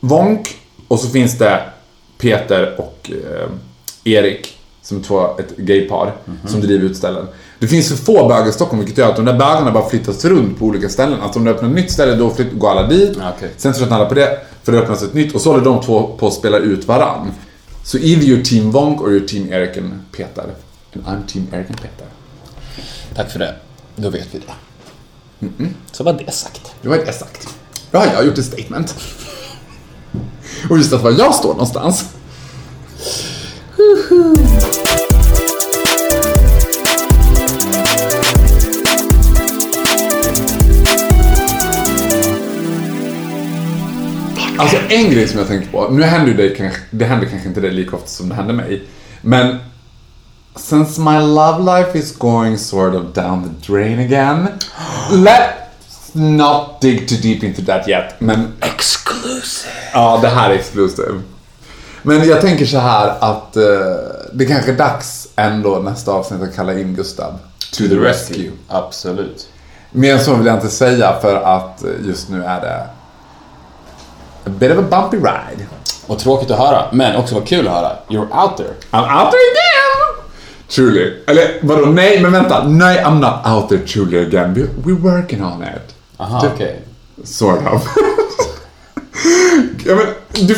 Vonk 0.00 0.56
och 0.88 1.00
så 1.00 1.08
finns 1.08 1.38
det 1.38 1.62
Peter 2.18 2.80
och 2.80 3.10
eh, 3.10 3.48
Erik 4.04 4.56
som 4.82 4.98
är 4.98 5.02
två, 5.02 5.38
ett 5.38 5.56
gaypar 5.56 6.12
som 6.46 6.60
driver 6.60 6.84
utställen. 6.84 7.26
Det 7.58 7.66
finns 7.66 7.88
för 7.88 7.96
få 7.96 8.28
bögar 8.28 8.48
i 8.48 8.52
Stockholm 8.52 8.78
vilket 8.80 8.98
gör 8.98 9.10
att 9.10 9.16
de 9.16 9.24
där 9.24 9.38
bögarna 9.38 9.72
bara 9.72 9.88
flyttas 9.88 10.24
runt 10.24 10.58
på 10.58 10.64
olika 10.64 10.88
ställen. 10.88 11.20
Alltså 11.20 11.38
om 11.38 11.44
det 11.44 11.50
öppnar 11.50 11.68
ett 11.68 11.74
nytt 11.74 11.92
ställe 11.92 12.14
då 12.14 12.30
flytt, 12.30 12.52
går 12.52 12.70
alla 12.70 12.86
dit. 12.86 13.16
Ja, 13.20 13.32
okej. 13.36 13.50
Sen 13.56 13.72
tröttnar 13.72 13.96
alla 14.00 14.08
på 14.08 14.14
det 14.14 14.38
för 14.62 14.72
det 14.72 14.78
öppnas 14.78 15.02
ett 15.02 15.14
nytt 15.14 15.34
och 15.34 15.40
så 15.40 15.50
håller 15.50 15.64
de 15.64 15.82
två 15.82 16.16
på 16.18 16.26
att 16.26 16.34
spela 16.34 16.58
ut 16.58 16.88
varann. 16.88 17.32
Så 17.84 17.98
either 17.98 18.22
you're 18.26 18.44
team 18.44 18.70
Vonk 18.70 19.00
or 19.00 19.08
you're 19.10 19.26
team 19.26 19.52
Erik 19.52 19.76
and 19.76 19.92
Peter. 20.12 20.44
And 20.94 21.04
I'm 21.04 21.26
team 21.32 21.46
Erik 21.52 21.70
and 21.70 21.80
Peter. 21.80 22.06
Tack 23.14 23.30
för 23.30 23.38
det. 23.38 23.54
Då 23.96 24.10
vet 24.10 24.28
vi 24.34 24.38
det. 24.38 24.52
Så 25.92 26.04
var 26.04 26.12
det 26.12 26.32
sagt. 26.32 26.60
Det 26.82 26.88
var 26.88 26.96
det 26.96 27.12
sagt. 27.12 27.48
Har 27.92 28.06
jag 28.06 28.26
gjort 28.26 28.38
ett 28.38 28.44
statement. 28.44 28.94
Och 30.70 30.78
visat 30.78 31.02
var 31.02 31.10
jag 31.10 31.34
står 31.34 31.48
någonstans. 31.52 32.04
Alltså 44.58 44.76
en 44.88 45.10
grej 45.10 45.28
som 45.28 45.38
jag 45.38 45.48
tänker 45.48 45.70
på, 45.70 45.88
nu 45.90 46.02
händer 46.02 46.34
det, 46.34 46.48
kanske- 46.48 46.80
det 46.90 47.04
händer 47.04 47.26
kanske 47.26 47.48
inte 47.48 47.60
det 47.60 47.70
lika 47.70 47.96
ofta 47.96 48.08
som 48.08 48.28
det 48.28 48.34
händer 48.34 48.54
mig. 48.54 48.82
Men 49.22 49.56
since 50.60 51.00
my 51.00 51.18
love 51.18 51.78
life 51.78 51.98
is 51.98 52.16
going 52.18 52.58
sort 52.58 52.94
of 52.94 53.14
down 53.14 53.42
the 53.42 53.72
drain 53.72 53.98
again. 53.98 54.48
Let's 55.10 56.14
not 56.14 56.80
dig 56.80 57.08
too 57.08 57.16
deep 57.16 57.44
into 57.44 57.62
that 57.62 57.88
yet. 57.88 58.20
Men 58.20 58.52
Exclusive. 58.62 59.72
ja, 59.92 60.18
det 60.22 60.28
här 60.28 60.50
är 60.50 60.54
exclusive. 60.54 61.20
Men 62.02 62.28
jag 62.28 62.40
tänker 62.40 62.66
så 62.66 62.78
här 62.78 63.14
att 63.20 63.56
eh, 63.56 63.62
det 64.32 64.46
kanske 64.46 64.72
är 64.72 64.76
dags 64.76 65.28
ändå 65.36 65.78
nästa 65.78 66.12
avsnitt 66.12 66.42
att 66.42 66.56
kalla 66.56 66.72
in 66.78 66.94
Gustav. 66.94 67.38
To 67.72 67.88
the 67.88 67.96
rescue. 67.96 68.50
Absolut. 68.68 69.48
Mer 69.90 70.12
än 70.14 70.20
så 70.20 70.34
vill 70.34 70.46
jag 70.46 70.56
inte 70.56 70.68
säga 70.68 71.18
för 71.20 71.36
att 71.36 71.84
just 72.06 72.28
nu 72.28 72.44
är 72.44 72.60
det 72.60 72.86
a 74.46 74.50
bit 74.58 74.70
of 74.70 74.78
a 74.78 74.82
bumpy 74.90 75.16
ride. 75.16 75.66
Och 76.06 76.18
tråkigt 76.18 76.50
att 76.50 76.58
höra, 76.58 76.84
men 76.92 77.16
också 77.16 77.34
vad 77.34 77.46
kul 77.48 77.68
att 77.68 77.74
höra. 77.74 77.92
You're 78.08 78.42
out 78.44 78.56
there. 78.56 78.74
I'm 78.90 79.22
out 79.22 79.30
there 79.30 79.46
again! 79.52 79.69
Truly. 80.70 81.12
Eller 81.26 81.58
vadå, 81.62 81.86
nej 81.86 82.22
men 82.22 82.32
vänta. 82.32 82.68
Nej, 82.68 83.04
I'm 83.04 83.20
not 83.20 83.54
out 83.54 83.68
there 83.68 83.86
truly 83.86 84.18
again. 84.26 84.54
We, 84.54 84.60
we're 84.84 85.00
working 85.00 85.44
on 85.44 85.62
it. 85.62 85.94
Aha, 86.16 86.48
okej. 86.54 86.82
Sort 87.24 87.60
of. 87.72 87.88
ja, 89.86 89.94
men, 89.94 90.46
du, 90.46 90.56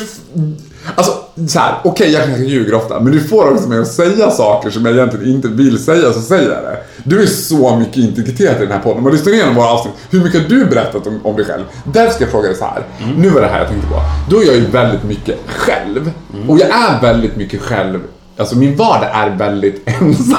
alltså, 0.95 1.13
så 1.49 1.59
här, 1.59 1.75
okej 1.85 2.11
jag 2.11 2.25
kanske 2.25 2.45
ljuger 2.45 2.75
ofta, 2.75 3.01
men 3.01 3.13
du 3.13 3.21
får 3.21 3.53
också 3.53 3.69
mig 3.69 3.79
att 3.79 3.89
säga 3.89 4.31
saker 4.31 4.71
som 4.71 4.87
jag 4.87 4.95
egentligen 4.95 5.27
inte 5.27 5.49
vill 5.49 5.85
säga, 5.85 6.13
så 6.13 6.21
säger 6.21 6.51
jag 6.51 6.63
det. 6.63 6.79
Du 7.05 7.23
är 7.23 7.27
så 7.27 7.77
mycket 7.77 7.97
integritet 7.97 8.57
i 8.57 8.61
den 8.63 8.73
här 8.73 8.79
podden. 8.79 8.99
Om 8.99 9.05
man 9.05 9.13
lyssnar 9.13 9.33
igenom 9.33 9.55
våra 9.55 9.69
avsnitt, 9.69 9.95
hur 10.11 10.25
mycket 10.25 10.43
har 10.43 10.49
du 10.49 10.65
berättat 10.67 11.07
om, 11.07 11.21
om 11.25 11.37
dig 11.37 11.45
själv? 11.45 11.63
Därför 11.85 12.13
ska 12.15 12.25
jag 12.25 12.31
fråga 12.31 12.49
dig 12.49 12.57
så 12.57 12.65
här. 12.65 12.85
Nu 13.17 13.29
var 13.29 13.41
det 13.41 13.47
här 13.47 13.59
jag 13.59 13.69
tänkte 13.69 13.89
på. 13.89 14.03
Då 14.31 14.43
är 14.43 14.47
jag 14.47 14.55
ju 14.55 14.67
väldigt 14.67 15.05
mycket 15.05 15.39
själv. 15.47 16.11
Och 16.49 16.59
jag 16.59 16.69
är 16.69 17.01
väldigt 17.03 17.37
mycket 17.37 17.61
själv. 17.61 18.01
Alltså 18.37 18.57
min 18.57 18.77
vardag 18.77 19.11
är 19.13 19.31
väldigt 19.31 19.83
ensam. 19.87 20.39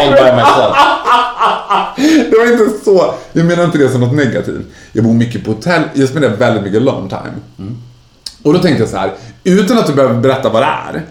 All 0.00 0.10
by 0.10 0.32
myself. 0.36 0.76
Det 2.30 2.38
var 2.38 2.52
inte 2.52 2.84
så. 2.84 3.14
Jag 3.32 3.46
menar 3.46 3.64
inte 3.64 3.78
det 3.78 3.88
som 3.88 4.00
något 4.00 4.14
negativt. 4.14 4.66
Jag 4.92 5.04
bor 5.04 5.12
mycket 5.12 5.44
på 5.44 5.50
hotell. 5.50 5.82
Jag 5.94 6.08
spenderar 6.08 6.36
väldigt 6.36 6.62
mycket 6.62 6.80
alone 6.80 7.08
time. 7.08 7.70
Och 8.42 8.52
då 8.52 8.58
tänkte 8.58 8.82
jag 8.82 8.90
så 8.90 8.96
här, 8.96 9.12
utan 9.44 9.78
att 9.78 9.86
du 9.86 9.92
behöver 9.94 10.20
berätta 10.20 10.48
vad 10.48 10.62
det 10.62 10.66
är. 10.66 11.02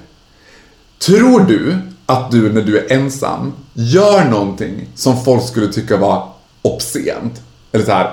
Tror 1.00 1.40
du 1.40 1.78
att 2.06 2.32
du 2.32 2.54
när 2.54 2.62
du 2.62 2.78
är 2.80 2.92
ensam 2.94 3.54
gör 3.74 4.26
någonting 4.26 4.88
som 4.96 5.24
folk 5.24 5.48
skulle 5.48 5.68
tycka 5.68 5.98
var 5.98 6.30
obscent? 6.62 7.42
Eller 7.72 7.86
så 7.86 7.92
här, 7.92 8.12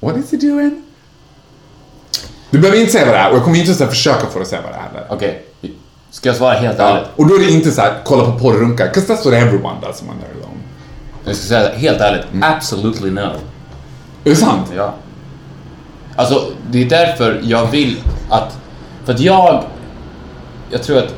what 0.00 0.16
is 0.16 0.30
he 0.32 0.36
doing? 0.36 0.82
Du 2.50 2.58
behöver 2.58 2.80
inte 2.80 2.92
säga 2.92 3.06
vad 3.06 3.14
det 3.14 3.18
är 3.18 3.30
och 3.30 3.36
jag 3.36 3.44
kommer 3.44 3.56
inte 3.58 3.70
ens 3.72 3.90
försöka 3.90 4.26
få 4.26 4.32
dig 4.38 4.42
att 4.42 4.48
säga 4.48 4.62
vad 4.62 4.72
det 4.72 4.76
är 4.76 4.80
heller. 4.82 5.06
Okej. 5.10 5.44
Ska 6.12 6.28
jag 6.28 6.36
svara 6.36 6.54
helt 6.54 6.78
ärligt? 6.78 7.08
Och 7.16 7.26
då 7.26 7.34
är 7.34 7.38
det 7.38 7.50
inte 7.50 7.70
så 7.70 7.80
här, 7.80 7.94
kolla 8.04 8.24
på 8.24 8.38
porr 8.38 8.54
och 8.54 8.60
runka, 8.60 8.86
'cause 8.86 9.12
that's 9.12 9.24
what 9.24 9.34
everyone 9.34 9.76
does 9.82 10.02
when 10.02 10.10
they're 10.10 10.42
alone. 10.42 10.58
Jag 11.24 11.36
ska 11.36 11.46
säga 11.46 11.74
helt 11.76 12.00
ärligt. 12.00 12.22
Absolutely 12.42 13.10
no. 13.10 13.20
Är 13.20 14.30
det 14.30 14.36
sant? 14.36 14.72
Ja. 14.76 14.94
Alltså, 16.16 16.44
det 16.70 16.82
är 16.82 16.88
därför 16.88 17.40
jag 17.44 17.66
vill 17.66 17.96
att... 18.30 18.58
För 19.04 19.12
att 19.12 19.20
jag... 19.20 19.64
Jag 20.70 20.82
tror 20.82 20.98
att... 20.98 21.14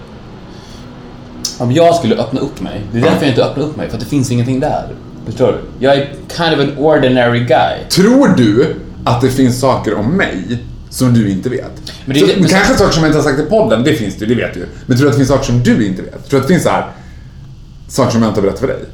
Om 1.59 1.73
jag 1.73 1.95
skulle 1.95 2.17
öppna 2.17 2.41
upp 2.41 2.61
mig, 2.61 2.83
det 2.93 2.99
är 2.99 3.03
därför 3.03 3.21
jag 3.21 3.29
inte 3.29 3.45
öppnar 3.45 3.65
upp 3.65 3.77
mig, 3.77 3.89
för 3.89 3.97
att 3.97 4.01
det 4.01 4.09
finns 4.09 4.31
ingenting 4.31 4.61
där. 4.61 4.89
Förstår 5.27 5.47
du? 5.53 5.87
Jag 5.87 5.95
är 5.97 6.09
kind 6.37 6.55
of 6.55 6.61
an 6.61 6.79
ordinary 6.79 7.41
guy. 7.41 7.89
Tror 7.91 8.29
du 8.29 8.77
att 9.05 9.21
det 9.21 9.31
finns 9.31 9.61
saker 9.61 9.95
om 9.95 10.17
mig 10.17 10.65
som 10.95 11.15
du 11.15 11.31
inte 11.31 11.49
vet? 11.49 11.93
Men 12.05 12.15
det- 12.15 12.21
så, 12.21 12.27
men- 12.41 12.49
kanske 12.49 12.75
saker 12.75 12.93
som 12.93 13.03
jag 13.03 13.09
inte 13.11 13.19
har 13.19 13.25
sagt 13.25 13.41
i 13.41 13.43
podden, 13.43 13.85
det 13.85 13.95
finns 13.95 14.15
det 14.17 14.27
det 14.27 14.35
vet 14.35 14.55
du. 14.55 14.67
Men 14.87 14.97
tror 14.97 15.05
du 15.05 15.11
att 15.11 15.15
det 15.15 15.19
finns 15.19 15.29
saker 15.29 15.45
som 15.45 15.63
du 15.63 15.87
inte 15.87 16.03
vet? 16.03 16.13
Tror 16.13 16.31
du 16.31 16.37
att 16.37 16.43
det 16.43 16.55
finns 16.55 16.65
så 16.65 16.71
här 16.71 16.87
saker 17.89 18.11
som 18.13 18.23
jag 18.23 18.31
inte 18.31 18.41
har 18.41 18.43
berättat 18.43 18.61
för 18.61 18.67
dig? 18.69 18.85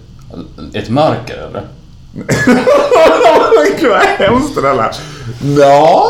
Ett 0.75 0.89
mörker, 0.89 1.35
eller? 1.49 1.63
Gud 3.81 3.91
vad 3.91 4.01
hemskt 4.01 4.55
det 4.55 4.61
där 4.63 4.75
lät. 4.75 5.01
Ja, 5.59 6.07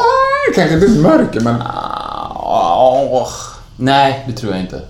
kanske 0.54 0.74
inte 0.74 0.86
ett 0.86 1.00
mörker 1.00 1.40
men... 1.40 1.54
Nej, 3.76 4.24
det 4.28 4.32
tror 4.32 4.52
jag 4.52 4.60
inte. 4.60 4.80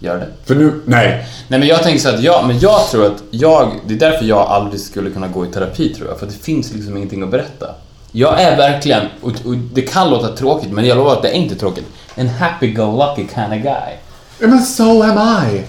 Gör 0.00 0.16
det? 0.18 0.26
För 0.44 0.54
nu, 0.54 0.80
nej. 0.86 1.26
Nej 1.48 1.58
men 1.60 1.68
jag 1.68 1.82
tänker 1.82 2.00
så 2.00 2.08
att 2.08 2.22
jag, 2.22 2.46
men 2.46 2.58
jag 2.58 2.88
tror 2.90 3.06
att 3.06 3.22
jag, 3.30 3.72
det 3.86 3.94
är 3.94 3.98
därför 3.98 4.24
jag 4.24 4.38
aldrig 4.38 4.80
skulle 4.80 5.10
kunna 5.10 5.28
gå 5.28 5.46
i 5.46 5.48
terapi 5.48 5.94
tror 5.94 6.08
jag, 6.08 6.18
för 6.18 6.26
det 6.26 6.32
finns 6.32 6.72
liksom 6.74 6.96
ingenting 6.96 7.22
att 7.22 7.30
berätta. 7.30 7.66
Jag 8.12 8.40
är 8.40 8.56
verkligen, 8.56 9.02
och, 9.20 9.32
och 9.44 9.56
det 9.56 9.82
kan 9.82 10.10
låta 10.10 10.36
tråkigt, 10.36 10.72
men 10.72 10.86
jag 10.86 10.96
lovar 10.96 11.12
att 11.12 11.22
det 11.22 11.28
är 11.28 11.32
inte 11.32 11.54
tråkigt, 11.54 11.84
en 12.14 12.28
happy-go-lucky 12.28 13.26
kind 13.34 13.52
of 13.52 13.62
guy. 13.62 13.94
Ja, 14.38 14.46
men 14.46 14.62
so 14.62 15.02
am 15.02 15.48
I. 15.48 15.62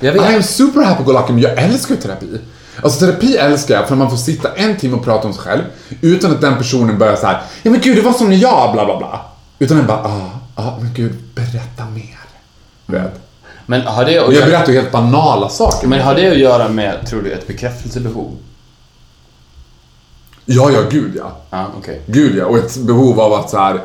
Jag 0.00 0.12
vet. 0.12 0.30
I 0.30 0.34
am 0.34 0.42
super 0.42 0.82
happy-go-lucky, 0.82 1.32
men 1.32 1.42
jag 1.42 1.58
älskar 1.58 1.94
ju 1.94 2.00
terapi. 2.00 2.40
Alltså 2.82 3.06
terapi 3.06 3.36
älskar 3.36 3.74
jag 3.74 3.88
för 3.88 3.96
man 3.96 4.10
får 4.10 4.16
sitta 4.16 4.54
en 4.54 4.76
timme 4.76 4.96
och 4.96 5.04
prata 5.04 5.28
om 5.28 5.34
sig 5.34 5.42
själv 5.42 5.62
utan 6.00 6.30
att 6.30 6.40
den 6.40 6.56
personen 6.56 6.98
börjar 6.98 7.16
så 7.16 7.26
här. 7.26 7.42
ja 7.62 7.70
men 7.70 7.80
gud 7.80 7.96
det 7.96 8.02
var 8.02 8.12
som 8.12 8.28
när 8.28 8.36
jag 8.36 8.72
bla 8.72 8.84
bla 8.84 8.98
bla. 8.98 9.20
Utan 9.58 9.76
den 9.76 9.86
bara, 9.86 9.98
ah, 9.98 10.30
ah 10.54 10.78
men 10.80 10.94
gud, 10.94 11.12
berätta 11.34 11.84
mer. 11.84 12.18
Vet. 12.86 13.20
Men 13.66 13.80
har 13.82 14.04
det 14.04 14.18
att 14.18 14.26
Och 14.26 14.34
jag 14.34 14.44
berättar 14.44 14.72
ju 14.72 14.78
helt 14.78 14.92
banala 14.92 15.48
saker. 15.48 15.88
men 15.88 16.00
har 16.00 16.14
det 16.14 16.30
att 16.30 16.38
göra 16.38 16.68
med, 16.68 17.06
tror 17.06 17.22
du, 17.22 17.32
ett 17.32 17.46
bekräftelsebehov? 17.46 18.36
Ja, 20.44 20.70
ja, 20.70 20.82
gud 20.90 21.12
ja. 21.16 21.36
Ja, 21.50 21.66
okej. 21.78 22.00
Gud 22.06 22.36
ja, 22.36 22.46
och 22.46 22.58
ett 22.58 22.76
behov 22.76 23.20
av 23.20 23.32
att 23.32 23.50
så 23.50 23.58
här. 23.58 23.80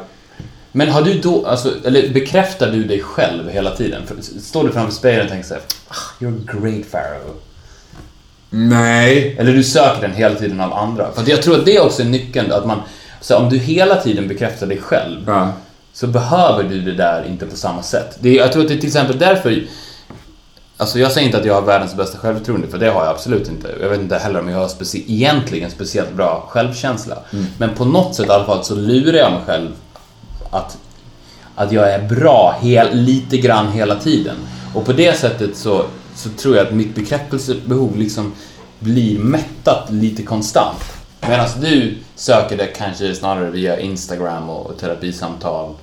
Men 0.71 0.89
har 0.89 1.01
du 1.01 1.13
då, 1.19 1.45
alltså, 1.45 1.73
eller 1.85 2.09
bekräftar 2.09 2.71
du 2.71 2.83
dig 2.83 2.99
själv 3.03 3.49
hela 3.49 3.75
tiden? 3.75 4.01
Står 4.41 4.63
du 4.63 4.71
framför 4.71 4.93
spegeln 4.93 5.23
och 5.23 5.29
tänker 5.31 5.47
såhär, 5.47 5.63
ah, 5.87 6.23
you're 6.23 6.37
a 6.37 6.59
great 6.61 6.91
pharaoh. 6.91 7.35
Nej. 8.49 9.35
Eller 9.39 9.53
du 9.53 9.63
söker 9.63 10.01
den 10.01 10.13
hela 10.15 10.35
tiden 10.35 10.61
av 10.61 10.73
andra. 10.73 11.11
För 11.11 11.29
jag 11.29 11.41
tror 11.43 11.59
att 11.59 11.65
det 11.65 11.75
är 11.75 11.85
också 11.85 12.03
nyckeln, 12.03 12.51
att 12.51 12.65
man, 12.65 12.81
så 13.21 13.37
om 13.37 13.49
du 13.49 13.57
hela 13.57 13.95
tiden 13.95 14.27
bekräftar 14.27 14.67
dig 14.67 14.77
själv, 14.81 15.23
Ja. 15.27 15.51
så 15.93 16.07
behöver 16.07 16.63
du 16.63 16.81
det 16.81 16.93
där 16.93 17.25
inte 17.29 17.45
på 17.45 17.55
samma 17.55 17.83
sätt. 17.83 18.17
Det 18.19 18.29
är, 18.29 18.35
jag 18.35 18.51
tror 18.51 18.61
att 18.61 18.67
det 18.67 18.73
är 18.73 18.77
till 18.79 18.87
exempel 18.87 19.19
därför 19.19 19.63
Alltså 20.79 20.99
jag 20.99 21.11
säger 21.11 21.25
inte 21.25 21.37
att 21.39 21.45
jag 21.45 21.53
har 21.53 21.61
världens 21.61 21.95
bästa 21.95 22.17
självförtroende, 22.17 22.67
för 22.67 22.77
det 22.77 22.89
har 22.89 23.05
jag 23.05 23.13
absolut 23.13 23.47
inte. 23.49 23.75
Jag 23.81 23.89
vet 23.89 23.99
inte 23.99 24.17
heller 24.17 24.39
om 24.39 24.49
jag 24.49 24.57
har 24.57 24.67
speci- 24.67 25.03
egentligen 25.07 25.71
speciellt 25.71 26.13
bra 26.13 26.47
självkänsla. 26.49 27.17
Men 27.57 27.75
på 27.75 27.85
något 27.85 28.15
sätt 28.15 28.25
i 28.27 28.29
alla 28.29 28.45
fall 28.45 28.63
så 28.65 28.75
lurar 28.75 29.17
jag 29.17 29.31
mig 29.31 29.41
själv 29.45 29.69
att, 30.49 30.77
att 31.55 31.71
jag 31.71 31.91
är 31.93 32.07
bra 32.07 32.55
hel, 32.61 32.95
lite 32.97 33.37
grann 33.37 33.71
hela 33.71 33.95
tiden. 33.95 34.35
Och 34.75 34.85
på 34.85 34.93
det 34.93 35.17
sättet 35.19 35.57
så, 35.57 35.85
så 36.15 36.29
tror 36.29 36.55
jag 36.57 36.67
att 36.67 36.73
mitt 36.73 36.95
bekräftelsebehov 36.95 37.97
liksom 37.97 38.33
blir 38.79 39.19
mättat 39.19 39.89
lite 39.89 40.23
konstant. 40.23 40.83
Medan 41.21 41.47
du 41.61 41.97
söker 42.15 42.57
det 42.57 42.65
kanske 42.67 43.15
snarare 43.15 43.49
via 43.49 43.79
Instagram 43.79 44.49
och 44.49 44.77
terapisamtal, 44.77 45.73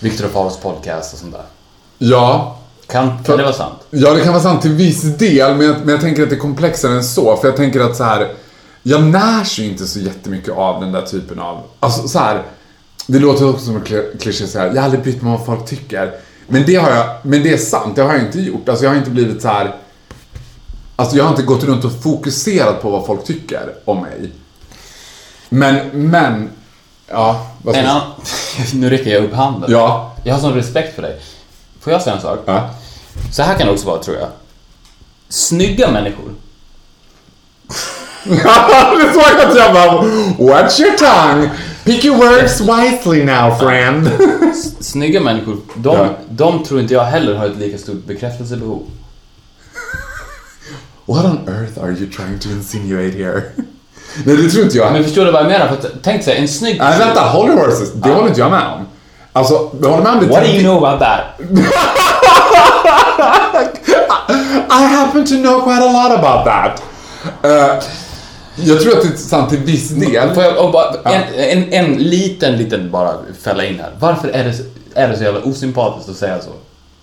Viktor 0.00 0.24
och 0.24 0.30
Faros 0.32 0.56
podcast 0.56 1.12
och 1.12 1.18
sånt 1.18 1.32
där. 1.32 1.44
Ja. 1.98 2.58
Kan, 2.86 3.24
kan 3.24 3.36
det 3.36 3.42
vara 3.42 3.54
sant? 3.54 3.78
Ja, 3.90 4.14
det 4.14 4.20
kan 4.20 4.32
vara 4.32 4.42
sant 4.42 4.62
till 4.62 4.72
viss 4.72 5.02
del, 5.02 5.56
men 5.56 5.66
jag, 5.66 5.76
men 5.78 5.88
jag 5.88 6.00
tänker 6.00 6.22
att 6.22 6.30
det 6.30 6.36
är 6.36 6.40
komplexare 6.40 6.92
än 6.92 7.04
så. 7.04 7.36
För 7.36 7.48
jag 7.48 7.56
tänker 7.56 7.80
att 7.80 7.96
så 7.96 8.04
här, 8.04 8.28
jag 8.82 9.02
närs 9.02 9.58
ju 9.58 9.64
inte 9.64 9.86
så 9.86 10.00
jättemycket 10.00 10.54
av 10.54 10.80
den 10.80 10.92
där 10.92 11.02
typen 11.02 11.38
av, 11.38 11.62
alltså 11.80 12.08
så 12.08 12.18
här, 12.18 12.42
det 13.06 13.18
låter 13.18 13.50
också 13.50 13.64
som 13.64 13.76
en 13.76 13.82
kliché 14.18 14.46
så 14.46 14.58
här, 14.58 14.66
jag 14.66 14.74
har 14.74 14.82
aldrig 14.82 15.02
brytt 15.02 15.22
mig 15.22 15.32
om 15.32 15.38
vad 15.38 15.46
folk 15.46 15.66
tycker. 15.66 16.12
Men 16.48 16.64
det 16.66 16.74
har 16.74 16.90
jag, 16.90 17.06
men 17.22 17.42
det 17.42 17.52
är 17.52 17.56
sant, 17.56 17.96
det 17.96 18.02
har 18.02 18.12
jag 18.12 18.22
inte 18.22 18.40
gjort. 18.40 18.68
Alltså 18.68 18.84
jag 18.84 18.90
har 18.90 18.96
inte 18.96 19.10
blivit 19.10 19.42
så 19.42 19.48
här, 19.48 19.74
alltså 20.96 21.16
jag 21.16 21.24
har 21.24 21.30
inte 21.30 21.42
gått 21.42 21.64
runt 21.64 21.84
och 21.84 22.02
fokuserat 22.02 22.82
på 22.82 22.90
vad 22.90 23.06
folk 23.06 23.24
tycker 23.24 23.74
om 23.84 24.02
mig. 24.02 24.32
Men, 25.48 25.88
men, 25.92 26.50
ja, 27.08 27.46
vad 27.62 27.74
ska 27.74 27.84
jag 27.84 28.02
nu 28.74 28.90
räcker 28.90 29.10
jag 29.10 29.24
upp 29.24 29.34
handen. 29.34 29.70
Ja. 29.72 30.16
Jag 30.24 30.34
har 30.34 30.40
sån 30.40 30.54
respekt 30.54 30.94
för 30.94 31.02
dig. 31.02 31.20
Får 31.86 31.92
jag 31.92 32.02
säga 32.02 32.16
en 32.16 32.22
sak? 32.22 32.38
Ja. 32.46 32.70
Så 33.32 33.42
här 33.42 33.54
kan 33.58 33.66
det 33.66 33.72
också 33.72 33.86
vara, 33.86 34.02
tror 34.02 34.16
jag. 34.16 34.28
Snygga 35.28 35.90
människor. 35.90 36.34
det 38.24 39.12
såg 39.14 39.40
att 39.48 39.56
jag 39.56 39.74
bara, 39.74 39.92
watch 40.38 40.80
your 40.80 40.96
tongue. 40.96 41.50
Pick 41.84 42.04
your 42.04 42.16
words 42.16 42.60
wisely 42.60 43.24
now 43.24 43.58
friend. 43.58 44.10
Snygga 44.80 45.20
människor, 45.20 45.56
de, 45.74 45.96
Ja. 45.96 46.08
de 46.28 46.64
tror 46.64 46.80
inte 46.80 46.94
jag 46.94 47.04
heller 47.04 47.34
har 47.34 47.46
ett 47.46 47.56
lika 47.56 47.78
stort 47.78 48.04
bekräftelsebehov. 48.06 48.82
What 51.04 51.24
on 51.24 51.48
earth 51.48 51.78
are 51.82 51.92
you 51.92 52.10
trying 52.12 52.38
to 52.38 52.48
insinuate 52.48 53.18
here? 53.18 53.42
Nej, 54.24 54.36
det 54.36 54.50
tror 54.50 54.64
inte 54.64 54.76
jag. 54.76 54.92
Men 54.92 55.04
förstår 55.04 55.24
du 55.24 55.30
vad 55.30 55.42
jag 55.42 55.48
menar? 55.48 55.68
För 55.68 55.90
tänk 56.02 56.24
dig, 56.24 56.36
en 56.36 56.48
snygg... 56.48 56.78
Nej, 56.78 56.98
vänta, 56.98 57.36
your 57.36 57.56
horses. 57.58 57.92
Det 57.92 58.08
håller 58.08 58.28
inte 58.28 58.40
jag 58.40 58.50
med 58.50 58.66
om. 58.66 58.86
Alltså, 59.36 59.70
jag 59.82 59.88
håller 59.88 60.02
med 60.02 60.12
om 60.12 60.20
det. 60.20 60.26
What 60.26 60.44
do 60.44 60.50
you 60.50 60.62
know 60.62 60.84
about 60.84 61.00
that? 61.00 61.20
I 64.70 64.82
happen 64.84 65.24
to 65.26 65.34
know 65.34 65.60
quite 65.60 65.82
a 65.82 65.92
lot 65.92 66.18
about 66.18 66.44
that. 66.44 66.82
Uh, 67.44 67.82
Jag 68.64 68.80
tror 68.80 68.92
att 68.96 69.02
det 69.02 69.08
är 69.08 69.16
sant 69.16 69.50
till 69.50 69.58
viss 69.58 69.88
del. 69.88 70.34
Får 70.34 70.42
jag 70.42 70.72
bara, 70.72 70.94
en, 71.14 71.22
en, 71.34 71.72
en 71.72 71.94
liten, 71.94 72.56
liten 72.56 72.90
bara 72.90 73.12
fälla 73.42 73.64
in 73.64 73.80
här. 73.80 73.90
Varför 73.98 74.28
är 74.28 74.44
det, 74.44 74.54
är 75.00 75.08
det 75.08 75.16
så 75.16 75.22
jävla 75.24 75.40
osympatiskt 75.40 76.10
att 76.10 76.16
säga 76.16 76.40
så? 76.40 76.50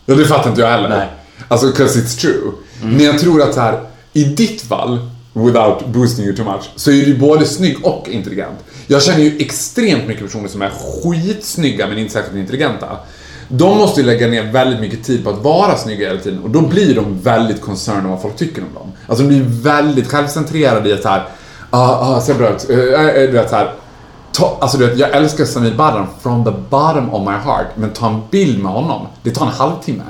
Ja, 0.05 0.15
det 0.15 0.25
fattar 0.25 0.49
inte 0.49 0.61
jag 0.61 0.67
heller. 0.69 0.89
Nej. 0.89 1.07
Alltså, 1.47 1.67
'cause 1.67 1.99
it's 1.99 2.21
true. 2.21 2.51
Men 2.84 2.99
jag 3.05 3.19
tror 3.19 3.41
att 3.41 3.53
så 3.53 3.59
här, 3.61 3.79
i 4.13 4.23
ditt 4.23 4.61
fall, 4.61 4.99
without 5.34 5.86
boosting 5.88 6.25
you 6.25 6.36
too 6.36 6.45
much, 6.45 6.63
så 6.75 6.91
är 6.91 7.05
du 7.05 7.17
både 7.17 7.45
snygg 7.45 7.86
och 7.86 8.07
intelligent. 8.09 8.59
Jag 8.88 9.03
känner 9.03 9.19
ju 9.19 9.38
extremt 9.38 10.07
mycket 10.07 10.23
personer 10.23 10.47
som 10.47 10.61
är 10.61 10.69
skitsnygga 10.69 11.88
men 11.88 11.97
inte 11.97 12.13
särskilt 12.13 12.38
intelligenta. 12.38 12.97
De 13.47 13.77
måste 13.77 14.01
ju 14.01 14.07
lägga 14.07 14.27
ner 14.27 14.51
väldigt 14.51 14.79
mycket 14.79 15.03
tid 15.03 15.23
på 15.23 15.29
att 15.29 15.43
vara 15.43 15.77
snygga 15.77 16.07
hela 16.07 16.19
tiden 16.19 16.43
och 16.43 16.49
då 16.49 16.61
blir 16.61 16.95
de 16.95 17.19
väldigt 17.21 17.61
concerned 17.61 18.05
om 18.05 18.11
vad 18.11 18.21
folk 18.21 18.36
tycker 18.36 18.61
om 18.61 18.73
dem. 18.73 18.91
Alltså 19.07 19.23
de 19.23 19.27
blir 19.27 19.43
väldigt 19.63 20.11
självcentrerade 20.11 20.89
i 20.89 20.93
att 20.93 21.01
såhär, 21.01 21.23
ah, 21.69 22.15
ah, 22.15 22.21
ser 22.21 22.34
bra 22.34 22.49
ut, 22.49 22.67
du 22.67 23.27
vet 23.27 23.49
såhär, 23.49 23.73
alltså 24.59 24.77
du 24.77 24.86
vet, 24.88 24.97
jag 24.97 25.11
älskar 25.15 25.45
Samir 25.45 25.73
Badran 25.73 26.07
from 26.21 26.43
the 26.43 26.51
bottom 26.69 27.13
of 27.13 27.27
my 27.27 27.38
heart, 27.38 27.67
men 27.75 27.89
ta 27.89 28.07
en 28.07 28.21
bild 28.31 28.63
med 28.63 28.71
honom, 28.71 29.07
det 29.23 29.31
tar 29.31 29.45
en 29.45 29.51
halvtimme. 29.51 30.03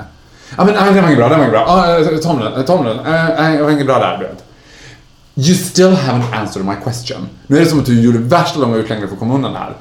Ja 0.56 0.64
men 0.64 0.74
den 0.74 0.94
det 0.94 1.00
var 1.00 1.08
inget 1.08 1.18
bra, 1.18 1.28
det 1.28 1.34
var 1.34 1.42
inget 1.42 1.52
bra. 1.52 1.64
Ah, 1.68 1.98
eh, 1.98 2.18
ta 2.18 2.30
om 2.30 2.38
den, 2.38 2.52
eh, 2.52 2.62
ta 2.62 2.74
om 2.74 2.84
den. 2.84 2.96
Nej, 3.04 3.56
det 3.56 3.62
var 3.62 3.70
inget 3.70 3.86
bra 3.86 3.98
där, 3.98 4.18
du 4.18 4.24
vet. 4.24 4.43
You 5.36 5.54
still 5.54 5.96
haven't 5.96 6.32
answered 6.32 6.66
my 6.66 6.74
question. 6.84 7.28
Nu 7.46 7.56
är 7.56 7.60
det 7.60 7.66
som 7.66 7.80
att 7.80 7.86
du 7.86 8.02
gjorde 8.02 8.18
värsta 8.18 8.58
långa 8.58 8.76
utläggningar 8.76 9.06
för 9.06 9.14
att 9.14 9.20
komma 9.20 9.34
undan 9.34 9.54
här. 9.54 9.76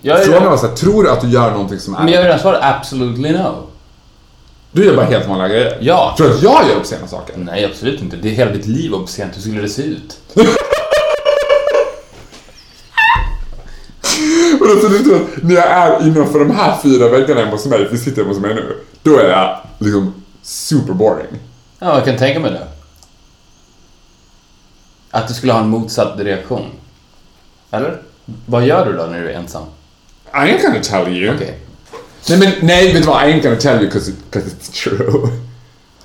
Jag 0.00 0.24
Frågan 0.24 0.50
var 0.50 0.56
såhär, 0.56 0.74
tror 0.74 1.02
du 1.02 1.10
att 1.10 1.20
du 1.20 1.28
gör 1.28 1.50
någonting 1.50 1.78
som 1.78 1.94
är... 1.94 1.98
Men 1.98 2.12
jag 2.12 2.18
har 2.20 2.24
redan 2.24 2.38
svarat 2.40 2.60
absolutely 2.62 3.32
no. 3.32 3.66
Du 4.72 4.84
gör 4.84 4.96
bara 4.96 5.06
helt 5.06 5.28
vanliga 5.28 5.48
grejer. 5.48 5.78
Ja. 5.80 6.14
Tror 6.16 6.28
du 6.28 6.34
att 6.34 6.42
jag 6.42 6.68
gör 6.68 6.76
obscena 6.76 7.06
saker? 7.06 7.34
Nej, 7.36 7.64
absolut 7.64 8.00
inte. 8.00 8.16
Det 8.16 8.28
är 8.28 8.32
hela 8.32 8.50
ditt 8.50 8.66
liv 8.66 8.94
obscent. 8.94 9.36
Hur 9.36 9.40
skulle 9.40 9.60
det 9.60 9.68
se 9.68 9.82
ut? 9.82 10.18
Men 14.60 14.70
alltså 14.70 14.88
du 14.88 14.98
tror 14.98 15.16
att 15.16 15.42
när 15.42 15.54
jag 15.54 15.66
är 15.66 16.06
innanför 16.06 16.38
de 16.38 16.50
här 16.50 16.76
fyra 16.82 17.08
väggarna 17.08 17.40
hemma 17.40 17.52
hos 17.52 17.66
mig, 17.66 17.88
vi 17.90 17.98
sitter 17.98 18.22
hemma 18.22 18.34
hos 18.34 18.42
mig 18.42 18.54
nu, 18.54 18.76
då 19.02 19.18
är 19.18 19.28
jag 19.30 19.58
liksom 19.78 20.14
super 20.42 20.92
boring. 20.92 21.40
Ja, 21.78 21.94
jag 21.94 22.04
kan 22.04 22.16
tänka 22.16 22.40
mig 22.40 22.50
det. 22.50 22.66
Att 25.14 25.28
du 25.28 25.34
skulle 25.34 25.52
ha 25.52 25.60
en 25.60 25.68
motsatt 25.68 26.20
reaktion. 26.20 26.70
Eller? 27.70 28.02
Vad 28.46 28.66
gör 28.66 28.86
du 28.86 28.92
då 28.92 29.06
när 29.06 29.20
du 29.20 29.30
är 29.30 29.34
ensam? 29.34 29.62
I 30.26 30.36
ain't 30.36 30.62
gonna 30.62 30.82
tell 30.82 31.16
you. 31.16 31.34
Okej. 31.34 31.58
Nej 32.28 32.38
men 32.38 32.52
nej, 32.62 32.92
vet 32.92 33.02
du 33.02 33.08
vad? 33.08 33.28
I 33.28 33.32
ain't 33.32 33.42
gonna 33.42 33.56
tell 33.56 33.82
you 33.82 33.90
cause, 33.90 34.10
it, 34.10 34.16
cause 34.30 34.46
it's 34.46 34.72
true. 34.84 35.28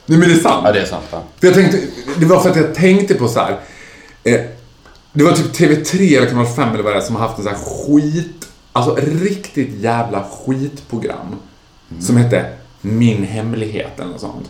Nej 0.05 0.20
men 0.20 0.30
det 0.30 0.36
är 0.36 0.39
sant. 0.39 0.62
Ja, 0.66 0.72
det 0.72 0.82
är 0.82 0.86
sant 0.86 1.03
va? 1.12 1.22
För 1.39 1.47
jag 1.47 1.55
tänkte, 1.55 1.80
det 2.18 2.26
var 2.26 2.41
för 2.41 2.49
att 2.49 2.55
jag 2.55 2.76
tänkte 2.76 3.14
på 3.14 3.28
så 3.28 3.39
här. 3.39 3.60
Eh, 4.24 4.41
det 5.14 5.24
var 5.24 5.32
typ 5.32 5.53
TV3 5.53 6.18
eller 6.18 6.28
kanal 6.28 6.47
5 6.47 6.74
eller 6.74 6.84
vad 6.84 6.93
det 6.93 6.97
är 6.97 7.01
som 7.01 7.16
har 7.16 7.28
haft 7.28 7.38
en 7.38 7.43
sån 7.43 7.53
här 7.53 7.62
skit, 7.62 8.47
alltså 8.74 8.95
riktigt 8.95 9.70
jävla 9.80 10.24
skitprogram. 10.24 11.36
Som 11.99 12.18
hette 12.18 12.45
Min 12.82 13.24
hemlighet 13.24 13.99
eller 13.99 14.12
något 14.12 14.22
sånt. 14.22 14.49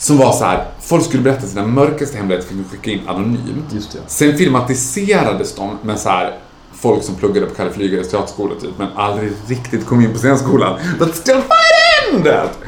Som 0.00 0.18
var 0.18 0.32
så 0.32 0.44
här, 0.44 0.66
folk 0.80 1.04
skulle 1.04 1.22
berätta 1.22 1.46
sina 1.46 1.66
mörkaste 1.66 2.16
hemligheter 2.16 2.48
fick 2.48 2.56
de 2.56 2.64
skicka 2.64 2.90
in 2.90 3.08
anonymt. 3.08 3.72
Just 3.72 3.92
det. 3.92 3.98
Sen 4.06 4.38
filmatiserades 4.38 5.54
de 5.54 5.78
med 5.82 5.98
så 6.00 6.08
här 6.08 6.38
folk 6.72 7.04
som 7.04 7.14
pluggade 7.14 7.46
på 7.46 7.54
Kalle 7.54 7.70
Flygares 7.70 8.10
teaterskola 8.10 8.54
typ, 8.60 8.70
men 8.78 8.88
aldrig 8.96 9.32
riktigt 9.46 9.86
kom 9.86 10.00
in 10.00 10.12
på 10.12 10.18
scenskolan. 10.18 10.78
But 10.98 11.16
still 11.16 11.34
fight 11.36 12.14
in 12.14 12.22
that! 12.22 12.58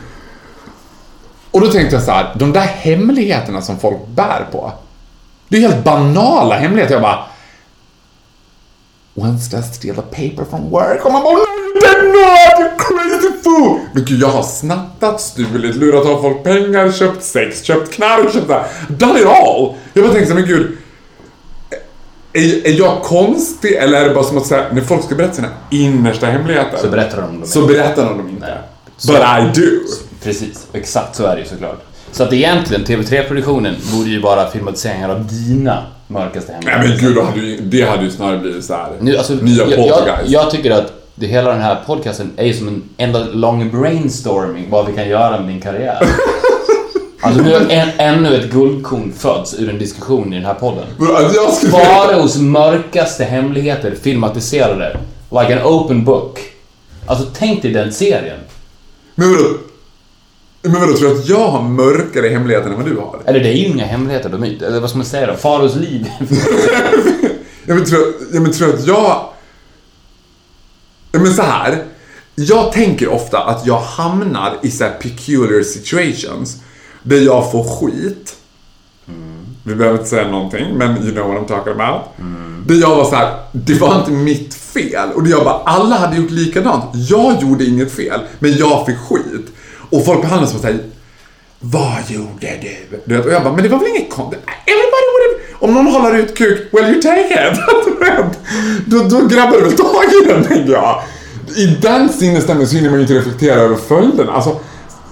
Och 1.50 1.60
då 1.60 1.66
tänkte 1.66 1.96
jag 1.96 2.04
så 2.04 2.10
här, 2.10 2.34
de 2.38 2.52
där 2.52 2.60
hemligheterna 2.60 3.62
som 3.62 3.78
folk 3.78 4.06
bär 4.06 4.46
på. 4.52 4.72
Det 5.48 5.56
är 5.56 5.60
helt 5.60 5.84
banala 5.84 6.54
hemligheter. 6.54 6.94
Jag 6.94 7.02
bara... 7.02 7.24
Once 9.14 9.56
does 9.56 9.74
steal 9.76 9.98
a 9.98 10.02
paper 10.10 10.44
from 10.50 10.70
work. 10.70 11.04
Och 11.04 11.12
man 11.12 11.22
bara, 11.22 11.32
no 11.32 11.38
you 11.38 12.68
did 12.68 12.78
fool! 13.44 13.78
Men 13.94 14.04
gud, 14.04 14.20
jag 14.20 14.28
har 14.28 14.42
snattat, 14.42 15.20
stulit, 15.20 15.76
lurat 15.76 16.06
av 16.06 16.22
folk 16.22 16.42
pengar, 16.44 16.92
köpt 16.92 17.22
sex, 17.24 17.62
köpt 17.62 17.92
knark, 17.92 18.32
köpt 18.32 18.48
det 18.48 18.54
här. 18.54 18.64
Done 18.88 19.20
it 19.20 19.26
all! 19.26 19.74
Jag 19.94 20.04
bara 20.04 20.12
tänkte 20.12 20.26
så 20.32 20.34
här, 20.38 20.40
men 20.40 20.48
gud. 20.48 20.76
Är, 22.34 22.66
är 22.66 22.72
jag 22.78 23.02
konstig 23.02 23.72
eller 23.72 24.00
är 24.02 24.08
det 24.08 24.14
bara 24.14 24.24
som 24.24 24.38
att 24.38 24.46
säga, 24.46 24.64
när 24.72 24.80
folk 24.80 25.04
ska 25.04 25.14
berätta 25.14 25.34
sina 25.34 25.48
innersta 25.70 26.26
hemligheter 26.26 26.78
Så 26.78 26.88
berättar 26.88 27.22
de 27.22 27.38
dem. 27.40 27.48
så 27.48 27.66
berättar 27.66 28.04
de 28.04 28.18
dem 28.18 28.28
inte. 28.28 28.46
Nej. 28.46 28.58
But 29.06 29.56
I 29.56 29.60
do. 29.60 29.66
Precis, 30.22 30.66
exakt 30.72 31.16
så 31.16 31.24
är 31.26 31.34
det 31.36 31.42
ju 31.42 31.48
såklart. 31.48 31.82
Så 32.12 32.22
att 32.22 32.32
egentligen, 32.32 32.84
TV3-produktionen 32.84 33.74
borde 33.92 34.10
ju 34.10 34.20
vara 34.20 34.50
filmatiseringar 34.50 35.08
av 35.08 35.26
dina 35.26 35.86
mörkaste 36.08 36.52
Nej 36.62 36.72
hemligheter. 36.74 37.02
men 37.02 37.06
gud, 37.08 37.16
då 37.16 37.22
hade 37.22 37.40
ju, 37.40 37.56
det 37.60 37.82
hade 37.82 38.04
ju 38.04 38.10
snarare 38.10 38.38
blivit 38.38 38.64
så 38.64 38.74
här. 38.74 38.92
Nu, 39.00 39.16
alltså, 39.16 39.34
nya 39.34 39.56
jag, 39.56 39.70
jag, 39.70 39.76
poltergeist. 39.78 40.30
jag 40.30 40.50
tycker 40.50 40.70
att 40.70 40.92
det, 41.14 41.26
hela 41.26 41.50
den 41.50 41.60
här 41.60 41.82
podcasten 41.86 42.30
är 42.36 42.44
ju 42.44 42.54
som 42.54 42.68
en 42.68 42.82
enda 42.96 43.24
lång 43.24 43.70
brainstorming 43.70 44.70
vad 44.70 44.86
vi 44.86 44.92
kan 44.92 45.08
göra 45.08 45.40
med 45.40 45.48
din 45.48 45.60
karriär. 45.60 46.08
Alltså 47.24 47.42
nu 47.42 47.52
har 47.52 47.60
en, 47.60 47.88
ännu 47.98 48.36
ett 48.36 48.52
guldkorn 48.52 49.12
föds 49.18 49.54
ur 49.58 49.70
en 49.70 49.78
diskussion 49.78 50.32
i 50.32 50.36
den 50.36 50.44
här 50.44 50.54
podden. 50.54 50.84
Men 50.96 51.16
alltså, 51.16 52.40
mörkaste 52.40 53.24
hemligheter 53.24 53.94
filmatiserade. 54.02 54.96
Like 55.30 55.60
an 55.60 55.66
open 55.66 56.04
book. 56.04 56.40
Alltså 57.06 57.26
tänk 57.38 57.62
dig 57.62 57.72
den 57.72 57.92
serien. 57.92 58.38
Men 59.14 59.30
vadå? 59.30 59.48
Men 60.62 60.80
vadå, 60.80 60.96
tror 60.96 61.08
du 61.08 61.18
att 61.20 61.28
jag 61.28 61.48
har 61.48 61.62
mörkare 61.62 62.28
hemligheter 62.28 62.70
än 62.70 62.76
vad 62.76 62.86
du 62.86 62.96
har? 62.96 63.20
Eller 63.24 63.40
det 63.40 63.48
är 63.48 63.56
ju 63.56 63.64
inga 63.64 63.84
hemligheter, 63.86 64.28
de 64.28 64.44
är, 64.44 64.62
eller 64.62 64.80
vad 64.80 64.90
ska 64.90 64.96
man 64.96 65.06
säga 65.06 65.26
då? 65.26 65.34
Faraos 65.34 65.76
liv. 65.76 66.06
Jag 67.66 67.76
men 67.76 67.84
tror, 67.84 68.00
jag 68.32 68.42
men 68.42 68.52
tror 68.52 68.74
att 68.74 68.86
jag... 68.86 69.31
Men 71.12 71.34
så 71.34 71.42
här. 71.42 71.84
Jag 72.34 72.72
tänker 72.72 73.08
ofta 73.08 73.38
att 73.38 73.66
jag 73.66 73.80
hamnar 73.80 74.58
i 74.62 74.70
så 74.70 74.84
här 74.84 74.90
peculiar 74.90 75.62
situations 75.62 76.56
där 77.02 77.20
jag 77.20 77.52
får 77.52 77.64
skit. 77.64 78.36
Vi 79.64 79.74
behöver 79.74 79.98
inte 79.98 80.10
säga 80.10 80.28
någonting, 80.28 80.74
men 80.78 81.02
you 81.02 81.12
know 81.12 81.28
what 81.28 81.42
I'm 81.42 81.48
talking 81.48 81.72
about. 81.72 82.02
Där 82.66 82.74
jag 82.74 82.96
var 82.96 83.04
så 83.04 83.14
här, 83.14 83.38
det 83.52 83.74
var 83.74 83.98
inte 83.98 84.10
mitt 84.10 84.54
fel. 84.54 85.08
Och 85.14 85.26
jag 85.26 85.44
bara, 85.44 85.62
alla 85.64 85.96
hade 85.96 86.16
gjort 86.16 86.30
likadant. 86.30 86.84
Jag 86.94 87.42
gjorde 87.42 87.64
inget 87.64 87.92
fel, 87.92 88.20
men 88.38 88.56
jag 88.56 88.86
fick 88.86 88.98
skit. 88.98 89.46
Och 89.90 90.04
folk 90.04 90.22
behandlade 90.22 90.52
som 90.52 90.60
såhär, 90.60 90.78
vad 91.60 92.10
gjorde 92.10 92.58
du? 92.62 93.00
du 93.04 93.16
vet, 93.16 93.26
och 93.26 93.32
jag 93.32 93.42
bara, 93.42 93.54
men 93.54 93.62
det 93.62 93.68
var 93.68 93.78
väl 93.78 93.88
inget 93.88 94.10
konstigt? 94.10 94.40
Om 95.62 95.74
någon 95.74 95.86
håller 95.86 96.18
ut 96.18 96.38
kuk, 96.38 96.68
well 96.72 96.92
you 96.92 97.02
take 97.02 97.50
it. 97.50 97.58
Då, 98.86 99.02
då 99.02 99.26
grabbar 99.26 99.52
du 99.52 99.62
väl 99.62 99.72
tag 99.72 100.04
i 100.22 100.28
den, 100.28 100.44
tänker 100.44 100.72
jag. 100.72 101.02
I 101.56 101.66
den 101.66 102.08
sinnesstämningen 102.08 102.68
så 102.68 102.76
hinner 102.76 102.90
man 102.90 102.98
ju 102.98 103.02
inte 103.02 103.14
reflektera 103.14 103.54
över 103.54 103.76
följderna. 103.76 104.32
Alltså, 104.32 104.60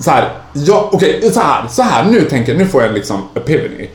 så 0.00 0.10
här, 0.10 0.32
jag, 0.52 0.94
okej, 0.94 1.30
så 1.32 1.40
här, 1.40 1.68
så 1.68 1.82
här, 1.82 2.04
nu 2.04 2.24
tänker 2.24 2.52
jag, 2.52 2.58
nu 2.58 2.68
får 2.68 2.82
jag 2.82 2.94
liksom 2.94 3.22
epiphany. 3.34 3.88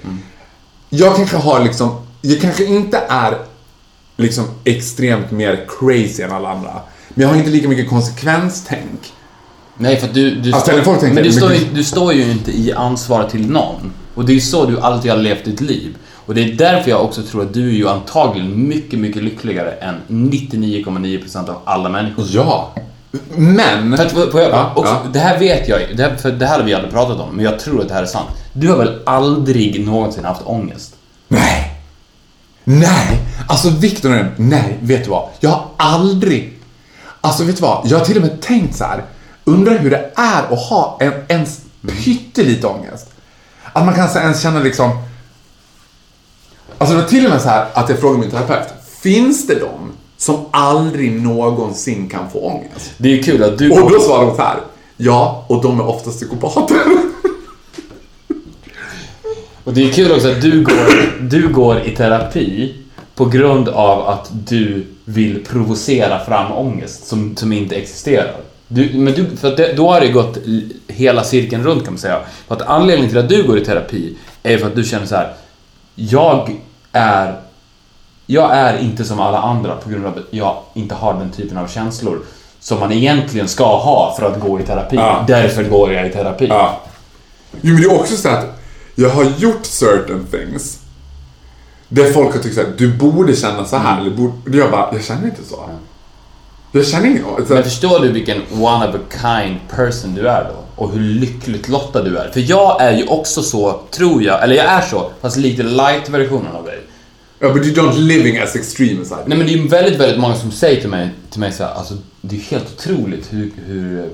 Jag 0.89 1.15
kanske 1.15 1.37
har 1.37 1.63
liksom, 1.63 2.01
jag 2.21 2.41
kanske 2.41 2.65
inte 2.65 3.01
är 3.09 3.37
liksom 4.17 4.45
extremt 4.63 5.31
mer 5.31 5.65
crazy 5.79 6.23
än 6.23 6.31
alla 6.31 6.49
andra. 6.49 6.71
Men 7.09 7.21
jag 7.21 7.29
har 7.29 7.35
inte 7.35 7.49
lika 7.49 7.67
mycket 7.67 7.89
konsekvenstänk. 7.89 9.13
Nej, 9.77 9.99
för 9.99 10.07
du... 10.07 10.35
du 10.35 10.53
Alltså, 10.53 10.71
tänker 10.71 11.13
men 11.13 11.23
du 11.23 11.55
ju, 11.55 11.65
du 11.73 11.83
står 11.83 12.13
ju 12.13 12.31
inte 12.31 12.51
i 12.51 12.73
ansvar 12.73 13.29
till 13.29 13.49
någon. 13.49 13.93
Och 14.15 14.25
det 14.25 14.31
är 14.31 14.35
ju 14.35 14.41
så 14.41 14.65
du 14.65 14.79
alltid 14.79 15.11
har 15.11 15.17
levt 15.17 15.45
ditt 15.45 15.61
liv. 15.61 15.97
Och 16.25 16.35
det 16.35 16.43
är 16.43 16.53
därför 16.55 16.89
jag 16.89 17.03
också 17.03 17.21
tror 17.23 17.41
att 17.41 17.53
du 17.53 17.69
är 17.69 17.73
ju 17.73 17.89
antagligen 17.89 18.67
mycket, 18.67 18.99
mycket 18.99 19.23
lyckligare 19.23 19.71
än 19.71 19.95
99,9% 20.07 21.49
av 21.49 21.57
alla 21.65 21.89
människor. 21.89 22.25
Ja. 22.29 22.73
Men... 23.35 23.97
För 23.97 24.05
att, 24.05 24.11
får 24.31 24.41
jag, 24.41 24.51
Ja, 24.51 24.71
också, 24.75 24.93
ja. 25.03 25.09
Det 25.13 25.19
här 25.19 25.39
vet 25.39 25.67
jag 25.67 25.79
det 25.97 26.03
här, 26.03 26.15
för 26.15 26.31
det 26.31 26.45
här 26.45 26.57
har 26.59 26.65
vi 26.65 26.73
aldrig 26.73 26.93
pratat 26.93 27.19
om, 27.19 27.35
men 27.35 27.45
jag 27.45 27.59
tror 27.59 27.81
att 27.81 27.87
det 27.87 27.93
här 27.93 28.01
är 28.03 28.07
sant. 28.07 28.29
Du 28.53 28.69
har 28.69 28.77
väl 28.77 29.01
aldrig 29.05 29.85
någonsin 29.85 30.25
haft 30.25 30.41
ångest? 30.45 30.95
Nej. 31.27 31.71
Nej. 32.63 33.19
Alltså 33.47 33.69
den- 33.69 34.31
nej, 34.37 34.77
vet 34.81 35.03
du 35.03 35.09
vad? 35.09 35.29
Jag 35.39 35.49
har 35.49 35.65
aldrig... 35.77 36.59
Alltså 37.21 37.43
vet 37.43 37.55
du 37.55 37.61
vad? 37.61 37.87
Jag 37.87 37.97
har 37.97 38.05
till 38.05 38.15
och 38.17 38.21
med 38.23 38.41
tänkt 38.41 38.75
så 38.75 38.83
här. 38.83 39.03
Undrar 39.43 39.77
hur 39.77 39.89
det 39.89 40.11
är 40.15 40.43
att 40.53 40.59
ha 40.69 40.97
en, 41.01 41.13
ens 41.27 41.61
pyttelite 41.87 42.67
ångest. 42.67 43.11
Att 43.73 43.85
man 43.85 43.95
kan 43.95 44.09
ens 44.17 44.41
känna 44.41 44.59
liksom... 44.59 44.91
Alltså 46.77 46.95
det 46.95 47.01
var 47.01 47.09
till 47.09 47.25
och 47.25 47.31
med 47.31 47.41
så 47.41 47.49
här 47.49 47.67
att 47.73 47.89
jag 47.89 47.99
frågade 47.99 48.19
min 48.19 48.31
terapeut. 48.31 48.67
Finns 49.01 49.47
det 49.47 49.59
de 49.59 49.91
som 50.17 50.45
aldrig 50.51 51.11
någonsin 51.11 52.09
kan 52.09 52.29
få 52.29 52.39
ångest? 52.39 52.91
Det 52.97 53.19
är 53.19 53.23
kul 53.23 53.43
att 53.43 53.57
du... 53.57 53.71
Och 53.71 53.91
då 53.91 53.99
svarade 53.99 54.25
hon 54.25 54.35
så 54.35 54.41
här. 54.41 54.57
Ja, 54.97 55.45
och 55.47 55.63
de 55.63 55.79
är 55.79 55.87
ofta 55.87 56.09
psykopater. 56.09 56.81
Och 59.63 59.73
det 59.73 59.89
är 59.89 59.93
kul 59.93 60.11
också 60.11 60.31
att 60.31 60.41
du 60.41 60.63
går, 60.63 61.19
du 61.21 61.53
går 61.53 61.81
i 61.85 61.95
terapi 61.95 62.73
på 63.15 63.25
grund 63.25 63.69
av 63.69 64.07
att 64.07 64.29
du 64.31 64.85
vill 65.05 65.45
provocera 65.45 66.25
fram 66.25 66.51
ångest 66.51 67.07
som, 67.07 67.35
som 67.35 67.53
inte 67.53 67.75
existerar. 67.75 68.35
Du, 68.67 68.89
men 68.93 69.13
du, 69.13 69.37
för 69.37 69.55
det, 69.55 69.73
då 69.73 69.91
har 69.91 70.01
det 70.01 70.07
gått 70.07 70.37
hela 70.87 71.23
cirkeln 71.23 71.63
runt 71.63 71.83
kan 71.83 71.93
man 71.93 71.99
säga. 71.99 72.19
För 72.47 72.55
att 72.55 72.61
anledningen 72.61 73.09
till 73.09 73.19
att 73.19 73.29
du 73.29 73.43
går 73.43 73.57
i 73.57 73.65
terapi 73.65 74.17
är 74.43 74.57
för 74.57 74.67
att 74.67 74.75
du 74.75 74.83
känner 74.83 75.05
så 75.05 75.15
här. 75.15 75.33
Jag 75.95 76.55
är 76.95 77.39
jag 78.27 78.55
är 78.57 78.77
inte 78.77 79.03
som 79.03 79.19
alla 79.19 79.39
andra 79.39 79.75
på 79.75 79.89
grund 79.89 80.05
av 80.05 80.13
att 80.17 80.23
jag 80.29 80.57
inte 80.73 80.95
har 80.95 81.13
den 81.13 81.31
typen 81.31 81.57
av 81.57 81.67
känslor 81.67 82.19
som 82.59 82.79
man 82.79 82.91
egentligen 82.91 83.47
ska 83.47 83.77
ha 83.77 84.15
för 84.19 84.25
att 84.25 84.39
gå 84.39 84.59
i 84.59 84.63
terapi. 84.63 84.95
Ja. 84.95 85.23
Därför 85.27 85.63
går 85.63 85.93
jag 85.93 86.07
i 86.07 86.11
terapi. 86.11 86.47
Ja. 86.47 86.81
Jo, 87.61 87.73
men 87.73 87.81
det 87.81 87.87
är 87.87 87.99
också 87.99 88.17
så 88.17 88.29
att 88.29 88.45
jag 88.95 89.09
har 89.09 89.23
gjort 89.23 89.65
certain 89.65 90.25
things 90.31 90.79
där 91.89 92.13
folk 92.13 92.35
har 92.35 92.41
tyckt 92.41 92.57
att 92.57 92.77
du 92.77 92.93
borde 92.93 93.35
känna 93.35 93.65
så 93.65 93.77
här. 93.77 94.01
Eller 94.01 94.11
borde, 94.11 94.57
jag 94.57 94.71
bara, 94.71 94.89
jag 94.93 95.03
känner 95.03 95.25
inte 95.25 95.43
så. 95.43 95.69
Jag 96.71 96.87
känner 96.87 97.07
inget. 97.07 97.47
Så, 97.47 97.53
Men 97.53 97.63
förstår 97.63 97.99
du 97.99 98.11
vilken 98.11 98.41
one 98.51 98.89
of 98.89 98.95
a 98.95 98.99
kind 99.21 99.59
person 99.75 100.15
du 100.15 100.27
är 100.27 100.43
då? 100.43 100.83
Och 100.83 100.91
hur 100.91 100.99
lyckligt 100.99 101.69
lottad 101.69 102.03
du 102.03 102.17
är? 102.17 102.29
För 102.31 102.39
jag 102.39 102.81
är 102.81 102.91
ju 102.91 103.07
också 103.07 103.43
så, 103.43 103.79
tror 103.91 104.23
jag, 104.23 104.43
eller 104.43 104.55
jag 104.55 104.65
är 104.65 104.81
så, 104.81 105.09
fast 105.21 105.37
lite 105.37 105.63
light-versionen 105.63 106.55
av 106.55 106.65
dig. 106.65 106.79
Ja, 107.39 107.53
but 107.53 107.65
you 107.65 107.75
don't 107.75 107.97
living 107.97 108.37
as 108.37 108.55
extreme 108.55 109.01
as 109.01 109.11
I 109.11 109.15
do. 109.15 109.21
Nej 109.25 109.37
men 109.37 109.47
det 109.47 109.53
är 109.53 109.57
ju 109.57 109.67
väldigt, 109.67 109.99
väldigt 109.99 110.19
många 110.19 110.35
som 110.35 110.51
säger 110.51 110.81
till 110.81 110.89
mig, 110.89 111.09
till 111.29 111.39
mig 111.39 111.51
så 111.51 111.63
här, 111.63 111.73
alltså 111.73 111.97
det 112.21 112.35
är 112.35 112.39
helt 112.39 112.65
otroligt 112.77 113.33
hur, 113.33 113.51
hur 113.65 114.09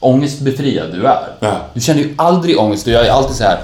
ångestbefriad 0.00 0.92
du 0.92 1.06
är. 1.06 1.28
Ja. 1.40 1.60
Du 1.74 1.80
känner 1.80 2.02
ju 2.02 2.14
aldrig 2.16 2.58
ångest 2.58 2.86
och 2.86 2.92
jag 2.92 3.06
är 3.06 3.10
alltid 3.10 3.36
så 3.36 3.44
här. 3.44 3.60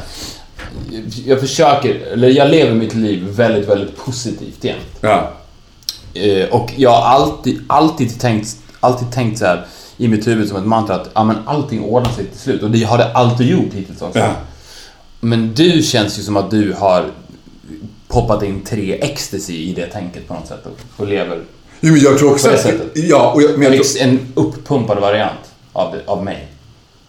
Jag 1.27 1.41
försöker, 1.41 1.95
eller 2.13 2.29
jag 2.29 2.51
lever 2.51 2.75
mitt 2.75 2.95
liv 2.95 3.25
väldigt, 3.25 3.69
väldigt 3.69 3.97
positivt 3.97 4.65
igen. 4.65 4.79
Ja. 5.01 5.33
Eh, 6.15 6.49
och 6.49 6.71
jag 6.77 6.91
har 6.91 7.03
alltid, 7.03 7.65
alltid 7.67 8.21
tänkt, 8.21 8.57
alltid 8.81 9.13
tänkt 9.13 9.39
så 9.39 9.45
här 9.45 9.67
i 9.97 10.09
mitt 10.09 10.27
huvud 10.27 10.49
som 10.49 10.57
ett 10.57 10.67
mantra 10.67 10.97
att 10.97 11.11
ja, 11.15 11.25
men 11.25 11.37
allting 11.47 11.85
ordnar 11.85 12.11
sig 12.11 12.25
till 12.25 12.41
slut. 12.41 12.63
Och 12.63 12.71
det 12.71 12.83
har 12.83 12.99
det 12.99 13.13
alltid 13.13 13.47
gjort 13.47 13.73
hittills 13.75 14.03
också. 14.03 14.19
Ja. 14.19 14.33
Men 15.21 15.55
du 15.55 15.83
känns 15.83 16.19
ju 16.19 16.23
som 16.23 16.37
att 16.37 16.51
du 16.51 16.73
har 16.73 17.11
poppat 18.15 18.43
in 18.43 18.61
tre 18.61 18.99
ecstasy 19.01 19.55
i 19.55 19.73
det 19.73 19.87
tänket 19.87 20.29
på 20.29 20.35
något 20.35 20.49
sätt 20.49 20.67
och, 20.67 21.01
och 21.01 21.07
lever 21.07 21.45
Jo, 21.81 21.93
men 21.93 22.01
jag 22.01 22.19
tror 22.19 22.33
också 22.33 22.49
På 22.49 22.53
det 22.53 22.63
sättet. 22.63 22.91
Ja, 22.95 23.33
och 23.33 23.43
jag, 23.43 23.59
men 23.59 23.63
jag 23.63 23.75
en, 23.75 23.83
tror, 23.83 24.03
en 24.03 24.33
uppumpad 24.35 24.99
variant 24.99 25.55
av, 25.73 25.95
av 26.07 26.25
mig. 26.25 26.49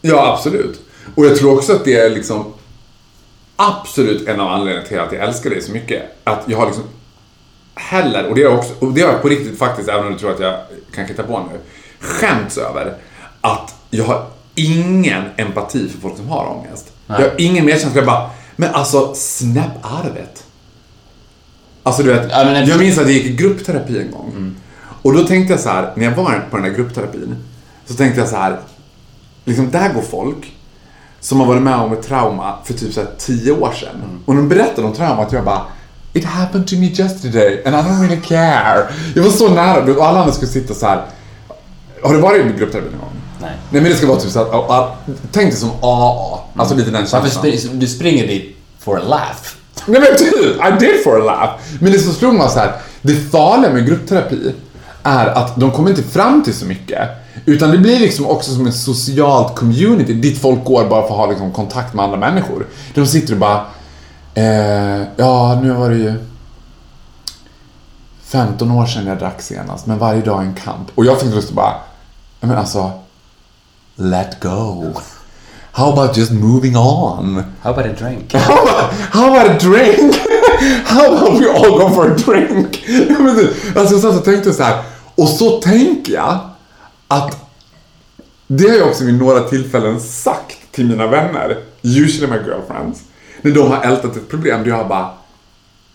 ja, 0.01 0.33
absolut. 0.33 0.81
Och 1.15 1.25
jag 1.25 1.37
tror 1.37 1.53
också 1.57 1.73
att 1.73 1.85
det 1.85 1.93
är 1.93 2.09
liksom 2.09 2.53
absolut 3.55 4.27
en 4.27 4.39
av 4.39 4.47
anledningarna 4.47 4.87
till 4.87 4.99
att 4.99 5.11
jag 5.11 5.23
älskar 5.23 5.49
dig 5.49 5.61
så 5.61 5.71
mycket. 5.71 6.03
Att 6.23 6.43
jag 6.47 6.57
har 6.57 6.65
liksom 6.65 6.83
heller, 7.75 8.27
och 8.29 8.35
det 8.35 8.41
jag 8.41 8.59
också, 8.59 8.73
och 8.79 8.93
det 8.93 9.01
har 9.01 9.11
jag 9.11 9.21
på 9.21 9.29
riktigt 9.29 9.59
faktiskt, 9.59 9.89
även 9.89 10.05
om 10.05 10.13
du 10.13 10.19
tror 10.19 10.31
att 10.31 10.39
jag 10.39 10.59
kan 10.93 11.05
hitta 11.05 11.23
på 11.23 11.39
nu, 11.39 11.59
skämts 11.99 12.57
över 12.57 12.93
att 13.41 13.75
jag 13.89 14.03
har 14.03 14.25
ingen 14.55 15.23
empati 15.37 15.89
för 15.89 16.01
folk 16.01 16.17
som 16.17 16.29
har 16.29 16.47
ångest. 16.47 16.91
Nej. 17.07 17.21
Jag 17.21 17.29
har 17.29 17.35
ingen 17.37 17.65
medkänsla. 17.65 17.99
Jag 17.99 18.05
bara, 18.05 18.29
men 18.55 18.69
alltså 18.69 18.99
of 18.99 20.17
it. 20.23 20.44
Alltså 21.85 22.03
du 22.03 22.13
vet, 22.13 22.31
Ja, 22.31 22.59
jag 22.59 22.79
minns 22.79 22.97
att 22.97 23.03
jag 23.03 23.11
gick 23.13 23.25
i 23.25 23.35
gruppterapi 23.35 23.99
en 23.99 24.11
gång. 24.11 24.55
Och 25.01 25.13
då 25.13 25.23
tänkte 25.23 25.53
jag 25.53 25.59
så 25.59 25.69
här, 25.69 25.91
när 25.95 26.05
jag 26.05 26.11
var 26.11 26.47
på 26.51 26.57
den 26.57 26.65
där 26.65 26.71
gruppterapin, 26.71 27.35
så 27.85 27.93
tänkte 27.93 28.19
jag 28.19 28.29
så 28.29 28.35
här, 28.35 28.59
liksom 29.45 29.71
där 29.71 29.93
går 29.93 30.01
folk 30.01 30.53
som 31.19 31.39
har 31.39 31.47
varit 31.47 31.61
med 31.61 31.75
om 31.75 31.93
ett 31.93 32.07
trauma 32.07 32.55
för 32.63 32.73
typ 32.73 32.93
så 32.93 32.99
här 32.99 33.09
tio 33.17 33.51
år 33.51 33.71
sedan. 33.71 34.19
Och 34.25 34.35
de 34.35 34.49
berättade 34.49 34.87
om 34.87 34.93
traumat 34.93 35.27
och 35.27 35.33
jag 35.33 35.45
bara 35.45 35.61
It 36.13 36.25
happened 36.25 36.67
to 36.67 36.75
me 36.75 36.85
yesterday 36.85 37.61
and 37.65 37.75
I 37.75 37.79
don't 37.79 38.01
really 38.01 38.21
care. 38.21 38.87
Jag 39.15 39.23
var 39.23 39.29
så 39.29 39.49
nära 39.49 39.93
och 39.93 40.05
alla 40.05 40.19
andra 40.19 40.33
skulle 40.33 40.51
sitta 40.51 40.73
så 40.73 40.85
här. 40.85 41.05
Har 42.03 42.13
du 42.13 42.19
varit 42.19 42.45
i 42.45 42.57
gruppterapi 42.59 42.89
någon 42.91 42.99
gång? 42.99 43.09
Nej. 43.41 43.51
Nej 43.69 43.81
men 43.81 43.91
det 43.91 43.97
ska 43.97 44.07
vara 44.07 44.19
typ 44.19 44.31
så 44.31 44.71
att, 44.71 44.97
tänk 45.31 45.49
dig 45.51 45.59
som 45.59 45.69
AA. 45.81 46.39
Alltså 46.55 46.75
lite 46.75 46.91
den 46.91 47.07
känslan. 47.07 47.51
du 47.73 47.87
springer 47.87 48.27
dit 48.27 48.57
for 48.79 48.97
a 48.97 49.01
laugh? 49.07 49.64
Nej 49.85 50.01
men 50.01 50.17
typ, 50.17 50.35
I 50.35 50.85
did 50.85 51.03
for 51.03 51.21
a 51.21 51.23
laugh. 51.23 51.53
Men 51.79 51.91
det 51.91 51.99
som 51.99 52.13
slog 52.13 52.33
mig 52.33 52.41
var 52.41 52.49
så 52.49 52.59
här, 52.59 52.71
det 53.01 53.15
farliga 53.15 53.73
med 53.73 53.85
gruppterapi 53.87 54.53
är 55.03 55.27
att 55.27 55.59
de 55.59 55.71
kommer 55.71 55.89
inte 55.89 56.03
fram 56.03 56.43
till 56.43 56.53
så 56.53 56.65
mycket. 56.65 57.09
Utan 57.45 57.71
det 57.71 57.77
blir 57.77 57.99
liksom 57.99 58.25
också 58.25 58.51
som 58.51 58.67
ett 58.67 58.75
socialt 58.75 59.55
community 59.55 60.13
dit 60.13 60.41
folk 60.41 60.63
går 60.63 60.85
bara 60.85 61.01
för 61.01 61.09
att 61.09 61.17
ha 61.17 61.29
liksom 61.29 61.51
kontakt 61.51 61.93
med 61.93 62.05
andra 62.05 62.17
människor. 62.17 62.67
De 62.93 63.05
sitter 63.05 63.33
och 63.33 63.39
bara, 63.39 63.65
eh, 64.33 65.01
ja 65.15 65.59
nu 65.63 65.71
var 65.71 65.89
det 65.89 65.95
ju 65.95 66.13
15 68.23 68.71
år 68.71 68.85
sedan 68.85 69.07
jag 69.07 69.19
drack 69.19 69.41
senast, 69.41 69.85
men 69.85 69.97
varje 69.97 70.21
dag 70.21 70.41
är 70.41 70.45
en 70.45 70.55
kamp. 70.55 70.91
Och 70.95 71.05
jag 71.05 71.21
fick 71.21 71.33
lust 71.33 71.49
att 71.49 71.55
bara, 71.55 71.73
men 72.39 72.57
alltså, 72.57 72.91
let 73.95 74.39
go. 74.39 74.93
How 75.75 75.91
about 75.91 76.15
just 76.15 76.31
moving 76.31 76.77
on? 76.77 77.43
How 77.61 77.71
about 77.71 77.85
a 77.85 77.93
drink? 77.93 78.31
How 78.31 78.63
about, 78.63 78.93
how 78.93 79.27
about 79.27 79.55
a 79.55 79.59
drink? 79.59 80.15
How 80.85 81.13
about 81.13 81.37
we 81.37 81.49
all 81.49 81.77
go 81.77 81.89
for 81.89 82.11
a 82.11 82.15
drink? 82.15 82.85
Alltså 83.75 83.93
jag 83.93 84.01
satt 84.01 84.15
och 84.15 84.25
tänkte 84.25 84.53
så 84.53 84.63
här. 84.63 84.83
Och 85.15 85.29
så 85.29 85.61
tänker 85.61 86.13
jag 86.13 86.39
att 87.07 87.49
det 88.47 88.69
har 88.69 88.75
jag 88.75 88.87
också 88.87 89.03
vid 89.03 89.19
några 89.19 89.41
tillfällen 89.41 90.01
sagt 90.01 90.57
till 90.71 90.85
mina 90.85 91.07
vänner, 91.07 91.57
usually 91.81 92.33
my 92.33 92.37
girlfriends, 92.37 93.01
när 93.41 93.51
de 93.51 93.71
har 93.71 93.81
ältat 93.81 94.15
ett 94.15 94.29
problem 94.29 94.63
där 94.63 94.69
jag 94.69 94.87
bara, 94.87 95.09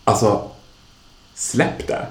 alltså, 0.03 0.41
släpp 1.35 1.87
det. 1.87 2.05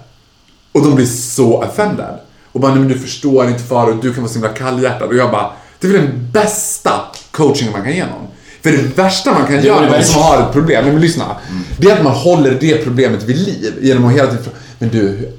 Och 0.72 0.82
de 0.82 0.94
blir 0.94 1.06
så 1.06 1.62
offended. 1.62 2.18
Och 2.52 2.60
bara, 2.60 2.70
nej 2.70 2.80
men 2.80 2.88
du 2.88 2.98
förstår 2.98 3.48
inte 3.48 3.62
för 3.62 3.90
och 3.90 3.96
du 3.96 4.14
kan 4.14 4.22
vara 4.22 4.32
så 4.32 4.38
himla 4.38 4.52
kallhjärtad. 4.52 5.08
Och 5.08 5.16
jag 5.16 5.30
bara, 5.30 5.52
det 5.78 5.88
är 5.88 5.92
väl 5.92 6.06
den 6.06 6.28
bästa 6.32 7.00
coachingen 7.40 7.72
man 7.72 7.82
kan 7.82 7.92
ge 7.92 8.06
någon. 8.06 8.26
För 8.62 8.70
det 8.70 8.98
värsta 8.98 9.32
man 9.32 9.46
kan 9.46 9.62
göra 9.62 9.80
någon 9.80 9.90
värsta. 9.90 10.12
som 10.12 10.22
har 10.22 10.42
ett 10.42 10.52
problem, 10.52 10.84
men 10.84 11.00
lyssna. 11.00 11.36
Det 11.78 11.90
är 11.90 11.96
att 11.96 12.04
man 12.04 12.12
håller 12.12 12.58
det 12.60 12.84
problemet 12.84 13.22
vid 13.22 13.36
liv 13.36 13.74
genom 13.82 14.04
att 14.04 14.12
hela 14.12 14.26
tiden 14.26 14.44
fråga, 14.44 14.56
men 14.78 14.88
du, 14.88 15.32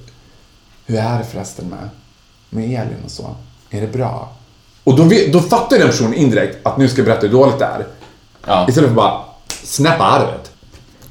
hur, 0.85 0.99
är 0.99 1.17
det 1.17 1.25
förresten 1.31 1.65
med, 1.65 1.89
med 2.49 2.63
Elin 2.65 2.97
och 3.05 3.11
så? 3.11 3.35
Är 3.69 3.81
det 3.81 3.87
bra? 3.87 4.33
Och 4.83 4.95
då, 4.97 5.09
då 5.31 5.39
fattar 5.39 5.79
den 5.79 5.87
personen 5.87 6.13
indirekt 6.13 6.65
att 6.67 6.77
nu 6.77 6.87
ska 6.87 6.97
jag 6.97 7.05
berätta 7.05 7.21
hur 7.27 7.33
dåligt 7.33 7.59
det 7.59 7.65
är. 7.65 7.87
Ja. 8.47 8.65
Istället 8.69 8.89
för 8.89 8.95
bara, 8.95 9.21
snappa 9.63 10.19
out 10.19 10.29
of 10.29 10.35
it. 10.41 10.51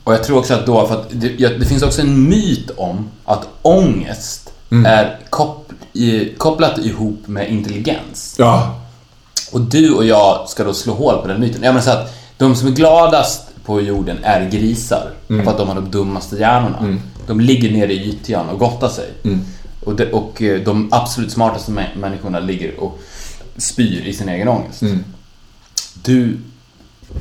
Och 0.05 0.13
jag 0.13 0.25
tror 0.25 0.39
också 0.39 0.55
att 0.55 0.67
då, 0.67 0.87
för 0.87 1.01
att 1.01 1.07
det, 1.11 1.59
det 1.59 1.65
finns 1.67 1.83
också 1.83 2.01
en 2.01 2.29
myt 2.29 2.71
om 2.77 3.11
att 3.25 3.49
ångest 3.63 4.51
Mm. 4.73 4.87
är 4.87 5.19
kop, 5.31 5.73
i, 5.93 6.35
kopplat 6.39 6.79
ihop 6.79 7.27
med 7.27 7.51
intelligens. 7.51 8.35
Ja. 8.39 8.81
Och 9.53 9.61
du 9.61 9.95
och 9.95 10.05
jag 10.07 10.49
ska 10.49 10.65
då 10.65 10.75
slå 10.75 10.95
hål 10.95 11.23
på 11.23 11.29
den 11.29 11.41
myten. 11.41 11.63
Jag 11.63 11.73
menar 11.75 11.85
så 11.85 11.91
att 11.91 12.15
de 12.37 12.57
som 12.57 12.69
är 12.69 12.73
gladast 12.73 13.49
på 13.65 13.81
jorden 13.81 14.17
är 14.23 14.51
grisar. 14.51 15.11
Mm. 15.31 15.45
För 15.45 15.51
att 15.53 15.59
de 15.59 15.69
har 15.69 15.75
de 15.75 15.91
dummaste 15.91 16.37
hjärnorna. 16.37 16.99
De 17.27 17.41
ligger 17.41 17.71
nere 17.73 17.93
i 17.93 18.09
ytjan 18.09 18.49
och 18.49 18.59
gottar 18.59 18.89
sig. 18.89 19.09
Mm. 19.25 19.41
Och, 19.85 19.95
de, 19.97 20.05
och 20.05 20.43
eh, 20.43 20.61
de 20.61 20.89
absolut 20.93 21.33
smartaste 21.33 21.73
mä- 21.73 21.97
människorna 21.97 22.41
ligger 22.41 22.81
och 22.81 22.99
spyr 23.57 24.03
i 24.07 24.13
sin 24.13 24.29
egen 24.29 24.49
ångest. 24.49 24.83
Mm. 24.83 25.05
Du, 26.03 26.37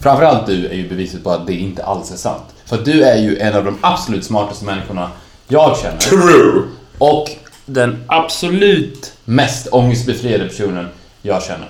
framförallt 0.01 0.47
du, 0.47 0.67
är 0.67 0.73
ju 0.73 0.89
beviset 0.89 1.23
på 1.23 1.31
att 1.31 1.47
det 1.47 1.53
inte 1.53 1.83
alls 1.83 2.11
är 2.11 2.17
sant. 2.17 2.43
För 2.65 2.75
att 2.75 2.85
du 2.85 3.03
är 3.03 3.17
ju 3.17 3.37
en 3.39 3.55
av 3.55 3.65
de 3.65 3.77
absolut 3.81 4.25
smartaste 4.25 4.65
människorna 4.65 5.11
jag 5.47 5.77
känner. 5.77 5.97
True. 5.97 6.63
Och 6.97 7.29
den 7.65 8.03
absolut 8.07 9.13
mest 9.25 9.67
ångestbefriade 9.71 10.47
personen 10.47 10.87
jag 11.21 11.43
känner. 11.43 11.69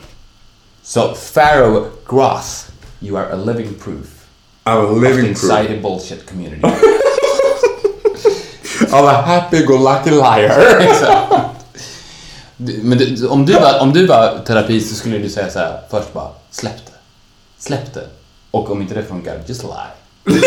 Så 0.90 1.16
Pharaoh 1.34 1.86
Groth, 2.08 2.70
you 3.00 3.18
are 3.18 3.32
a 3.32 3.36
living 3.36 3.74
proof 3.84 4.06
I'm 4.66 4.78
a 4.78 4.80
of 4.80 4.90
the 4.90 5.10
living 5.10 5.36
proof 5.36 5.82
bullshit 5.82 6.26
community. 6.30 6.64
of 8.92 8.94
a 9.06 9.22
happy-go-lucky 9.22 10.10
liar. 10.12 10.60
Exakt. 10.80 11.34
Du- 12.58 12.80
Men 12.84 12.98
det, 12.98 13.28
om, 13.28 13.46
du 13.46 13.54
var, 13.54 13.80
om 13.80 13.94
du 13.94 14.06
var 14.06 14.40
terapi 14.46 14.82
så 14.82 14.96
skulle 14.96 15.18
du 15.18 15.30
säga 15.30 15.52
så 15.52 15.60
här, 15.60 15.80
först 15.92 16.14
bara 16.14 16.30
släpp 16.52 16.86
det. 16.86 16.92
Släpp 17.60 17.94
det. 17.94 18.08
Och 18.52 18.72
om 18.72 18.82
inte 18.82 18.94
det 18.94 19.04
funkar, 19.04 19.42
just 19.46 19.64
lie. 19.64 19.72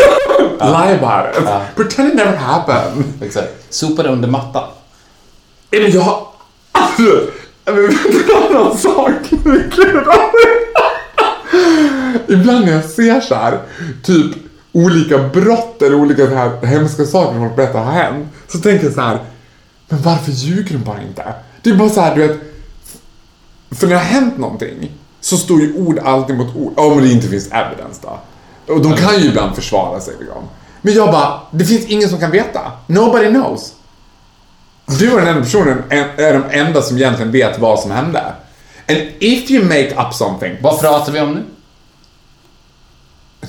Lie 0.59 0.99
about 0.99 1.37
it. 1.37 1.75
Pretend 1.75 2.09
it 2.09 2.15
never 2.15 2.35
happened. 2.35 3.03
Exakt. 3.21 3.73
Sopa 3.73 4.03
det 4.03 4.09
under 4.09 4.27
mattan. 4.27 4.69
Men 5.71 5.91
jag... 5.91 6.27
Alltså, 6.71 7.27
jag 7.65 7.73
vill 7.73 7.97
dra 8.27 8.49
någon 8.59 8.77
sak. 8.77 9.11
Ibland 12.27 12.65
när 12.65 12.71
jag 12.71 12.85
ser 12.85 13.21
så 13.21 13.35
här, 13.35 13.59
typ 14.03 14.35
olika 14.71 15.17
brott 15.17 15.81
eller 15.81 15.95
olika 15.95 16.27
så 16.27 16.35
här 16.35 16.65
hemska 16.65 17.05
saker 17.05 17.33
som 17.33 17.41
folk 17.41 17.55
berättar 17.55 17.83
har 17.83 17.91
hänt. 17.91 18.27
Så 18.47 18.59
tänker 18.59 18.85
jag 18.85 18.93
så 18.93 19.01
här, 19.01 19.19
men 19.89 20.01
varför 20.01 20.31
ljuger 20.31 20.73
de 20.73 20.83
bara 20.83 21.01
inte? 21.01 21.33
Det 21.61 21.69
är 21.69 21.75
bara 21.75 21.89
så 21.89 22.01
här, 22.01 22.15
du 22.15 22.27
vet. 22.27 22.37
För 23.71 23.87
när 23.87 23.93
det 23.93 23.99
har 23.99 24.05
hänt 24.05 24.37
någonting 24.37 24.91
så 25.21 25.37
står 25.37 25.61
ju 25.61 25.73
ord 25.73 25.99
alltid 25.99 26.37
mot 26.37 26.55
ord. 26.55 26.73
Om 26.75 27.01
det 27.01 27.11
inte 27.11 27.27
finns 27.27 27.47
evidence 27.51 27.99
då. 28.01 28.19
Och 28.73 28.81
de 28.81 28.93
kan 28.93 29.19
ju 29.19 29.29
ibland 29.29 29.55
försvara 29.55 29.99
sig 29.99 30.13
liksom. 30.19 30.43
Men 30.81 30.93
jag 30.93 31.11
bara, 31.11 31.39
det 31.51 31.65
finns 31.65 31.85
ingen 31.85 32.09
som 32.09 32.19
kan 32.19 32.31
veta. 32.31 32.71
Nobody 32.87 33.29
knows. 33.29 33.73
Du 34.85 35.11
och 35.11 35.19
den 35.19 35.27
enda 35.27 35.41
personen 35.41 35.83
är 35.89 36.33
de 36.33 36.43
enda 36.49 36.81
som 36.81 36.97
egentligen 36.97 37.31
vet 37.31 37.59
vad 37.59 37.79
som 37.79 37.91
hände. 37.91 38.19
And 38.89 38.99
if 39.19 39.51
you 39.51 39.63
make 39.63 40.07
up 40.07 40.13
something, 40.13 40.57
Vad 40.61 40.79
pratar 40.81 41.11
vi 41.11 41.19
om 41.19 41.33
nu? 41.33 41.43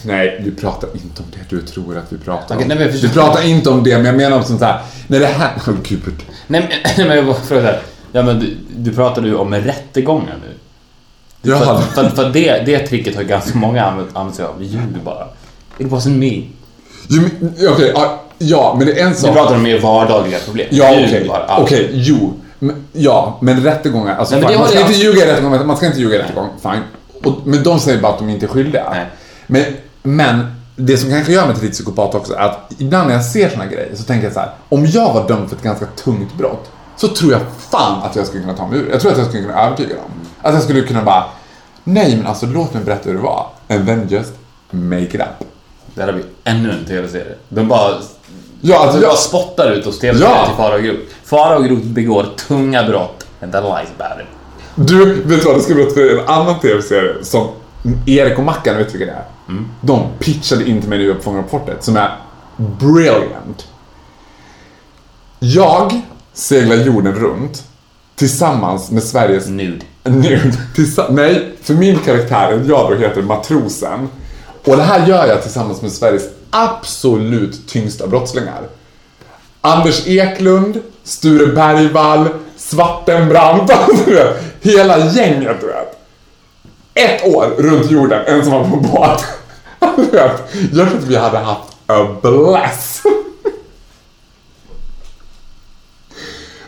Nej, 0.03 0.41
vi 0.45 0.51
pratar 0.51 0.89
inte 0.95 1.23
om 1.23 1.29
det 1.31 1.57
du 1.57 1.63
tror 1.63 1.99
att 1.99 2.13
vi 2.13 2.19
pratar 2.19 2.55
Okej, 2.55 2.73
om. 2.73 2.79
nej, 2.79 2.93
förstår. 2.93 3.09
pratar 3.09 3.47
inte 3.47 3.71
om 3.71 3.85
det, 3.85 3.97
men 3.97 4.07
jag 4.07 4.17
menar 4.17 4.37
om 4.37 4.45
sånt 4.45 4.61
här. 4.61 4.83
När 5.07 5.21
det 5.21 5.27
här... 5.27 5.53
Åh 5.69 5.75
gud. 5.83 6.03
Nej 6.47 6.61
men, 6.61 6.71
nej, 6.97 7.07
men 7.09 7.17
jag 7.17 7.27
bara 7.27 7.35
frågar 7.35 7.63
så 7.63 7.67
här. 7.69 7.81
Ja 8.13 8.23
men 8.23 8.41
du, 8.41 8.57
du 8.77 8.93
pratade 8.93 9.29
ju 9.29 9.35
om 9.35 9.55
rättegångar 9.55 10.37
nu. 10.43 10.55
Jag 11.43 11.59
För, 11.59 11.79
för, 11.79 12.09
för 12.09 12.31
det, 12.31 12.63
det 12.67 12.79
tricket 12.79 13.17
har 13.17 13.23
ganska 13.23 13.59
många 13.59 13.85
använt, 13.85 14.17
använt 14.17 14.37
sig 14.37 14.45
av. 14.45 14.59
Vi 14.59 14.65
ljuger 14.65 15.01
bara. 15.05 15.29
It 15.79 15.87
wasn't 15.87 16.17
me. 16.19 16.43
Okej, 17.69 17.93
ja, 17.95 18.24
ja, 18.39 18.75
men 18.79 18.87
det 18.87 19.01
är 19.01 19.05
en 19.07 19.13
Vi 19.13 19.17
sak. 19.19 19.33
pratar 19.35 19.55
om 19.55 19.63
mer 19.63 19.81
vardagliga 19.81 20.39
problem. 20.39 20.67
Ja, 20.71 20.91
Vi 20.97 21.07
okej. 21.07 21.25
Ja. 21.29 21.59
Okej, 21.61 21.91
jo. 21.93 22.33
Men, 22.59 22.85
ja, 22.93 23.39
men 23.41 23.63
rättegångar. 23.63 24.17
Alltså, 24.17 24.35
Nej, 24.35 24.45
men 24.45 24.59
man 24.59 24.69
ska 24.69 24.79
jag- 24.79 24.91
inte 24.91 25.01
ljuga 25.03 25.25
i 25.25 25.27
rättegång. 25.33 25.67
Man 25.67 25.77
ska 25.77 25.87
inte 25.87 26.01
ljuga 26.01 26.17
i 26.17 26.19
rättegång. 26.19 26.49
Fine. 26.63 26.83
Och, 27.25 27.47
men 27.47 27.63
de 27.63 27.81
säger 27.81 28.01
bara 28.01 28.13
att 28.13 28.19
de 28.19 28.29
inte 28.31 28.47
är 28.47 28.49
skyldiga. 28.49 28.85
Nej. 28.91 29.07
Men, 29.47 29.65
men 30.03 30.47
det 30.77 30.97
som 30.97 31.11
kanske 31.11 31.33
gör 31.33 31.47
mig 31.47 31.55
till 31.55 31.63
lite 31.65 31.75
psykopat 31.75 32.15
också 32.15 32.35
är 32.35 32.39
att 32.39 32.73
ibland 32.79 33.09
när 33.09 33.15
jag 33.15 33.25
ser 33.25 33.49
såna 33.49 33.67
grejer 33.67 33.89
så 33.95 34.03
tänker 34.03 34.25
jag 34.27 34.35
så 34.35 34.41
här. 34.41 34.51
Om 34.69 34.87
jag 34.87 35.13
var 35.15 35.29
dömd 35.29 35.49
för 35.49 35.57
ett 35.57 35.63
ganska 35.63 35.87
tungt 35.87 36.35
brott 36.39 36.71
så 36.97 37.09
tror 37.09 37.33
jag 37.33 37.41
fan 37.71 38.03
att 38.03 38.17
jag 38.17 38.27
skulle 38.27 38.43
kunna 38.43 38.57
ta 38.57 38.67
mig 38.67 38.79
ur. 38.79 38.89
Jag 38.91 39.01
tror 39.01 39.13
att 39.13 39.19
jag 39.19 39.27
skulle 39.27 39.43
kunna 39.43 39.63
övertyga 39.67 39.89
dem. 39.95 40.05
Att 40.43 40.55
jag 40.55 40.63
skulle 40.63 40.81
kunna 40.83 41.03
bara 41.03 41.25
Nej 41.85 42.17
men 42.17 42.27
alltså 42.27 42.47
låt 42.47 42.75
mig 42.75 42.85
berätta 42.85 43.09
hur 43.11 43.17
det 43.17 43.23
var. 43.23 43.47
And 43.69 43.87
then 43.87 44.07
just 44.09 44.33
make 44.71 45.03
it 45.05 45.15
up. 45.15 45.47
Där 45.95 46.07
har 46.07 46.13
vi 46.13 46.23
ännu 46.45 46.71
en 46.71 46.85
tv-serie. 46.85 47.35
De 47.49 47.69
bara, 47.69 47.91
Ja, 48.67 48.79
alltså, 48.79 48.97
de 48.99 49.03
bara 49.03 49.11
jag, 49.13 49.19
spottar 49.19 49.71
ut 49.71 49.87
oss 49.87 49.99
tv-serier 49.99 50.35
Ja. 50.37 50.47
till 50.47 50.55
Farao 50.57 50.77
och 50.79 50.83
Groth. 50.85 51.01
Farao 51.25 51.59
och 51.59 51.65
Groth 51.65 51.83
begår 51.87 52.27
tunga 52.49 52.83
brott. 52.85 53.27
And 53.43 53.53
that 53.53 53.65
lies 53.65 53.89
about 53.99 54.21
it. 54.21 54.27
Du, 54.89 55.05
vet 55.15 55.29
du 55.43 55.49
vad? 55.49 55.57
Det 55.57 55.61
ska 55.63 55.75
berätta 55.75 55.95
för 55.95 56.19
en 56.19 56.29
annan 56.29 56.61
tv-serie 56.61 57.15
som 57.25 57.49
Erik 58.07 58.39
och 58.39 58.45
Mackan, 58.45 58.77
vet 58.77 58.93
du 58.93 58.99
vilka 58.99 59.13
det 59.13 59.19
är? 59.19 59.65
De 59.81 60.03
pitchade 60.19 60.69
in 60.69 60.81
till 60.81 60.89
mig 60.91 60.99
nu 60.99 61.15
på 61.15 61.45
fortet, 61.51 61.85
som 61.85 61.97
är 61.97 62.17
brilliant. 62.57 63.67
Jag 65.39 66.01
seglar 66.33 66.77
jorden 66.77 67.13
runt 67.15 67.63
tillsammans 68.17 68.91
med 68.91 69.03
Sveriges 69.03 69.47
Nude. 69.49 69.85
Nude. 70.05 70.53
Tillsa- 70.75 71.07
Nej, 71.11 71.53
för 71.63 71.75
min 71.75 71.99
karaktär, 71.99 72.65
jag 72.69 72.91
då 72.91 72.97
heter 72.97 73.23
Matrosen. 73.23 74.09
Och 74.65 74.77
det 74.77 74.83
här 74.83 75.07
gör 75.07 75.27
jag 75.27 75.43
tillsammans 75.43 75.83
med 75.83 75.93
Sveriges 75.93 76.23
absolut 76.55 77.69
tyngsta 77.69 78.07
brottslingar. 78.07 78.63
Anders 79.61 80.07
Eklund, 80.07 80.83
Sture 81.05 81.47
Bergvall, 81.47 82.29
Svartenbrandt, 82.57 83.73
hela 84.61 84.99
gänget 84.99 85.61
du 85.61 85.67
vet. 85.67 86.01
Ett 86.95 87.25
år 87.35 87.55
runt 87.59 87.91
jorden, 87.91 88.25
ensamma 88.27 88.71
på 88.71 88.77
båt. 88.77 89.25
Du 89.97 90.03
vet, 90.03 90.41
Jag 90.73 90.89
tror 90.89 90.99
att 90.99 91.05
vi 91.05 91.17
hade 91.17 91.39
haft 91.39 91.77
a 91.87 92.17
blast. 92.23 93.03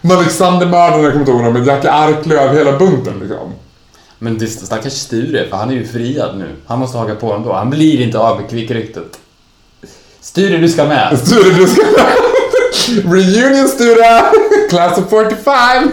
Med 0.01 0.17
Alexandermördaren, 0.17 1.03
jag 1.03 1.13
kommer 1.13 1.21
inte 1.21 1.31
ihåg 1.31 1.41
honom, 1.41 1.55
med 1.55 1.67
Jackie 1.67 1.91
Arklöv, 1.93 2.55
hela 2.55 2.79
bunten 2.79 3.19
liksom. 3.21 3.53
Men 4.19 4.39
det 4.39 4.47
stackars 4.47 4.93
Sture, 4.93 5.49
för 5.49 5.57
han 5.57 5.71
är 5.71 5.75
ju 5.75 5.87
friad 5.87 6.39
nu. 6.39 6.57
Han 6.67 6.79
måste 6.79 6.99
haka 6.99 7.15
på 7.15 7.33
ändå. 7.33 7.53
Han 7.53 7.71
blir 7.71 8.01
inte 8.01 8.19
av 8.19 8.41
med 8.41 8.51
kvickryktet. 8.51 9.19
Sture, 10.27 10.59
du 10.59 10.69
ska 10.69 10.85
med. 10.85 11.19
Sture, 11.19 11.51
du 11.51 11.67
ska... 11.67 11.83
Reunion 13.11 13.69
Sture! 13.69 14.23
Class 14.71 14.99
of 14.99 15.05
45! 15.11 15.93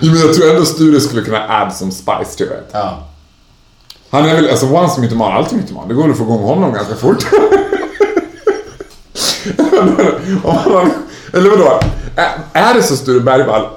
Jo, 0.00 0.12
men 0.12 0.20
jag 0.20 0.34
tror 0.34 0.50
ändå 0.50 0.64
Sture 0.64 1.00
skulle 1.00 1.22
kunna 1.22 1.48
add 1.48 1.72
some 1.74 1.92
spice 1.92 2.36
to 2.38 2.44
it. 2.44 2.68
Ja. 2.72 3.08
Han 4.10 4.24
är 4.28 4.34
väl, 4.34 4.50
alltså 4.50 4.66
once 4.66 5.00
mytoman, 5.00 5.32
alltid 5.32 5.58
mytoman. 5.58 5.88
Det 5.88 5.94
går 5.94 6.02
väl 6.02 6.10
att 6.12 6.16
få 6.18 6.24
igång 6.24 6.42
honom 6.42 6.72
ganska 6.72 6.94
fort. 6.94 7.24
Om 10.42 10.56
han- 10.64 10.92
Eller 11.32 11.50
vadå? 11.50 11.80
Är- 12.52 12.74
det 12.74 12.82
så 12.82 12.96
Sture 12.96 13.20
Bergvall, 13.20 13.68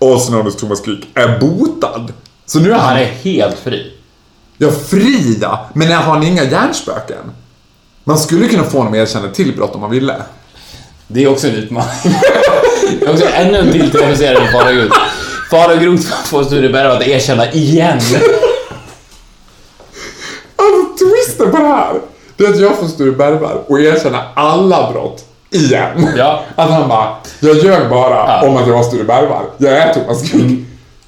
also 0.00 0.28
known 0.32 0.46
as 0.46 0.56
Thomas 0.56 0.80
Quick, 0.80 1.08
är 1.14 1.38
botad? 1.38 2.12
Så 2.46 2.58
nu 2.60 2.70
är 2.70 2.74
Han 2.74 2.84
han... 2.88 2.96
är 2.98 3.04
helt 3.04 3.58
fri. 3.58 3.92
Ja, 4.58 4.70
fri 4.70 5.38
ja. 5.40 5.66
Men 5.74 5.92
har 5.92 6.02
han 6.02 6.22
inga 6.22 6.44
hjärnspöken? 6.44 7.32
Man 8.04 8.18
skulle 8.18 8.48
kunna 8.48 8.64
få 8.64 8.78
honom 8.78 8.92
att 8.92 8.98
erkänna 8.98 9.28
till 9.28 9.56
brott 9.56 9.74
om 9.74 9.80
man 9.80 9.90
ville. 9.90 10.14
Det 11.06 11.24
är 11.24 11.28
också 11.28 11.46
en 11.48 11.54
utmaning. 11.54 11.90
Det 13.00 13.06
är 13.06 13.12
också 13.12 13.26
ännu 13.34 13.58
en 13.58 13.72
till 13.72 13.90
tv-serie 13.90 14.52
Farao 14.52 14.72
Groth. 14.74 14.98
Farao 15.50 15.76
Groth 15.76 16.02
får 16.24 16.44
Sture 16.44 16.92
att 16.92 17.06
erkänna 17.06 17.52
igen. 17.52 18.00
Alltså 20.58 21.04
twisten 21.04 21.50
på 21.50 21.56
det 21.58 21.64
här, 21.68 22.00
det 22.36 22.44
är 22.44 22.50
att 22.50 22.60
jag 22.60 22.76
får 22.78 22.86
Sture 22.86 23.12
Bergvall 23.12 23.58
och 23.66 23.80
erkänna 23.80 24.22
alla 24.34 24.92
brott 24.92 25.24
igen. 25.50 26.08
Ja. 26.16 26.42
Att 26.56 26.70
han 26.70 26.88
bara, 26.88 27.16
jag 27.40 27.56
ljög 27.56 27.90
bara 27.90 28.14
Ja. 28.14 28.48
om 28.48 28.56
att 28.56 28.66
jag 28.68 28.74
var 28.74 28.82
Sture 28.82 29.04
Bergvall. 29.04 29.44
Jag 29.58 29.72
är 29.72 29.94
Thomas 29.94 30.22
Quick. 30.22 30.42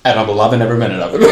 And 0.02 0.20
I 0.20 0.24
will 0.26 0.36
love 0.36 0.56
in 0.56 0.62
every 0.62 0.78
minute 0.78 1.04
of 1.04 1.14
it. 1.20 1.28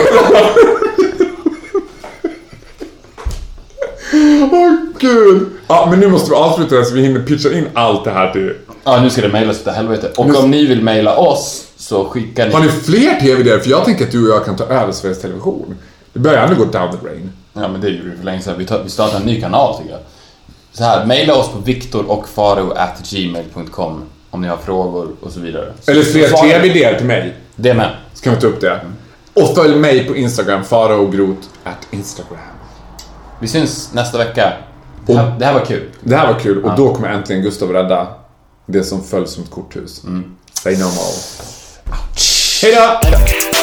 Gud. 5.01 5.47
Ja, 5.68 5.86
men 5.90 6.01
nu 6.01 6.09
måste 6.09 6.30
vi 6.30 6.36
avsluta 6.36 6.74
det 6.74 6.80
här 6.80 6.88
så 6.88 6.94
vi 6.94 7.03
hinner 7.03 7.20
pitcha 7.20 7.53
in 7.53 7.68
allt 7.74 8.05
det 8.05 8.11
här 8.11 8.32
till... 8.32 8.53
Ja, 8.84 9.01
nu 9.01 9.11
ska 9.11 9.22
det 9.22 9.28
mejlas 9.28 9.62
till 9.62 9.72
helvete. 9.72 10.12
Och 10.16 10.36
om 10.44 10.51
ni 10.51 10.66
vill 10.66 10.82
mejla 10.82 11.16
oss 11.16 11.66
så 11.76 12.05
skickar 12.05 12.51
Har 12.51 12.61
ni... 12.61 12.66
ni 12.66 12.72
fler 12.72 13.20
tv-idéer? 13.20 13.59
För 13.59 13.70
jag 13.70 13.84
tänker 13.84 14.05
att 14.05 14.12
du 14.12 14.30
och 14.30 14.36
jag 14.36 14.44
kan 14.44 14.57
ta 14.57 14.64
över 14.64 14.92
Sveriges 14.92 15.20
Television. 15.20 15.76
Det 16.12 16.18
börjar 16.18 16.42
ändå 16.42 16.55
gå 16.64 16.64
down 16.64 16.90
the 16.92 16.97
drain. 17.07 17.32
Ja, 17.53 17.68
men 17.68 17.80
det 17.80 17.88
gjorde 17.88 18.11
vi 18.11 18.16
för 18.16 18.24
länge 18.24 18.40
sedan. 18.42 18.55
Vi, 18.59 18.64
tar, 18.66 18.82
vi 18.82 18.90
startar 18.90 19.16
en 19.16 19.22
ny 19.26 19.40
kanal 19.40 19.76
tycker 19.78 19.90
jag. 19.90 20.01
Så 20.72 20.84
här, 20.84 21.07
mejla 21.07 21.34
oss 21.34 21.49
på 21.49 21.59
viktorochfaro.gmail.com 21.59 24.03
om 24.30 24.40
ni 24.42 24.49
har 24.49 24.57
frågor 24.57 25.09
och 25.20 25.32
så 25.32 25.40
vidare. 25.40 25.72
Så- 25.80 25.90
Eller 25.90 26.03
fler 26.03 26.28
tv-idéer 26.28 26.94
till 26.99 27.07
mig. 27.07 27.36
Det 27.57 27.74
med. 27.74 27.90
Så 28.14 28.22
kan 28.24 28.34
vi 28.34 28.40
ta 28.40 28.47
upp 28.47 28.61
det. 28.61 28.80
Och 29.34 29.55
följ 29.55 29.76
mig 29.76 30.05
på 30.09 30.16
Instagram, 30.16 30.64
faraogrot 30.64 31.38
at 31.64 31.86
Instagram. 31.90 32.38
Vi 33.40 33.49
syns 33.49 33.90
nästa 33.92 34.18
vecka. 34.18 34.53
Det 35.07 35.14
här, 35.14 35.38
det 35.38 35.44
här 35.44 35.54
var 35.54 35.64
kul. 35.64 35.90
Det 36.00 36.16
här 36.16 36.32
var 36.32 36.40
kul 36.40 36.64
och 36.64 36.76
då 36.76 36.94
kommer 36.94 37.09
äntligen 37.09 37.42
Gustav 37.42 37.72
rädda 37.72 38.09
det 38.66 38.84
som 38.84 39.04
föll 39.04 39.26
som 39.26 39.42
ett 39.44 39.50
korthus. 39.50 40.02
Say 40.62 40.76
no 40.76 40.84
more. 40.84 41.16
Hejdå! 42.62 42.80
Hejdå. 43.02 43.55